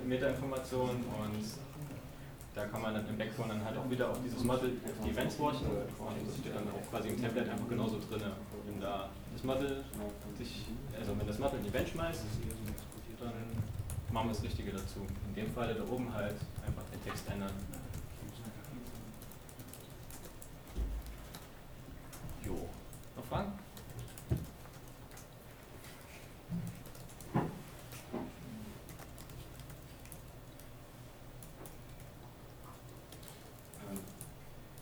Metainformationen 0.07 0.97
und 0.97 1.45
da 2.55 2.67
kann 2.67 2.83
man 2.83 2.95
dann 2.95 3.09
im 3.09 3.17
Backbone 3.17 3.51
dann 3.51 3.65
halt 3.65 3.77
auch 3.77 3.89
wieder 3.89 4.11
auf 4.11 4.19
dieses 4.25 4.43
Model, 4.43 4.73
auf 4.85 5.05
die 5.05 5.11
Events 5.11 5.39
watchen 5.39 5.67
und 5.67 6.27
das 6.27 6.37
steht 6.39 6.55
dann 6.55 6.67
auch 6.69 6.91
quasi 6.91 7.09
im 7.09 7.21
Template 7.21 7.51
einfach 7.51 7.69
genauso 7.69 7.99
drin. 7.99 8.23
Wenn 8.67 8.81
da 8.81 9.09
das 9.33 9.45
Model 9.45 9.85
sich, 10.37 10.67
also 10.99 11.19
wenn 11.19 11.27
das 11.27 11.39
Model 11.39 11.59
ein 11.61 11.67
Event 11.67 11.89
schmeißt, 11.89 12.25
dann 13.21 13.33
machen 14.13 14.29
wir 14.29 14.35
das 14.35 14.43
Richtige 14.43 14.73
dazu. 14.73 15.01
In 15.29 15.35
dem 15.35 15.53
Fall 15.53 15.75
da 15.75 15.83
oben 15.85 16.13
halt 16.13 16.37
einfach 16.67 16.83
den 16.93 17.05
Text 17.05 17.29
ändern. 17.31 17.53
Jo. 22.45 22.69
Noch 23.17 23.25
Fragen? 23.25 23.53
Ähm, 33.91 33.99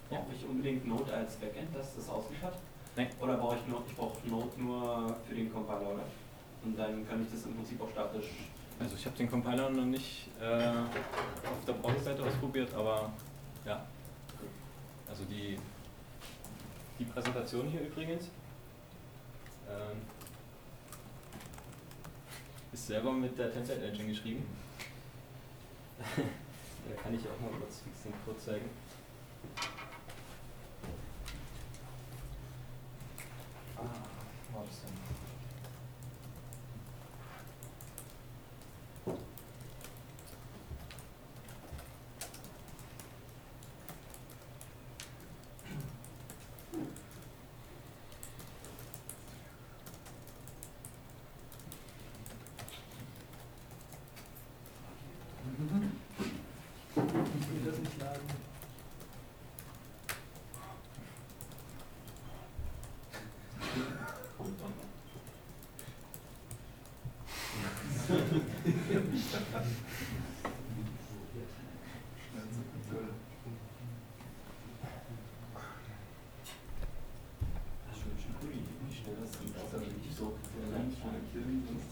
Brauche 0.08 0.34
ich 0.34 0.44
unbedingt 0.66 0.86
Node 0.86 1.12
als 1.12 1.36
Backend, 1.36 1.74
dass 1.74 1.94
das 1.94 2.08
ausliefert? 2.08 2.54
Nein. 2.96 3.08
Oder 3.20 3.36
brauche 3.36 3.56
ich, 3.56 3.66
Node, 3.68 3.84
ich 3.88 3.96
brauche 3.96 4.28
Node 4.28 4.60
nur 4.60 5.16
für 5.28 5.34
den 5.34 5.52
Compiler, 5.52 5.94
oder? 5.94 6.04
Und 6.64 6.76
dann 6.76 7.08
kann 7.08 7.22
ich 7.22 7.30
das 7.30 7.44
im 7.44 7.54
Prinzip 7.54 7.80
auch 7.80 7.90
statisch. 7.90 8.26
Also 8.80 8.96
ich 8.96 9.06
habe 9.06 9.16
den 9.16 9.30
Compiler 9.30 9.70
noch 9.70 9.84
nicht 9.84 10.28
äh, 10.40 10.44
auf 10.44 11.64
der 11.66 11.74
Browserseite 11.74 12.22
ausprobiert, 12.24 12.74
aber 12.74 13.12
ja. 13.64 13.86
Also 15.08 15.24
die, 15.24 15.56
die 16.98 17.04
Präsentation 17.04 17.68
hier 17.68 17.82
übrigens 17.82 18.24
ähm, 19.68 20.02
ist 22.72 22.86
selber 22.88 23.12
mit 23.12 23.38
der 23.38 23.52
Template 23.52 23.86
Engine 23.86 24.08
geschrieben. 24.08 24.44
da 26.16 27.02
kann 27.02 27.14
ich 27.14 27.20
auch 27.20 27.40
mal 27.40 27.56
kurz 27.60 27.82
den 28.04 28.12
Code 28.24 28.38
zeigen. 28.38 28.68
Ah, 33.78 33.82
wo 34.50 34.58
war 34.58 34.64
das 34.66 34.80
denn? 34.80 35.16
Ich 56.96 57.50
will 57.50 57.70
das 57.70 57.78
nicht 57.78 58.00
laden. 58.00 58.46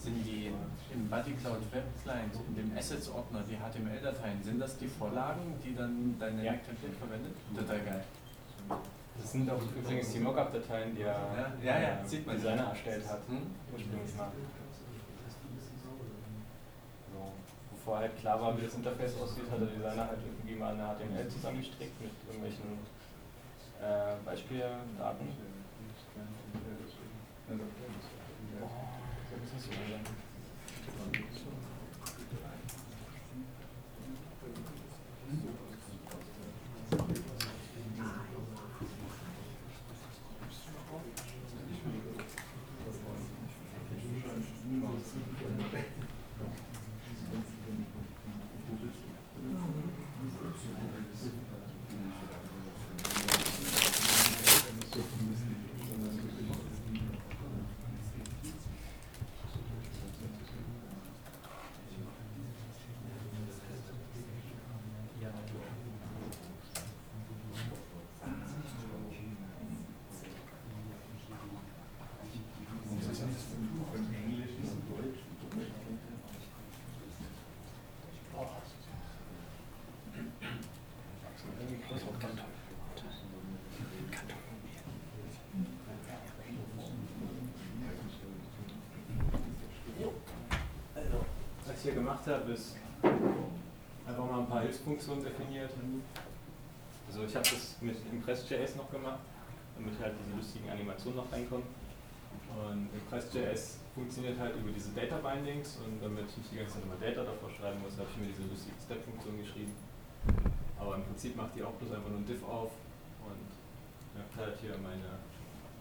Sind 0.03 0.25
die 0.27 0.53
im 0.93 1.09
Buddy 1.09 1.33
Cloud 1.33 1.59
Web 1.73 1.85
Client, 2.03 2.35
in 2.49 2.55
dem 2.55 2.77
Assets 2.79 3.09
Ordner, 3.09 3.43
die 3.49 3.57
HTML-Dateien, 3.57 4.43
sind 4.43 4.61
das 4.61 4.77
die 4.79 4.87
Vorlagen, 4.87 5.55
die 5.65 5.75
dann 5.75 6.15
dein 6.21 6.39
Ja. 6.45 6.53
Template 6.53 6.95
verwendet? 6.99 7.33
Total 7.57 7.81
geil. 7.81 8.05
Das 9.17 9.33
sind 9.33 9.51
auch 9.51 9.61
übrigens 9.77 10.13
die 10.13 10.19
Mockup-Dateien, 10.21 10.95
die 10.95 11.03
er 11.03 11.55
Ja, 11.63 11.75
ja, 11.79 11.81
ja, 11.81 12.05
sieht 12.07 12.27
man. 12.27 12.37
Designer 12.37 12.65
erstellt 12.65 13.09
hat. 13.09 13.21
Hm? 13.29 13.43
Ursprünglich 13.73 14.15
mal. 14.17 14.31
So. 17.13 17.33
Bevor 17.85 17.99
halt 17.99 18.19
klar 18.19 18.41
war, 18.41 18.57
wie 18.57 18.63
das 18.65 18.73
Interface 18.77 19.13
aussieht, 19.21 19.45
hat 19.51 19.61
der 19.61 19.69
Designer 19.69 20.09
halt 20.09 20.19
irgendwie 20.25 20.55
mal 20.59 20.73
eine 20.73 20.97
HTML 20.97 21.29
zusammengestrickt 21.29 22.01
mit 22.01 22.13
irgendwelchen 22.27 22.79
äh, 23.79 24.17
Beispieldaten. 24.25 25.29
Oh, 28.63 28.69
so 29.29 29.37
muss 29.37 29.51
das 29.53 29.67
mal 29.67 29.85
sein. 29.91 30.01
Also, 90.95 91.27
was 91.67 91.74
ich 91.74 91.74
hier 91.85 91.95
gemacht 91.95 92.27
habe, 92.27 92.53
ist 92.53 92.77
einfach 93.03 94.25
mal 94.25 94.41
ein 94.41 94.49
paar 94.49 94.63
Hilfsfunktionen 94.63 95.23
definiert. 95.23 95.71
Also 97.07 97.25
ich 97.25 97.37
habe 97.37 97.45
das 97.45 97.77
mit 97.81 97.97
Impress.js 98.11 98.77
noch 98.77 98.91
gemacht, 98.91 99.21
damit 99.77 100.01
halt 100.01 100.15
diese 100.19 100.35
lustigen 100.37 100.71
Animationen 100.71 101.19
noch 101.19 101.31
reinkommen. 101.31 101.67
Und 102.57 102.89
Impress.js 102.93 103.79
funktioniert 103.95 104.37
halt 104.39 104.57
über 104.57 104.73
diese 104.73 104.91
Data 104.91 105.19
Bindings 105.19 105.79
und 105.85 106.03
damit 106.03 106.29
ich 106.31 106.39
nicht 106.39 106.53
die 106.53 106.57
ganze 106.57 106.75
Zeit 106.75 106.85
immer 106.85 106.97
Data 106.97 107.23
davor 107.23 107.51
schreiben 107.51 107.81
muss, 107.83 107.99
habe 107.99 108.09
ich 108.11 108.17
mir 108.17 108.29
diese 108.33 108.45
lustige 108.49 108.75
Step-Funktion 108.81 109.37
geschrieben. 109.39 109.75
Aber 110.81 110.97
im 110.97 111.05
Prinzip 111.05 111.37
macht 111.37 111.55
die 111.55 111.63
auch 111.63 111.77
bloß 111.77 111.93
einfach 111.93 112.09
nur 112.09 112.19
ein 112.19 112.27
Div 112.27 112.43
auf 112.45 112.73
und 113.29 113.47
ja, 114.17 114.25
halt 114.41 114.59
hier 114.61 114.79
meine 114.79 115.19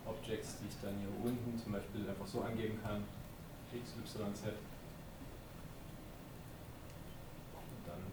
Objects, 0.06 0.58
die 0.60 0.68
ich 0.68 0.76
dann 0.82 0.99
hier 0.99 1.08
unten 1.24 1.58
zum 1.58 1.72
Beispiel 1.72 2.10
einfach 2.10 2.28
so 2.28 2.41
angeben 2.41 2.78
kann. 2.84 3.06
X, 3.74 3.95
Y, 3.97 4.36
Z. 4.36 4.54
Und 4.54 4.60
dann 7.88 8.04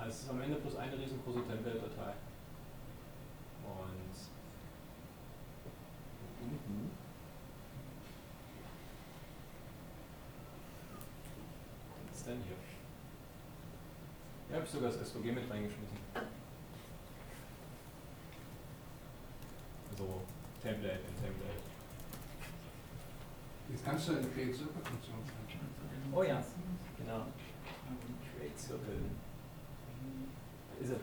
Ah, 0.00 0.06
es 0.08 0.22
ist 0.22 0.30
am 0.30 0.40
Ende 0.40 0.56
bloß 0.56 0.76
eine 0.76 0.98
riesengroße 0.98 1.46
Template-Datei. 1.46 2.14
Und 3.66 4.16
unten 6.40 6.90
was 12.06 12.16
ist 12.16 12.26
denn 12.26 12.42
hier? 12.46 12.56
Hier 14.48 14.56
habe 14.56 14.64
ich 14.64 14.70
sogar 14.70 14.90
das 14.90 15.06
SVG 15.06 15.32
mit 15.32 15.50
reingeschmissen. 15.50 15.98
So, 19.98 20.22
Template 20.62 21.00
in 21.00 21.22
Template. 21.22 21.60
Jetzt 23.68 23.84
kannst 23.84 24.08
du 24.08 24.12
eine 24.12 24.28
Create 24.28 24.54
Circle 24.54 24.82
Funktion. 24.82 25.18
Oh 26.14 26.22
ja, 26.22 26.42
genau. 26.96 27.26
Create 28.38 28.58
Circle. 28.58 29.10
Ist 30.80 30.90
er. 30.92 31.00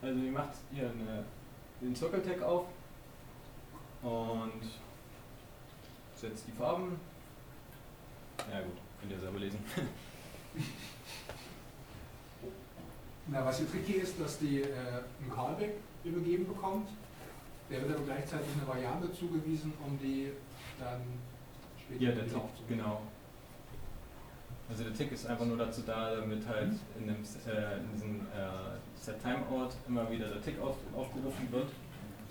Also 0.00 0.20
ihr 0.20 0.32
macht 0.32 0.52
hier 0.72 0.90
eine, 0.90 1.24
den 1.80 1.96
Circle 1.96 2.22
Tag 2.22 2.40
auf 2.42 2.66
und 4.02 4.62
setzt 6.14 6.46
die 6.46 6.52
Farben. 6.52 7.00
Ja 8.50 8.60
gut, 8.60 8.76
könnt 9.00 9.12
ihr 9.12 9.18
selber 9.18 9.38
lesen. 9.38 9.58
Na, 13.26 13.44
was 13.44 13.58
hier 13.58 13.70
tricky 13.70 13.94
ist, 13.94 14.18
dass 14.20 14.38
die 14.38 14.62
äh, 14.62 14.66
einen 15.20 15.30
Callback 15.34 15.74
übergeben 16.04 16.46
bekommt. 16.46 16.88
Der 17.70 17.82
wird 17.82 17.96
aber 17.96 18.06
gleichzeitig 18.06 18.48
eine 18.56 18.66
Variable 18.66 19.12
zugewiesen, 19.12 19.74
um 19.84 19.98
die 19.98 20.32
dann 20.78 21.02
später 21.78 22.02
Ja, 22.02 22.12
der 22.12 22.24
genau. 22.66 23.02
Also 24.68 24.84
der 24.84 24.92
Tick 24.92 25.12
ist 25.12 25.26
einfach 25.26 25.46
nur 25.46 25.56
dazu 25.56 25.82
da, 25.86 26.14
damit 26.14 26.46
halt 26.46 26.72
in, 26.98 27.06
dem, 27.06 27.16
äh, 27.16 27.76
in 27.78 27.92
diesem 27.92 28.20
äh, 28.20 28.76
Set 29.00 29.20
Timeout 29.22 29.70
immer 29.86 30.10
wieder 30.10 30.28
der 30.28 30.42
Tick 30.42 30.60
auf, 30.60 30.76
aufgerufen 30.94 31.50
wird, 31.50 31.70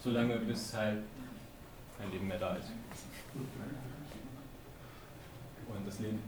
solange 0.03 0.37
bis 0.37 0.73
halt 0.75 1.03
kein 1.97 2.11
Leben 2.11 2.27
mehr 2.27 2.37
da 2.37 2.55
ist. 2.55 2.69
Und 5.67 5.87
das 5.87 5.99
Leben 5.99 6.21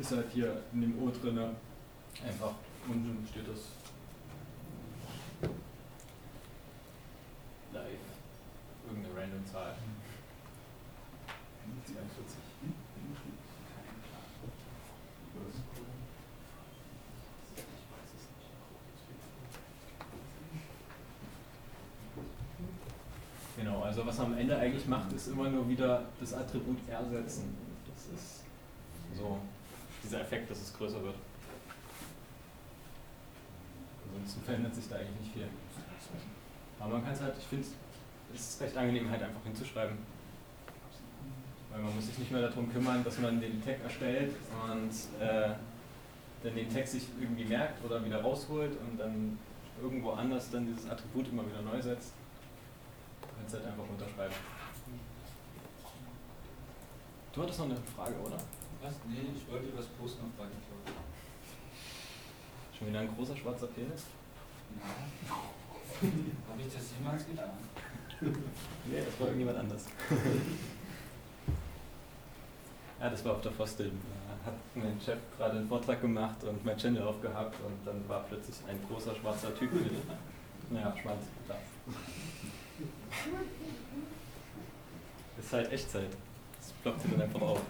ist 0.00 0.12
halt 0.12 0.30
hier 0.32 0.62
in 0.72 0.80
dem 0.80 1.02
O 1.02 1.10
drinne. 1.10 1.50
Einfach 2.26 2.52
unten 2.88 3.26
steht 3.30 3.48
das 3.48 3.60
live. 7.72 7.84
Irgendeine 8.86 9.16
random 9.16 9.46
Zahl. 9.46 9.74
42. 11.84 12.51
was 24.12 24.20
am 24.20 24.36
Ende 24.36 24.56
eigentlich 24.58 24.86
macht, 24.86 25.10
ist 25.12 25.28
immer 25.28 25.48
nur 25.48 25.66
wieder 25.68 26.02
das 26.20 26.34
Attribut 26.34 26.76
ersetzen. 26.86 27.56
Das 27.86 28.20
ist 28.20 28.44
so 29.16 29.38
dieser 30.04 30.20
Effekt, 30.20 30.50
dass 30.50 30.60
es 30.60 30.76
größer 30.76 31.02
wird. 31.02 31.14
Ansonsten 34.06 34.42
verändert 34.42 34.74
sich 34.74 34.88
da 34.88 34.96
eigentlich 34.96 35.20
nicht 35.20 35.32
viel. 35.32 35.46
Aber 36.78 36.92
man 36.94 37.04
kann 37.04 37.14
es 37.14 37.22
halt, 37.22 37.34
ich 37.38 37.44
finde 37.44 37.66
es 38.34 38.40
ist 38.40 38.60
recht 38.60 38.76
angenehm 38.76 39.10
halt 39.10 39.22
einfach 39.22 39.42
hinzuschreiben. 39.44 39.96
Weil 41.70 41.80
man 41.80 41.94
muss 41.94 42.06
sich 42.06 42.18
nicht 42.18 42.30
mehr 42.30 42.42
darum 42.42 42.70
kümmern, 42.70 43.02
dass 43.04 43.18
man 43.18 43.40
den 43.40 43.64
Tag 43.64 43.82
erstellt 43.82 44.34
und 44.68 45.24
äh, 45.24 45.54
dann 46.42 46.54
den 46.54 46.68
Text 46.68 46.92
sich 46.92 47.06
irgendwie 47.18 47.44
merkt 47.44 47.82
oder 47.82 48.04
wieder 48.04 48.20
rausholt 48.20 48.72
und 48.72 48.98
dann 48.98 49.38
irgendwo 49.80 50.10
anders 50.10 50.50
dann 50.50 50.66
dieses 50.66 50.90
Attribut 50.90 51.28
immer 51.28 51.44
wieder 51.46 51.62
neu 51.62 51.80
setzt. 51.80 52.12
Man 53.42 53.50
kann 53.50 53.58
es 53.58 53.66
halt 53.66 53.66
einfach 53.66 53.90
unterschreiben. 53.90 54.34
Du 57.32 57.42
hattest 57.42 57.58
noch 57.58 57.66
eine 57.66 57.76
Frage, 57.96 58.14
oder? 58.20 58.36
Was? 58.82 58.94
Nee, 59.08 59.30
ich 59.34 59.50
wollte 59.50 59.76
was 59.76 59.86
posten 59.86 60.22
auf 60.22 60.30
Buttercloud. 60.36 61.02
Schon 62.78 62.88
wieder 62.88 63.00
ein 63.00 63.14
großer 63.16 63.36
schwarzer 63.36 63.66
Penis? 63.68 64.04
Ja. 64.78 64.86
Habe 66.50 66.60
ich 66.60 66.72
das 66.72 66.84
jemals 66.98 67.26
getan? 67.26 67.50
Nee, 68.20 69.02
das 69.04 69.18
war 69.18 69.26
irgendjemand 69.26 69.58
anders. 69.58 69.86
ja, 73.00 73.10
das 73.10 73.24
war 73.24 73.32
auf 73.32 73.40
der 73.40 73.52
Fostel. 73.52 73.90
Da 73.90 74.50
hat 74.50 74.58
mein 74.74 75.00
Chef 75.00 75.18
gerade 75.36 75.58
einen 75.58 75.68
Vortrag 75.68 76.00
gemacht 76.00 76.44
und 76.44 76.64
mein 76.64 76.76
Channel 76.76 77.02
aufgehabt 77.02 77.56
und 77.64 77.84
dann 77.84 78.08
war 78.08 78.22
plötzlich 78.28 78.56
ein 78.68 78.78
großer 78.88 79.14
schwarzer 79.16 79.52
Typ 79.56 79.72
mit, 79.72 79.92
naja, 80.70 80.94
Schwanz 80.96 81.24
da. 81.48 81.56
Ist 85.38 85.52
halt 85.52 85.72
Echtzeit. 85.72 86.10
Das 86.58 86.72
ploppt 86.82 87.02
sich 87.02 87.10
dann 87.10 87.22
einfach 87.22 87.40
auf. 87.40 87.60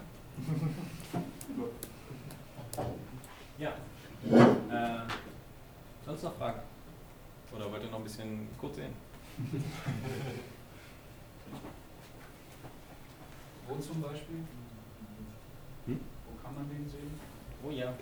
Ja. 3.57 3.69
Äh, 3.69 5.07
sonst 6.05 6.23
noch 6.23 6.35
Fragen? 6.35 6.61
Oder 7.55 7.71
wollt 7.71 7.83
ihr 7.83 7.89
noch 7.91 7.99
ein 7.99 8.03
bisschen 8.03 8.47
kurz 8.59 8.75
sehen? 8.77 8.93
Wo 13.67 13.75
zum 13.75 14.01
Beispiel? 14.01 14.43
Hm? 15.85 15.99
Wo 16.25 16.43
kann 16.43 16.55
man 16.55 16.69
den 16.69 16.89
sehen? 16.89 17.19
Oh 17.63 17.69
ja. 17.69 17.93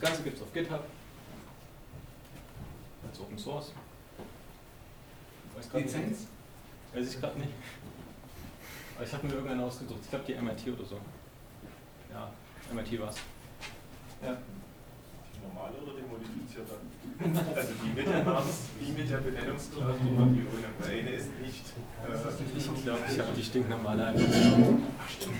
Ganze 0.00 0.22
gibt 0.22 0.36
es 0.36 0.42
auf 0.42 0.52
GitHub. 0.52 0.84
Als 3.08 3.20
Open 3.20 3.38
Source. 3.38 3.72
Weiß 5.56 5.70
grad 5.70 5.82
nicht. 5.82 5.94
Lizenz? 5.94 6.26
Weiß 6.94 7.14
ich 7.14 7.20
gerade 7.20 7.38
nicht. 7.38 7.52
Aber 8.96 9.04
ich 9.04 9.12
habe 9.12 9.26
mir 9.26 9.34
irgendwann 9.34 9.60
ausgedruckt. 9.60 10.00
Ich 10.04 10.10
glaube 10.10 10.24
die 10.26 10.34
MIT 10.34 10.68
oder 10.78 10.84
so. 10.88 10.98
Ja, 12.12 12.30
MIT 12.72 13.00
war 13.00 13.10
es. 13.10 13.16
Ja. 14.22 14.36
Die 15.34 15.46
normale 15.46 15.74
oder 15.78 15.92
die 15.94 16.06
modifizierte? 16.08 16.74
Also 17.56 17.72
die 17.84 17.88
mit 17.94 18.06
der 18.06 18.24
Namens, 18.24 18.58
die 18.80 18.92
mit 18.92 19.10
der 19.10 19.16
Benennungsklausur 19.18 19.90
und 20.18 20.34
die 20.34 20.46
ohne. 20.46 20.90
Eine 20.90 21.10
ist 21.10 21.28
nicht. 21.40 21.64
Äh, 22.06 22.58
Ich 22.58 22.84
glaube, 22.84 23.00
ich 23.10 23.18
habe 23.18 23.32
die 23.36 23.42
stinknormale 23.44 24.06
einfach. 24.06 24.24
Ach 24.24 25.08
stimmt, 25.08 25.34